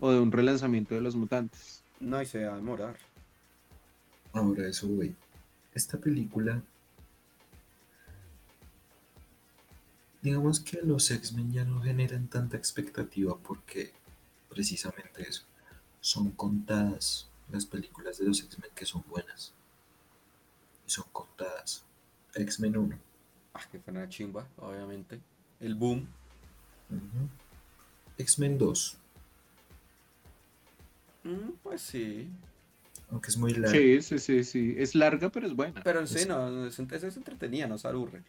o 0.00 0.10
de 0.10 0.20
un 0.20 0.32
relanzamiento 0.32 0.94
de 0.96 1.00
los 1.00 1.16
mutantes. 1.16 1.82
No, 2.00 2.20
y 2.20 2.26
se 2.26 2.44
va 2.44 2.54
a 2.54 2.56
demorar. 2.56 2.98
Ahora 4.32 4.68
eso, 4.68 4.86
güey. 4.88 5.14
Esta 5.74 5.98
película, 5.98 6.62
digamos 10.22 10.60
que 10.60 10.80
los 10.82 11.10
X-Men 11.10 11.52
ya 11.52 11.64
no 11.64 11.80
generan 11.80 12.28
tanta 12.28 12.56
expectativa 12.56 13.36
porque 13.38 13.92
precisamente 14.48 15.22
eso. 15.22 15.44
Son 16.00 16.30
contadas 16.32 17.28
las 17.50 17.66
películas 17.66 18.18
de 18.18 18.26
los 18.26 18.42
X-Men 18.42 18.70
que 18.74 18.86
son 18.86 19.04
buenas. 19.08 19.52
Y 20.86 20.90
son 20.90 21.04
contadas. 21.12 21.84
X-Men 22.34 22.76
1. 22.76 22.98
Ah, 23.54 23.64
que 23.70 23.78
fue 23.78 23.92
una 23.92 24.08
chimba, 24.08 24.46
obviamente. 24.58 25.20
El 25.60 25.74
boom. 25.74 26.06
X-Men 28.18 28.58
2. 28.58 28.98
Mm, 31.24 31.50
pues 31.62 31.82
sí. 31.82 32.30
Aunque 33.10 33.28
es 33.30 33.36
muy 33.36 33.52
larga. 33.52 33.70
Sí, 33.70 34.02
sí, 34.02 34.18
sí, 34.18 34.44
sí. 34.44 34.74
Es 34.78 34.94
larga, 34.94 35.30
pero 35.30 35.46
es 35.46 35.54
buena. 35.54 35.82
Pero 35.82 36.06
sí, 36.06 36.26
no, 36.28 36.66
es, 36.66 36.78
es, 36.78 37.02
es 37.02 37.16
entretenida, 37.16 37.66
no 37.66 37.76
se 37.78 37.88
aburre. 37.88 38.22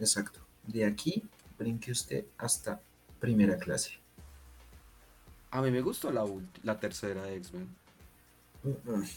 Exacto. 0.00 0.40
De 0.66 0.84
aquí 0.84 1.22
brinque 1.58 1.92
usted 1.92 2.24
hasta 2.38 2.80
primera 3.20 3.56
clase. 3.56 3.92
A 5.50 5.62
mí 5.62 5.70
me 5.70 5.80
gustó 5.80 6.10
la, 6.10 6.24
la 6.62 6.80
tercera 6.80 7.22
de 7.22 7.36
X-Men. 7.36 7.68
Mm-mm. 8.64 9.08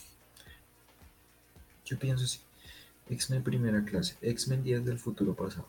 Yo 1.85 1.97
pienso 1.97 2.25
así. 2.25 2.39
X-Men 3.09 3.43
primera 3.43 3.83
clase. 3.83 4.17
X-Men 4.21 4.63
Días 4.63 4.85
del 4.85 4.99
futuro 4.99 5.33
pasado. 5.33 5.67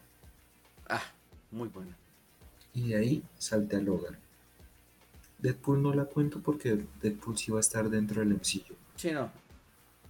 Ah, 0.88 1.02
muy 1.50 1.68
buena. 1.68 1.96
Y 2.74 2.88
de 2.88 2.96
ahí 2.96 3.22
salte 3.38 3.76
a 3.76 3.80
Logan. 3.80 4.18
Deadpool 5.38 5.82
no 5.82 5.94
la 5.94 6.04
cuento 6.04 6.40
porque 6.40 6.84
Deadpool 7.00 7.38
sí 7.38 7.52
va 7.52 7.58
a 7.58 7.60
estar 7.60 7.88
dentro 7.88 8.20
del 8.20 8.34
MCU. 8.34 8.74
Sí, 8.98 9.10
no. 9.12 9.30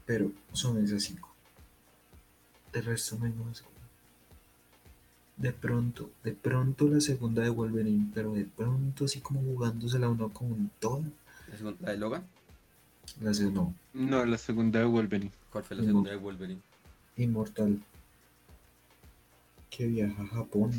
Pero 0.07 0.33
son 0.53 0.83
esas 0.83 1.03
cinco. 1.05 1.29
De 2.73 2.81
resto 2.81 3.17
no 3.19 3.27
hay 3.27 3.33
más. 3.33 3.63
De 5.37 5.53
pronto, 5.53 6.11
de 6.25 6.33
pronto 6.33 6.89
la 6.89 7.01
segunda 7.01 7.43
de 7.43 7.51
Wolverine, 7.51 8.11
pero 8.13 8.33
de 8.33 8.45
pronto 8.45 9.05
así 9.05 9.21
como 9.21 9.41
jugándosela 9.41 10.09
uno 10.09 10.31
con 10.31 10.69
toda. 10.81 11.05
La, 11.49 11.57
segunda- 11.57 11.91
de 11.93 11.97
Logan. 11.97 12.27
La 13.21 13.33
segunda, 13.35 13.61
no. 13.61 13.75
No, 13.95 14.25
la 14.27 14.37
segunda 14.39 14.81
de 14.81 14.87
Wolverine. 14.87 15.31
¿Cuál 15.53 15.63
fue 15.65 15.77
la 15.77 15.85
segunda 15.85 16.11
de 16.11 16.17
Wolverine? 16.17 16.61
Inmortal. 17.17 17.81
Que 19.71 19.87
viaja 19.87 20.23
a 20.23 20.27
Japón. 20.27 20.73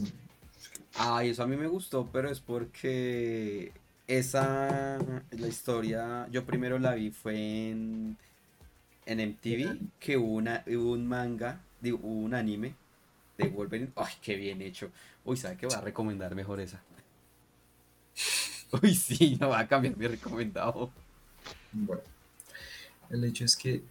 Ay, 0.95 1.29
eso 1.29 1.43
a 1.43 1.47
mí 1.47 1.55
me 1.55 1.67
gustó, 1.67 2.09
pero 2.11 2.29
es 2.29 2.39
porque 2.41 3.71
esa, 4.09 4.97
la 4.97 5.47
historia, 5.47 6.27
yo 6.31 6.43
primero 6.43 6.79
la 6.79 6.95
vi 6.95 7.11
fue 7.11 7.69
en, 7.69 8.17
en 9.05 9.19
MTV, 9.19 9.77
que 9.99 10.17
hubo, 10.17 10.33
una, 10.33 10.63
hubo 10.65 10.93
un 10.93 11.07
manga, 11.07 11.61
digo, 11.79 11.99
hubo 12.01 12.21
un 12.21 12.33
anime 12.33 12.73
de 13.37 13.47
Wolverine. 13.49 13.91
Ay, 13.95 14.13
qué 14.19 14.35
bien 14.35 14.63
hecho. 14.63 14.89
Uy, 15.23 15.37
¿sabe 15.37 15.57
qué? 15.57 15.67
Voy 15.67 15.75
a 15.75 15.81
recomendar 15.81 16.33
mejor 16.33 16.59
esa. 16.59 16.81
Uy, 18.81 18.95
sí, 18.95 19.37
no 19.39 19.49
va 19.49 19.59
a 19.59 19.67
cambiar 19.67 19.95
mi 19.95 20.07
recomendado. 20.07 20.89
Bueno, 21.71 22.01
el 23.11 23.23
hecho 23.25 23.45
es 23.45 23.55
que 23.55 23.83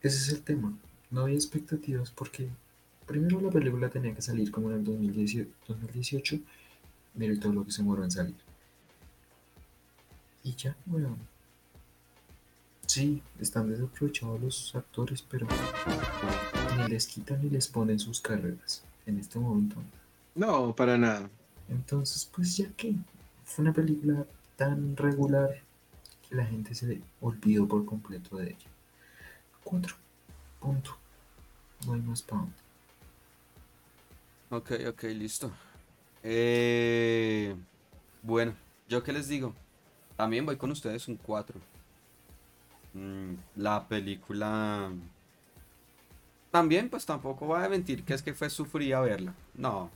ese 0.00 0.16
es 0.16 0.28
el 0.30 0.42
tema. 0.42 0.72
No 1.10 1.20
había 1.20 1.36
expectativas 1.36 2.10
porque 2.10 2.48
primero 3.06 3.38
la 3.42 3.50
película 3.50 3.90
tenía 3.90 4.14
que 4.14 4.22
salir 4.22 4.50
como 4.50 4.70
en 4.70 4.76
el 4.76 4.84
2018, 4.84 5.50
2018 5.68 6.38
mire 7.12 7.36
todo 7.36 7.52
lo 7.52 7.64
que 7.66 7.72
se 7.72 7.82
demoró 7.82 8.04
en 8.04 8.10
salir. 8.10 8.49
Y 10.42 10.54
ya, 10.54 10.76
weón. 10.86 11.18
Sí, 12.86 13.22
están 13.38 13.70
desaprovechados 13.70 14.40
los 14.40 14.74
actores, 14.74 15.22
pero 15.22 15.46
ni 16.76 16.88
les 16.88 17.06
quitan 17.06 17.40
ni 17.40 17.48
les 17.48 17.68
ponen 17.68 17.98
sus 17.98 18.20
carreras 18.20 18.82
en 19.06 19.18
este 19.18 19.38
momento. 19.38 19.76
No, 20.34 20.74
para 20.74 20.98
nada. 20.98 21.30
Entonces, 21.68 22.28
pues 22.34 22.56
ya 22.56 22.68
que 22.76 22.96
fue 23.44 23.62
una 23.62 23.72
película 23.72 24.26
tan 24.56 24.96
regular 24.96 25.62
que 26.28 26.34
la 26.34 26.44
gente 26.44 26.74
se 26.74 27.00
olvidó 27.20 27.68
por 27.68 27.84
completo 27.84 28.36
de 28.38 28.48
ella. 28.48 28.70
Cuatro. 29.62 29.94
Punto. 30.58 30.96
No 31.86 31.94
hay 31.94 32.00
más 32.00 32.22
para. 32.22 32.42
Ok, 34.50 34.72
ok, 34.88 35.02
listo. 35.04 35.52
Eh, 36.22 37.54
bueno, 38.22 38.54
yo 38.88 39.02
qué 39.02 39.12
les 39.12 39.28
digo. 39.28 39.54
También 40.20 40.44
voy 40.44 40.56
con 40.56 40.70
ustedes 40.70 41.08
un 41.08 41.16
4. 41.16 41.58
la 43.56 43.88
película... 43.88 44.90
También, 46.50 46.90
pues 46.90 47.06
tampoco 47.06 47.46
voy 47.46 47.64
a 47.64 47.70
mentir 47.70 48.04
que 48.04 48.12
es 48.12 48.20
que 48.20 48.34
fue 48.34 48.50
sufrida 48.50 49.00
verla. 49.00 49.32
No. 49.54 49.90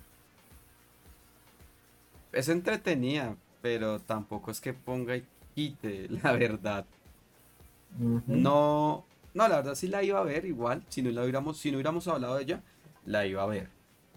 Es 2.33 2.49
entretenida, 2.49 3.37
pero 3.61 4.01
tampoco 4.01 4.51
es 4.51 4.63
que 4.63 4.73
ponga 4.73 5.15
y 5.15 5.27
quite, 5.55 6.09
la 6.23 6.33
verdad. 6.33 6.87
No, 7.99 9.05
no, 9.35 9.49
la 9.49 9.57
verdad 9.57 9.75
sí 9.75 9.89
la 9.89 10.03
iba 10.03 10.21
a 10.21 10.25
ver 10.25 10.47
igual. 10.47 10.83
Si 10.89 11.03
no 11.03 11.11
la 11.11 11.21
hubiéramos, 11.21 11.59
si 11.59 11.71
no 11.71 11.77
hubiéramos 11.77 12.09
hablado 12.09 12.37
de 12.37 12.45
ella, 12.45 12.63
la 13.05 13.27
iba 13.27 13.43
a 13.43 13.47
ver. 13.47 13.69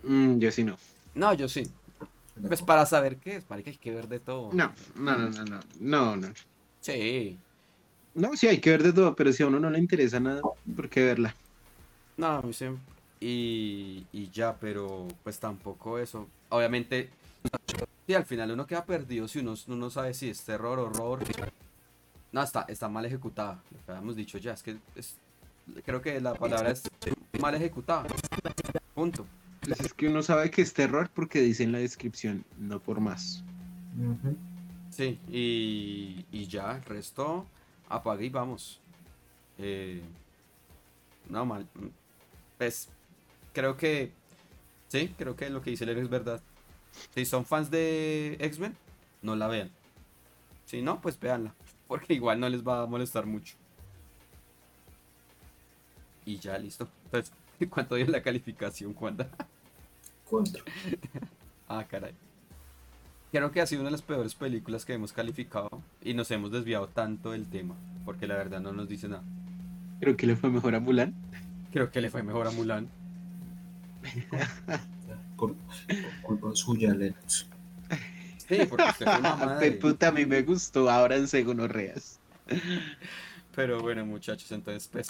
Mm, 0.03 0.37
yo 0.37 0.51
sí 0.53 0.63
no. 0.63 0.77
No, 1.15 1.33
yo 1.33 1.49
sí. 1.49 1.69
Pues 2.45 2.61
para 2.61 2.85
saber 2.85 3.17
qué 3.17 3.37
es, 3.37 3.49
marica, 3.49 3.69
hay 3.69 3.77
que 3.77 3.91
ver 3.91 4.07
de 4.07 4.19
todo. 4.19 4.51
No, 4.53 4.73
no, 4.95 5.17
no, 5.17 5.29
no, 5.29 5.43
no, 5.45 5.59
no, 5.79 6.15
no. 6.15 6.33
Sí. 6.81 7.37
No, 8.13 8.35
sí, 8.35 8.47
hay 8.47 8.59
que 8.59 8.71
ver 8.71 8.83
de 8.83 8.93
todo, 8.93 9.15
pero 9.15 9.31
si 9.31 9.43
a 9.43 9.47
uno 9.47 9.59
no 9.59 9.69
le 9.69 9.79
interesa 9.79 10.19
nada, 10.19 10.41
¿por 10.75 10.89
qué 10.89 11.05
verla? 11.05 11.35
No, 12.17 12.41
sí. 12.51 12.65
Y, 13.19 14.05
y 14.11 14.29
ya, 14.31 14.55
pero 14.55 15.07
pues 15.23 15.39
tampoco 15.39 15.99
eso. 15.99 16.27
Obviamente, 16.49 17.09
sí, 18.05 18.13
al 18.13 18.25
final 18.25 18.51
uno 18.51 18.65
queda 18.65 18.85
perdido 18.85 19.27
si 19.27 19.39
uno 19.39 19.55
uno 19.67 19.75
no 19.75 19.89
sabe 19.89 20.13
si 20.13 20.29
es 20.29 20.41
terror, 20.43 20.79
horror. 20.79 21.19
No, 22.31 22.43
está, 22.43 22.65
está 22.67 22.89
mal 22.89 23.05
ejecutada. 23.05 23.61
Lo 23.71 23.85
que 23.85 23.91
habíamos 23.91 24.15
dicho 24.15 24.37
ya, 24.37 24.53
es 24.53 24.63
que 24.63 24.77
es, 24.95 25.15
creo 25.85 26.01
que 26.01 26.19
la 26.19 26.33
palabra 26.33 26.71
es 26.71 26.83
mal 27.39 27.55
ejecutada. 27.55 28.07
Punto. 28.93 29.25
Pues 29.67 29.81
es 29.81 29.93
que 29.93 30.07
uno 30.07 30.23
sabe 30.23 30.49
que 30.49 30.61
es 30.61 30.73
terror 30.73 31.09
porque 31.13 31.41
dice 31.41 31.63
en 31.63 31.73
la 31.73 31.79
descripción, 31.79 32.45
no 32.57 32.79
por 32.79 33.01
más. 33.01 33.43
Sí, 34.91 35.19
y, 35.29 36.25
y, 36.31 36.47
ya, 36.47 36.77
el 36.77 36.83
resto 36.83 37.45
apague 37.89 38.27
y 38.27 38.29
vamos. 38.29 38.79
Eh, 39.57 40.01
no 41.29 41.45
mal. 41.45 41.67
Pues 42.57 42.87
creo 43.53 43.75
que. 43.75 44.13
Sí, 44.87 45.13
creo 45.17 45.35
que 45.35 45.49
lo 45.49 45.61
que 45.61 45.71
dice 45.71 45.85
Lero 45.85 46.01
es 46.01 46.09
verdad. 46.09 46.41
Si 47.13 47.25
son 47.25 47.45
fans 47.45 47.69
de 47.69 48.37
X-Men, 48.39 48.73
no 49.21 49.35
la 49.35 49.47
vean. 49.47 49.69
Si 50.65 50.81
no, 50.81 51.01
pues 51.01 51.19
véanla. 51.19 51.53
Porque 51.89 52.13
igual 52.13 52.39
no 52.39 52.47
les 52.47 52.65
va 52.65 52.83
a 52.83 52.85
molestar 52.85 53.25
mucho. 53.25 53.55
Y 56.25 56.37
ya, 56.39 56.57
listo. 56.57 56.87
Entonces, 57.05 57.33
¿cuánto 57.69 57.95
dio 57.95 58.07
la 58.07 58.23
calificación, 58.23 58.93
Juanda? 58.93 59.29
4. 60.29 60.63
ah, 61.67 61.85
caray. 61.89 62.13
Creo 63.31 63.51
que 63.51 63.61
ha 63.61 63.67
sido 63.67 63.81
una 63.81 63.89
de 63.89 63.91
las 63.91 64.01
peores 64.01 64.35
películas 64.35 64.85
que 64.85 64.93
hemos 64.93 65.11
calificado 65.11 65.81
y 66.01 66.13
nos 66.13 66.31
hemos 66.31 66.51
desviado 66.51 66.87
tanto 66.87 67.31
del 67.31 67.47
tema, 67.49 67.75
porque 68.05 68.25
la 68.25 68.35
verdad 68.35 68.61
no 68.61 68.71
nos 68.71 68.87
dice 68.87 69.07
nada. 69.07 69.23
Creo 69.99 70.15
que 70.15 70.27
le 70.27 70.35
fue 70.35 70.49
mejor 70.49 70.75
a 70.75 70.79
Mulan. 70.79 71.13
Creo 71.71 71.91
que 71.91 72.01
le 72.01 72.09
fue 72.09 72.23
mejor 72.23 72.47
a 72.47 72.51
Mulan. 72.51 72.87
Culpa 75.35 76.55
suya, 76.55 76.93
Lennox. 76.93 77.47
Sí, 78.37 78.59
porque 78.69 78.85
usted 78.89 79.05
fue 79.05 79.19
una 79.19 79.35
madre. 79.35 79.71
puta, 79.81 80.07
a 80.07 80.11
mí 80.11 80.25
me 80.25 80.41
gustó 80.41 80.89
ahora 80.89 81.17
en 81.17 81.27
Segunos 81.27 81.69
Reas. 81.69 82.19
Pero 83.55 83.81
bueno, 83.81 84.05
muchachos, 84.05 84.51
entonces, 84.51 84.87
pues 84.87 85.09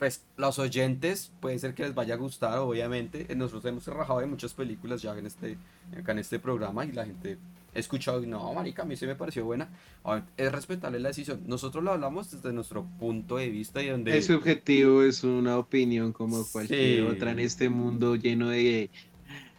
pues, 0.00 0.24
los 0.38 0.58
oyentes, 0.58 1.30
puede 1.40 1.58
ser 1.58 1.74
que 1.74 1.82
les 1.84 1.94
vaya 1.94 2.14
a 2.14 2.16
gustar, 2.16 2.58
obviamente. 2.58 3.26
Eh, 3.28 3.36
Nosotros 3.36 3.64
hemos 3.66 3.86
rajado 3.86 4.18
de 4.20 4.26
muchas 4.26 4.54
películas 4.54 5.02
ya 5.02 5.16
en 5.16 5.26
este, 5.26 5.56
acá 5.96 6.12
en 6.12 6.18
este 6.18 6.38
programa 6.40 6.84
y 6.86 6.92
la 6.92 7.04
gente 7.04 7.36
ha 7.74 7.78
escuchado 7.78 8.20
y 8.24 8.26
no, 8.26 8.52
marica, 8.54 8.82
a 8.82 8.84
mí 8.86 8.96
sí 8.96 9.06
me 9.06 9.14
pareció 9.14 9.44
buena. 9.44 9.68
A 10.02 10.14
ver, 10.14 10.22
es 10.38 10.50
respetable 10.50 10.98
la 10.98 11.10
decisión. 11.10 11.42
Nosotros 11.46 11.84
lo 11.84 11.92
hablamos 11.92 12.30
desde 12.30 12.50
nuestro 12.52 12.84
punto 12.98 13.36
de 13.36 13.50
vista 13.50 13.82
y 13.82 13.88
donde... 13.90 14.16
Es 14.16 14.24
subjetivo, 14.26 15.02
es 15.02 15.22
una 15.22 15.58
opinión 15.58 16.12
como 16.14 16.44
cualquier 16.50 17.00
Sí. 17.00 17.06
otra 17.14 17.32
en 17.32 17.38
este 17.40 17.68
mundo 17.68 18.16
lleno 18.16 18.48
de, 18.48 18.88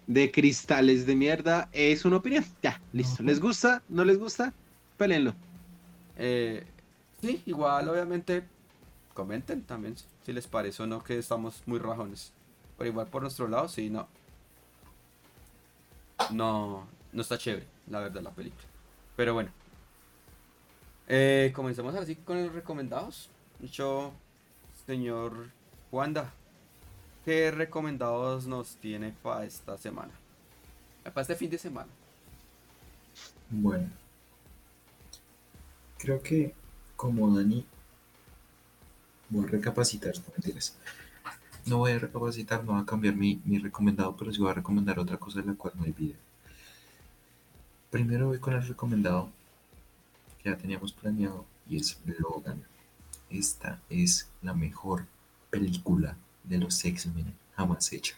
de 0.08 0.32
cristales 0.32 1.06
de 1.06 1.16
mierda. 1.16 1.70
Es 1.72 2.04
una 2.04 2.18
opinión. 2.18 2.44
Ya, 2.64 2.82
listo. 2.94 3.22
¿Les 3.22 3.40
gusta? 3.40 3.84
¿No 3.88 4.04
les 4.04 4.18
gusta? 4.18 4.54
Pélenlo. 4.98 5.36
Eh, 6.18 6.64
sí, 7.22 7.42
igual, 7.46 7.88
obviamente, 7.88 8.44
comenten 9.14 9.64
también 9.64 9.96
si 10.24 10.34
les 10.34 10.48
parece 10.48 10.84
o 10.84 10.88
no 10.88 11.04
que 11.04 11.18
estamos 11.18 11.64
muy 11.66 11.80
rajones. 11.80 12.34
Pero 12.78 12.90
igual 12.90 13.08
por 13.08 13.22
nuestro 13.22 13.48
lado, 13.48 13.68
sí, 13.68 13.90
no. 13.90 14.08
No, 16.32 16.88
no 17.12 17.22
está 17.22 17.38
chévere, 17.38 17.68
la 17.88 18.00
verdad, 18.00 18.22
la 18.22 18.32
película. 18.32 18.64
Pero 19.16 19.34
bueno. 19.34 19.52
Eh, 21.08 21.52
comencemos 21.54 21.94
así 21.96 22.16
con 22.16 22.42
los 22.42 22.54
recomendados. 22.54 23.30
Yo, 23.60 24.14
señor 24.86 25.50
Wanda, 25.92 26.34
¿qué 27.26 27.52
recomendados 27.52 28.48
nos 28.48 28.76
tiene 28.78 29.12
para 29.22 29.46
esta 29.46 29.78
semana? 29.78 30.14
Para 31.04 31.22
este 31.22 31.36
fin 31.36 31.50
de 31.50 31.58
semana. 31.58 31.90
Bueno, 33.50 33.90
creo 35.98 36.22
que 36.22 36.56
como 36.96 37.36
Dani, 37.36 37.66
voy 39.32 39.46
a 39.46 39.48
recapacitar, 39.48 40.14
no 40.16 40.26
mentiras. 40.34 40.78
No 41.66 41.78
voy 41.78 41.94
a 41.94 42.00
recapacitar, 42.00 42.64
no 42.64 42.74
voy 42.74 42.82
a 42.82 42.86
cambiar 42.86 43.16
mi, 43.16 43.42
mi 43.46 43.58
recomendado, 43.58 44.16
pero 44.16 44.32
sí 44.32 44.40
voy 44.40 44.52
a 44.52 44.56
recomendar 44.56 45.00
otra 45.00 45.18
cosa 45.18 45.42
de 45.42 45.48
la 45.48 45.54
cual 45.56 45.74
no 45.76 45.84
hay 45.84 45.92
video. 45.92 46.18
Primero 47.90 48.28
voy 48.28 48.40
con 48.40 48.54
el 48.54 48.68
recomendado 48.68 49.30
que 50.42 50.50
ya 50.50 50.58
teníamos 50.58 50.94
planeado 50.94 51.46
y 51.68 51.78
es 51.78 52.00
Logan. 52.20 52.64
Esta 53.30 53.80
es 53.90 54.30
la 54.42 54.54
mejor 54.54 55.06
película 55.50 56.18
de 56.44 56.58
los 56.58 56.84
X-Men 56.84 57.34
jamás 57.56 57.92
hecha. 57.94 58.16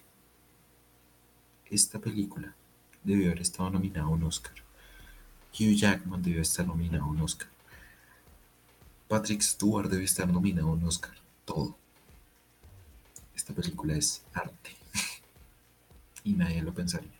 Esta 1.70 1.99
película 1.99 2.53
debió 3.03 3.28
haber 3.28 3.41
estado 3.41 3.70
nominada 3.70 4.05
a 4.05 4.09
un 4.09 4.24
Oscar. 4.24 4.53
Hugh 5.53 5.76
Jackman 5.76 6.22
debió 6.24 6.41
estar 6.41 6.66
nominado 6.66 7.03
a 7.03 7.07
un 7.07 7.22
Oscar. 7.22 7.47
Patrick 9.08 9.41
Stewart 9.41 9.89
debe 9.89 10.04
estar 10.04 10.28
nominado 10.28 10.70
a 10.70 10.72
un 10.72 10.84
Oscar. 10.84 11.14
Todo. 11.45 11.78
Esta 13.36 13.54
película 13.54 13.95
es 13.95 14.24
arte. 14.34 14.76
y 16.24 16.34
nadie 16.34 16.62
lo 16.62 16.74
pensaría. 16.74 17.12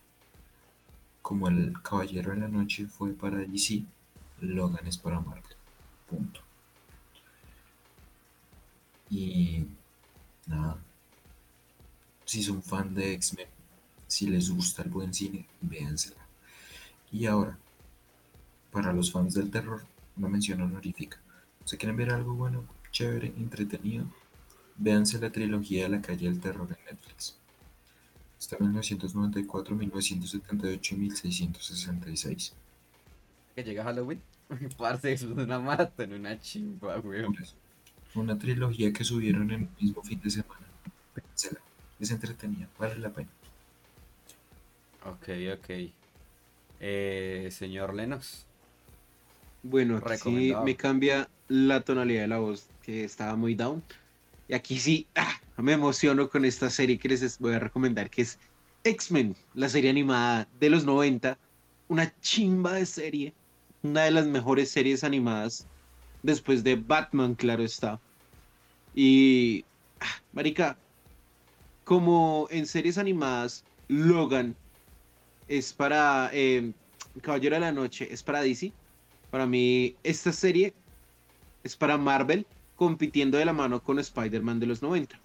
Como 1.22 1.48
el 1.48 1.74
Caballero 1.82 2.32
de 2.32 2.38
la 2.38 2.48
Noche 2.48 2.88
fue 2.88 3.14
para 3.14 3.38
DC, 3.38 3.84
Logan 4.42 4.86
es 4.88 4.98
para 4.98 5.20
Marvel. 5.20 5.56
Punto. 6.10 6.42
Y 9.10 9.66
nada. 10.48 10.78
Si 12.26 12.42
son 12.42 12.64
fan 12.64 12.94
de 12.94 13.14
X-Men, 13.14 13.48
si 14.08 14.28
les 14.28 14.50
gusta 14.50 14.82
el 14.84 14.90
buen 14.90 15.14
cine, 15.14 15.48
véansela. 15.62 16.26
Y 17.12 17.26
ahora, 17.26 17.58
para 18.72 18.92
los 18.92 19.12
fans 19.12 19.34
del 19.36 19.52
terror, 19.52 19.86
una 20.18 20.30
mención 20.30 20.62
honorífica. 20.62 21.20
¿Se 21.66 21.78
quieren 21.78 21.96
ver 21.96 22.12
algo 22.12 22.34
bueno, 22.34 22.66
chévere, 22.92 23.28
entretenido? 23.38 24.06
Véanse 24.76 25.20
la 25.20 25.32
trilogía 25.32 25.84
de 25.84 25.90
la 25.90 26.02
calle 26.02 26.30
del 26.30 26.40
terror 26.40 26.68
en 26.70 26.86
Netflix. 26.86 27.38
Está 28.40 28.58
en 28.58 28.66
1994, 28.66 29.76
1978 29.76 30.96
y 30.96 30.98
1666. 30.98 32.54
Que 33.56 33.64
llega 33.64 33.84
Halloween. 33.84 34.22
Parce, 34.78 35.14
es 35.14 35.24
una 35.24 35.60
maratón, 35.60 36.14
una 36.14 36.40
chimba, 36.40 37.00
weón. 37.00 37.36
Una 38.16 38.38
trilogía 38.38 38.92
que 38.92 39.04
subieron 39.04 39.50
en 39.52 39.62
el 39.62 39.70
mismo 39.80 40.04
fin 40.04 40.20
de 40.22 40.30
semana. 40.30 40.68
Véansela. 41.16 41.62
Es 42.00 42.12
entretenida, 42.12 42.68
vale 42.78 42.98
la 42.98 43.12
pena. 43.12 43.30
Ok, 45.06 45.30
ok. 45.58 45.94
Eh, 46.80 47.50
señor 47.52 47.94
Lennox. 47.94 48.46
Bueno, 49.64 50.02
aquí 50.06 50.18
sí 50.20 50.54
me 50.64 50.76
cambia 50.76 51.30
la 51.48 51.82
tonalidad 51.82 52.24
de 52.24 52.28
la 52.28 52.40
voz, 52.40 52.68
que 52.84 53.06
estaba 53.06 53.36
muy 53.36 53.56
down. 53.56 53.82
Y 54.48 54.54
aquí 54.54 54.78
sí, 54.78 55.08
ah, 55.16 55.40
me 55.58 55.72
emociono 55.72 56.30
con 56.30 56.44
esta 56.44 56.70
serie 56.70 56.98
que 57.00 57.08
les 57.10 57.40
voy 57.40 57.54
a 57.54 57.60
recomendar, 57.60 58.10
que 58.10 58.24
es 58.24 58.38
X-Men, 58.84 59.36
la 59.54 59.70
serie 59.70 59.90
animada 59.90 60.48
de 60.60 60.70
los 60.70 60.84
90. 60.84 61.38
Una 61.88 62.14
chimba 62.20 62.74
de 62.74 62.86
serie, 62.86 63.34
una 63.84 64.04
de 64.04 64.12
las 64.12 64.26
mejores 64.26 64.70
series 64.70 65.04
animadas 65.04 65.66
después 66.24 66.64
de 66.64 66.76
Batman, 66.76 67.36
claro 67.36 67.64
está. 67.64 68.00
Y, 68.94 69.64
ah, 70.02 70.22
marica, 70.34 70.78
como 71.84 72.48
en 72.50 72.66
series 72.66 72.98
animadas, 72.98 73.64
Logan 73.88 74.56
es 75.48 75.74
para 75.74 76.30
eh, 76.34 76.72
Caballero 77.22 77.56
de 77.56 77.62
la 77.62 77.72
Noche, 77.72 78.08
es 78.12 78.24
para 78.24 78.42
DC. 78.42 78.72
Para 79.34 79.48
mí, 79.48 79.96
esta 80.04 80.32
serie 80.32 80.76
es 81.64 81.76
para 81.76 81.98
Marvel 81.98 82.46
compitiendo 82.76 83.36
de 83.36 83.46
la 83.46 83.52
mano 83.52 83.82
con 83.82 83.98
Spider-Man 83.98 84.60
de 84.60 84.68
los 84.68 84.84
90. 84.84 85.20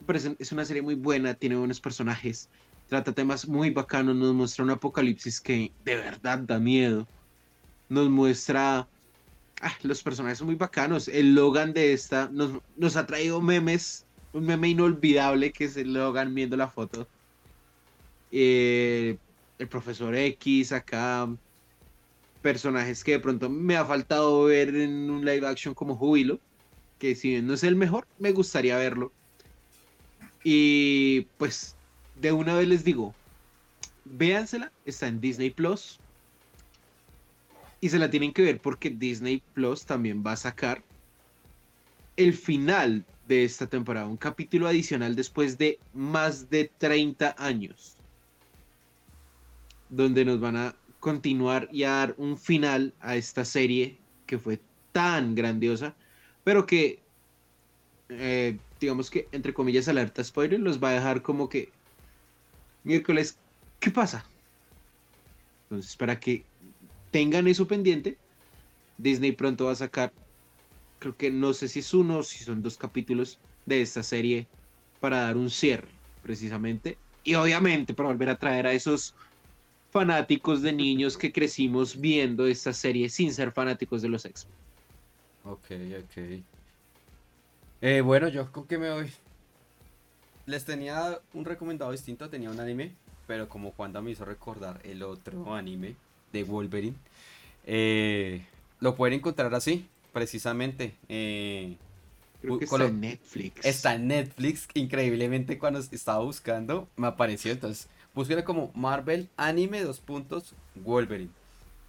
Me 0.00 0.06
parece- 0.06 0.36
es 0.38 0.52
una 0.52 0.66
serie 0.66 0.82
muy 0.82 0.96
buena, 0.96 1.32
tiene 1.32 1.56
buenos 1.56 1.80
personajes, 1.80 2.50
trata 2.90 3.10
temas 3.12 3.48
muy 3.48 3.70
bacanos, 3.70 4.14
nos 4.16 4.34
muestra 4.34 4.64
un 4.64 4.70
apocalipsis 4.72 5.40
que 5.40 5.72
de 5.82 5.96
verdad 5.96 6.40
da 6.40 6.58
miedo. 6.58 7.08
Nos 7.88 8.10
muestra... 8.10 8.86
ah, 9.62 9.74
los 9.82 10.02
personajes 10.02 10.36
son 10.36 10.48
muy 10.48 10.56
bacanos. 10.56 11.08
El 11.08 11.34
Logan 11.34 11.72
de 11.72 11.94
esta 11.94 12.28
nos, 12.30 12.60
nos 12.76 12.96
ha 12.96 13.06
traído 13.06 13.40
memes, 13.40 14.04
un 14.34 14.44
meme 14.44 14.68
inolvidable 14.68 15.52
que 15.52 15.64
es 15.64 15.76
el 15.78 15.94
Logan 15.94 16.34
viendo 16.34 16.54
la 16.54 16.68
foto. 16.68 17.08
Eh, 18.30 19.16
el 19.58 19.68
profesor 19.68 20.14
X 20.14 20.72
acá, 20.72 21.26
personajes 22.42 23.04
que 23.04 23.12
de 23.12 23.20
pronto 23.20 23.48
me 23.48 23.76
ha 23.76 23.84
faltado 23.84 24.44
ver 24.44 24.74
en 24.74 25.10
un 25.10 25.24
live 25.24 25.46
action 25.46 25.74
como 25.74 25.96
Júbilo, 25.96 26.40
que 26.98 27.14
si 27.14 27.30
bien 27.30 27.46
no 27.46 27.54
es 27.54 27.64
el 27.64 27.76
mejor, 27.76 28.06
me 28.18 28.32
gustaría 28.32 28.76
verlo. 28.76 29.12
Y 30.42 31.22
pues 31.38 31.76
de 32.20 32.32
una 32.32 32.54
vez 32.54 32.68
les 32.68 32.84
digo, 32.84 33.14
véansela, 34.04 34.72
está 34.84 35.08
en 35.08 35.20
Disney 35.20 35.50
Plus. 35.50 35.98
Y 37.80 37.88
se 37.88 37.98
la 37.98 38.10
tienen 38.10 38.32
que 38.32 38.42
ver 38.42 38.60
porque 38.60 38.90
Disney 38.90 39.42
Plus 39.54 39.86
también 39.86 40.22
va 40.24 40.32
a 40.32 40.36
sacar 40.36 40.82
el 42.16 42.34
final 42.34 43.04
de 43.26 43.44
esta 43.44 43.66
temporada, 43.66 44.06
un 44.06 44.16
capítulo 44.16 44.66
adicional 44.66 45.14
después 45.14 45.56
de 45.56 45.78
más 45.94 46.50
de 46.50 46.70
30 46.78 47.36
años, 47.38 47.96
donde 49.88 50.24
nos 50.24 50.40
van 50.40 50.56
a 50.56 50.74
continuar 51.00 51.68
y 51.72 51.84
a 51.84 51.90
dar 51.90 52.14
un 52.18 52.38
final 52.38 52.94
a 53.00 53.16
esta 53.16 53.44
serie 53.44 53.98
que 54.26 54.38
fue 54.38 54.60
tan 54.92 55.34
grandiosa, 55.34 55.96
pero 56.44 56.66
que, 56.66 57.02
eh, 58.08 58.60
digamos 58.78 59.10
que, 59.10 59.28
entre 59.32 59.54
comillas, 59.54 59.88
alerta 59.88 60.22
spoiler, 60.24 60.60
los 60.60 60.82
va 60.82 60.90
a 60.90 60.94
dejar 60.94 61.22
como 61.22 61.48
que, 61.48 61.72
miércoles, 62.84 63.40
¿qué 63.80 63.90
pasa? 63.90 64.30
Entonces, 65.68 65.96
para 65.96 66.18
que 66.20 66.44
tengan 67.10 67.48
eso 67.48 67.66
pendiente, 67.66 68.18
Disney 68.96 69.32
pronto 69.32 69.66
va 69.66 69.72
a 69.72 69.76
sacar, 69.76 70.14
creo 70.98 71.16
que 71.16 71.30
no 71.30 71.54
sé 71.54 71.68
si 71.68 71.80
es 71.80 71.94
uno 71.94 72.18
o 72.18 72.22
si 72.22 72.44
son 72.44 72.62
dos 72.62 72.76
capítulos 72.76 73.40
de 73.64 73.82
esta 73.82 74.02
serie 74.02 74.50
para 75.00 75.20
dar 75.22 75.36
un 75.36 75.50
cierre, 75.50 76.02
precisamente. 76.20 76.98
Y 77.22 77.34
obviamente 77.34 77.94
para 77.94 78.08
volver 78.08 78.30
a 78.30 78.36
traer 78.38 78.66
a 78.66 78.72
esos 78.72 79.14
fanáticos 79.90 80.62
de 80.62 80.72
niños 80.72 81.16
que 81.16 81.32
crecimos 81.32 82.00
viendo 82.00 82.46
esta 82.46 82.72
serie 82.72 83.08
sin 83.08 83.34
ser 83.34 83.52
fanáticos 83.52 84.02
de 84.02 84.08
los 84.08 84.24
X. 84.24 84.46
Ok, 85.44 85.66
ok. 85.98 86.42
Eh, 87.82 88.00
bueno, 88.02 88.28
yo 88.28 88.50
con 88.52 88.66
qué 88.66 88.78
me 88.78 88.90
voy. 88.90 89.10
Les 90.46 90.64
tenía 90.64 91.18
un 91.32 91.44
recomendado 91.44 91.92
distinto, 91.92 92.28
tenía 92.28 92.50
un 92.50 92.60
anime, 92.60 92.92
pero 93.26 93.48
como 93.48 93.72
Juanda 93.72 94.00
me 94.00 94.10
hizo 94.10 94.24
recordar 94.24 94.80
el 94.84 95.02
otro 95.02 95.54
anime 95.54 95.94
de 96.32 96.44
Wolverine, 96.44 96.96
eh, 97.66 98.44
lo 98.80 98.94
pueden 98.96 99.18
encontrar 99.18 99.54
así, 99.54 99.86
precisamente. 100.12 100.94
eh, 101.08 101.76
Creo 102.40 102.58
que 102.58 102.64
está 102.64 102.86
en 102.86 103.00
Netflix. 103.00 103.64
Está 103.66 103.94
en 103.94 104.08
Netflix, 104.08 104.68
increíblemente 104.74 105.58
cuando 105.58 105.78
estaba 105.78 106.20
buscando 106.20 106.88
me 106.96 107.06
apareció, 107.06 107.52
entonces 107.52 107.88
búsquenle 108.14 108.44
como 108.44 108.70
Marvel 108.74 109.28
Anime 109.36 109.82
dos 109.82 110.00
puntos 110.00 110.54
Wolverine. 110.74 111.30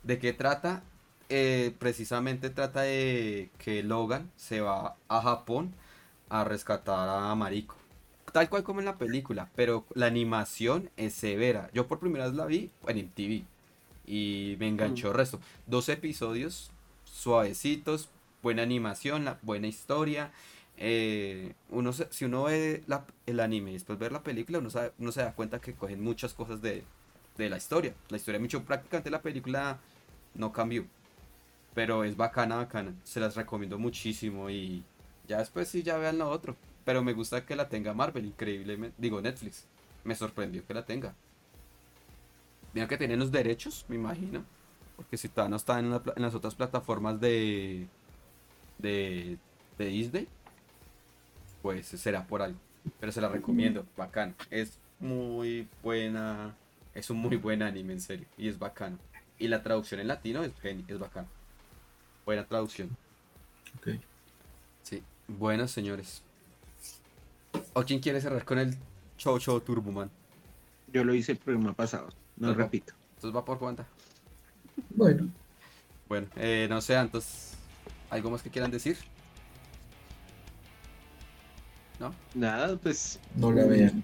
¿De 0.04 0.20
qué 0.20 0.34
trata? 0.34 0.84
Eh, 1.30 1.74
precisamente 1.80 2.50
trata 2.50 2.82
de 2.82 3.50
que 3.58 3.84
Logan 3.84 4.30
se 4.36 4.62
va 4.62 4.96
a 5.08 5.22
Japón 5.22 5.74
a 6.30 6.44
rescatar 6.44 7.08
a 7.08 7.34
Mariko. 7.36 7.76
Tal 8.32 8.50
cual 8.50 8.64
como 8.64 8.80
en 8.80 8.86
la 8.86 8.98
película, 8.98 9.50
pero 9.56 9.86
la 9.94 10.08
animación 10.08 10.90
es 10.98 11.14
severa. 11.14 11.70
Yo 11.74 11.88
por 11.88 12.00
primera 12.00 12.26
vez 12.26 12.36
la 12.36 12.46
vi 12.46 12.72
en 12.88 12.98
MTV 12.98 13.44
y 14.06 14.56
me 14.60 14.68
enganchó 14.68 15.10
el 15.10 15.14
resto. 15.14 15.40
Dos 15.68 15.90
episodios 15.90 16.72
suavecitos, 17.06 18.10
buena 18.42 18.64
animación, 18.64 19.26
la, 19.26 19.38
buena 19.42 19.68
historia. 19.68 20.32
Eh, 20.78 21.54
uno 21.70 21.94
si 21.94 22.26
uno 22.26 22.44
ve 22.44 22.84
la- 22.88 23.06
el 23.26 23.40
anime 23.40 23.72
y 23.72 23.74
después 23.74 24.00
ver 24.00 24.12
la 24.12 24.24
película, 24.24 24.60
uno, 24.60 24.70
sabe- 24.70 24.94
uno 25.00 25.12
se 25.12 25.22
da 25.22 25.34
cuenta 25.34 25.60
que 25.62 25.74
cogen 25.74 26.02
muchas 26.04 26.34
cosas 26.34 26.62
de, 26.62 26.84
de 27.38 27.50
la 27.50 27.58
historia. 27.58 27.94
La 28.10 28.18
historia 28.18 28.40
mucho, 28.40 28.64
prácticamente 28.64 29.10
la 29.12 29.22
película 29.22 29.80
no 30.36 30.52
cambió. 30.52 30.86
Pero 31.74 32.04
es 32.04 32.18
bacana, 32.18 32.58
bacana. 32.58 32.94
Se 33.04 33.20
las 33.20 33.36
recomiendo 33.36 33.78
muchísimo 33.78 34.50
y 34.50 34.84
ya 35.28 35.38
después 35.40 35.68
sí 35.70 35.84
ya 35.84 35.98
vean 35.98 36.18
lo 36.18 36.30
otro. 36.30 36.56
Pero 36.84 37.04
me 37.04 37.14
gusta 37.14 37.46
que 37.46 37.56
la 37.56 37.70
tenga 37.70 37.94
Marvel, 37.94 38.26
increíblemente. 38.26 38.96
Digo, 38.98 39.22
Netflix. 39.22 39.66
Me 40.04 40.16
sorprendió 40.16 40.66
que 40.66 40.74
la 40.74 40.84
tenga. 40.86 41.14
Mira 42.74 42.88
que 42.88 42.98
tienen 42.98 43.20
los 43.20 43.32
derechos, 43.32 43.86
me 43.88 43.96
imagino. 43.96 44.44
Porque 44.96 45.18
si 45.18 45.30
todavía 45.30 45.52
no 45.52 45.56
está 45.58 45.80
en, 45.80 45.94
en 45.94 46.22
las 46.22 46.34
otras 46.36 46.56
plataformas 46.56 47.20
de, 47.22 47.88
de, 48.78 49.38
de 49.78 49.86
Disney, 49.86 50.28
pues 51.62 51.88
será 51.88 52.26
por 52.28 52.42
algo. 52.42 52.58
Pero 53.00 53.12
se 53.12 53.22
la 53.22 53.30
recomiendo, 53.30 53.86
bacán. 53.96 54.36
Es 54.50 54.80
muy 55.00 55.68
buena, 55.84 56.56
es 56.96 57.10
un 57.10 57.18
muy 57.18 57.38
buen 57.38 57.62
anime, 57.62 57.94
en 57.94 58.02
serio. 58.02 58.26
Y 58.38 58.48
es 58.48 58.58
bacano. 58.58 58.98
Y 59.38 59.48
la 59.48 59.62
traducción 59.64 60.00
en 60.02 60.08
latino 60.08 60.44
es, 60.44 60.52
geni- 60.62 60.86
es 60.88 60.98
bacano. 61.00 61.28
Buena 62.26 62.46
traducción. 62.46 62.90
Ok. 63.78 63.90
Sí. 64.84 65.04
Bueno, 65.28 65.68
señores. 65.68 66.22
¿O 67.74 67.84
quién 67.84 68.00
quiere 68.00 68.22
cerrar 68.22 68.46
con 68.46 68.60
el 68.60 68.76
Show 69.18 69.38
Show 69.40 69.60
Turboman? 69.62 70.10
Yo 70.92 71.04
lo 71.04 71.14
hice 71.14 71.34
el 71.34 71.38
programa 71.38 71.74
pasado. 71.74 72.10
No 72.38 72.50
Ajá. 72.50 72.58
repito. 72.64 72.94
Entonces 73.16 73.36
va 73.36 73.46
por 73.46 73.60
cuenta. 73.60 73.86
Bueno, 74.90 75.30
Bueno, 76.10 76.28
eh, 76.36 76.68
no 76.70 76.82
sé, 76.82 76.96
entonces, 76.96 77.54
¿algo 78.10 78.30
más 78.32 78.42
que 78.42 78.50
quieran 78.50 78.72
decir? 78.72 78.98
¿No? 82.02 82.14
Nada, 82.36 82.76
pues. 82.78 83.20
no 83.36 83.52
la 83.52 83.64
vean. 83.66 84.04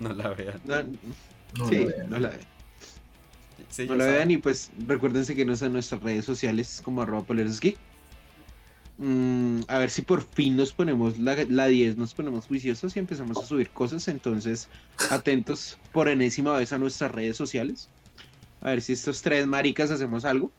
No 0.00 0.12
la 0.12 0.28
vean. 0.30 0.60
No, 0.64 0.82
No 0.82 1.68
sí, 1.68 1.78
la 1.78 1.86
vean. 1.86 2.10
no 2.10 2.18
la 2.18 2.28
vean. 2.30 2.40
Sí, 3.70 3.86
No 3.86 3.94
la 3.94 4.04
saben. 4.04 4.16
vean 4.18 4.30
y 4.32 4.36
pues 4.38 4.70
recuérdense 4.86 5.34
que 5.34 5.44
nos 5.44 5.62
en 5.62 5.72
nuestras 5.72 6.02
redes 6.02 6.24
sociales 6.24 6.82
como 6.84 7.00
arroba 7.02 7.22
polerosgeek. 7.22 7.76
Mm, 8.98 9.62
a 9.66 9.78
ver 9.78 9.90
si 9.90 10.02
por 10.02 10.22
fin 10.22 10.56
nos 10.56 10.72
ponemos 10.72 11.18
la, 11.18 11.36
la 11.48 11.66
10, 11.66 11.96
nos 11.96 12.14
ponemos 12.14 12.46
juiciosos 12.46 12.94
y 12.94 12.98
empezamos 13.00 13.38
a 13.38 13.46
subir 13.46 13.70
cosas. 13.70 14.06
Entonces, 14.08 14.68
atentos 15.10 15.78
por 15.92 16.08
enésima 16.08 16.56
vez 16.56 16.72
a 16.72 16.78
nuestras 16.78 17.10
redes 17.12 17.36
sociales. 17.36 17.88
A 18.60 18.70
ver 18.70 18.82
si 18.82 18.92
estos 18.92 19.22
tres 19.22 19.46
maricas 19.46 19.90
hacemos 19.90 20.24
algo. 20.24 20.50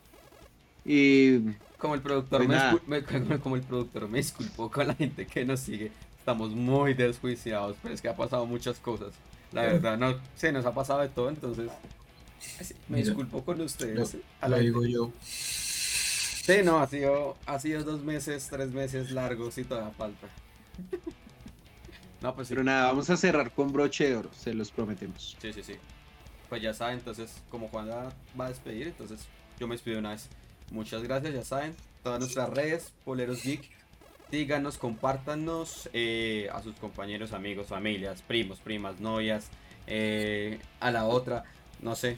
Y 0.86 1.40
Como 1.78 1.96
el 1.96 2.02
productor 2.02 2.46
Pues 2.46 2.62
me, 2.88 3.02
me- 3.02 3.04
como- 3.04 3.40
como 3.44 3.56
el 3.56 3.62
productor 3.64 4.08
me 4.10 4.18
disculpó 4.20 4.70
con 4.70 4.88
la 4.88 4.96
gente 4.96 5.26
que 5.26 5.44
nos 5.46 5.60
sigue. 5.62 5.92
Estamos 6.26 6.56
muy 6.56 6.96
desjuiciados, 6.96 7.78
pero 7.84 7.94
es 7.94 8.02
que 8.02 8.10
ha 8.10 8.16
pasado 8.16 8.48
muchas 8.48 8.80
cosas. 8.80 9.14
La 9.52 9.62
verdad, 9.62 9.96
no, 9.96 10.20
se 10.36 10.52
nos 10.52 10.66
ha 10.66 10.74
pasado 10.74 11.02
de 11.02 11.10
todo, 11.10 11.30
entonces 11.30 11.70
me 12.90 12.98
Mira, 12.98 13.06
disculpo 13.06 13.46
con 13.46 13.60
Lo, 13.60 13.66
ustedes. 13.66 14.18
a 14.42 14.50
lo 14.50 14.58
digo 14.58 14.84
yo. 14.88 15.12
Sí, 15.22 16.64
no, 16.64 16.80
ha 16.80 16.88
sido, 16.88 17.38
ha 17.46 17.60
sido 17.60 17.84
dos 17.84 18.02
meses, 18.02 18.48
tres 18.50 18.72
meses 18.72 19.12
largos 19.12 19.56
y 19.60 19.66
todavía 19.66 19.92
falta. 19.92 20.28
no, 22.24 22.34
pues 22.34 22.48
sí. 22.48 22.54
pero 22.56 22.64
nada, 22.64 22.88
vamos 22.88 23.08
a 23.12 23.18
cerrar 23.18 23.52
con 23.52 23.72
broche 23.72 24.10
de 24.10 24.16
oro, 24.16 24.32
se 24.34 24.52
los 24.56 24.72
prometemos. 24.72 25.38
Sí, 25.40 25.54
sí, 25.54 25.62
sí. 25.62 25.76
Pues 26.50 26.60
ya 26.60 26.74
saben, 26.74 26.98
entonces, 26.98 27.40
como 27.52 27.68
Juan 27.68 27.88
va 27.88 28.12
va 28.40 28.46
a 28.48 28.50
despedir, 28.50 28.88
entonces 28.88 29.28
yo 29.60 29.68
me 29.68 29.76
despido 29.76 30.00
una 30.00 30.10
vez. 30.10 30.28
Muchas 30.72 31.04
gracias, 31.04 31.36
ya 31.36 31.44
saben. 31.44 31.76
Todas 32.02 32.20
nuestras 32.20 32.50
redes, 32.50 32.94
Poleros 33.04 33.44
Geek. 33.44 33.70
Díganos, 34.36 34.78
compártanos 34.78 35.90
eh, 35.94 36.50
a 36.52 36.62
sus 36.62 36.76
compañeros, 36.76 37.32
amigos, 37.32 37.68
familias, 37.68 38.22
primos, 38.22 38.60
primas, 38.60 39.00
novias, 39.00 39.48
eh, 39.88 40.60
a 40.82 40.92
la 40.92 41.06
otra, 41.06 41.46
no 41.82 41.96
sé. 41.96 42.18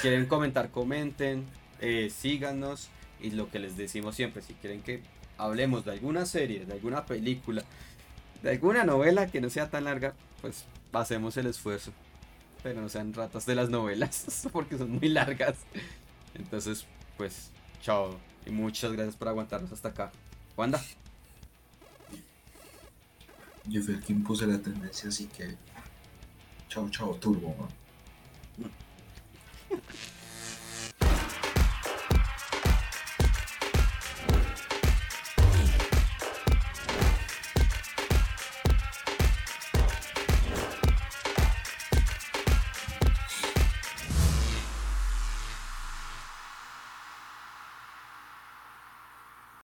Quieren 0.00 0.26
comentar, 0.26 0.70
comenten, 0.72 1.46
eh, 1.80 2.10
síganos. 2.10 2.88
Y 3.20 3.30
lo 3.30 3.48
que 3.52 3.60
les 3.60 3.76
decimos 3.76 4.16
siempre, 4.16 4.42
si 4.42 4.54
quieren 4.54 4.82
que 4.82 5.00
hablemos 5.38 5.84
de 5.84 5.92
alguna 5.92 6.26
serie, 6.26 6.66
de 6.66 6.72
alguna 6.72 7.06
película, 7.06 7.62
de 8.42 8.50
alguna 8.50 8.82
novela 8.82 9.28
que 9.28 9.40
no 9.40 9.48
sea 9.48 9.70
tan 9.70 9.84
larga, 9.84 10.14
pues 10.40 10.64
hacemos 10.92 11.36
el 11.36 11.46
esfuerzo 11.46 11.92
pero 12.64 12.80
no 12.80 12.88
sean 12.88 13.12
ratas 13.12 13.46
de 13.46 13.54
las 13.54 13.70
novelas, 13.70 14.48
porque 14.52 14.76
son 14.76 14.90
muy 14.90 15.08
largas. 15.08 15.58
Entonces, 16.34 16.84
pues, 17.16 17.50
chao. 17.80 18.18
Y 18.44 18.50
muchas 18.50 18.92
gracias 18.92 19.14
por 19.14 19.28
aguantarnos 19.28 19.72
hasta 19.72 19.88
acá. 19.90 20.12
Wanda, 20.56 20.80
Yo 23.68 23.82
fui 23.82 23.94
el 23.94 24.00
que 24.02 24.12
impuse 24.12 24.46
la 24.46 24.58
tendencia, 24.58 25.08
así 25.08 25.26
que. 25.26 25.56
Chao, 26.68 26.88
chao, 26.90 27.14
turbo, 27.14 27.54
man. 27.58 27.68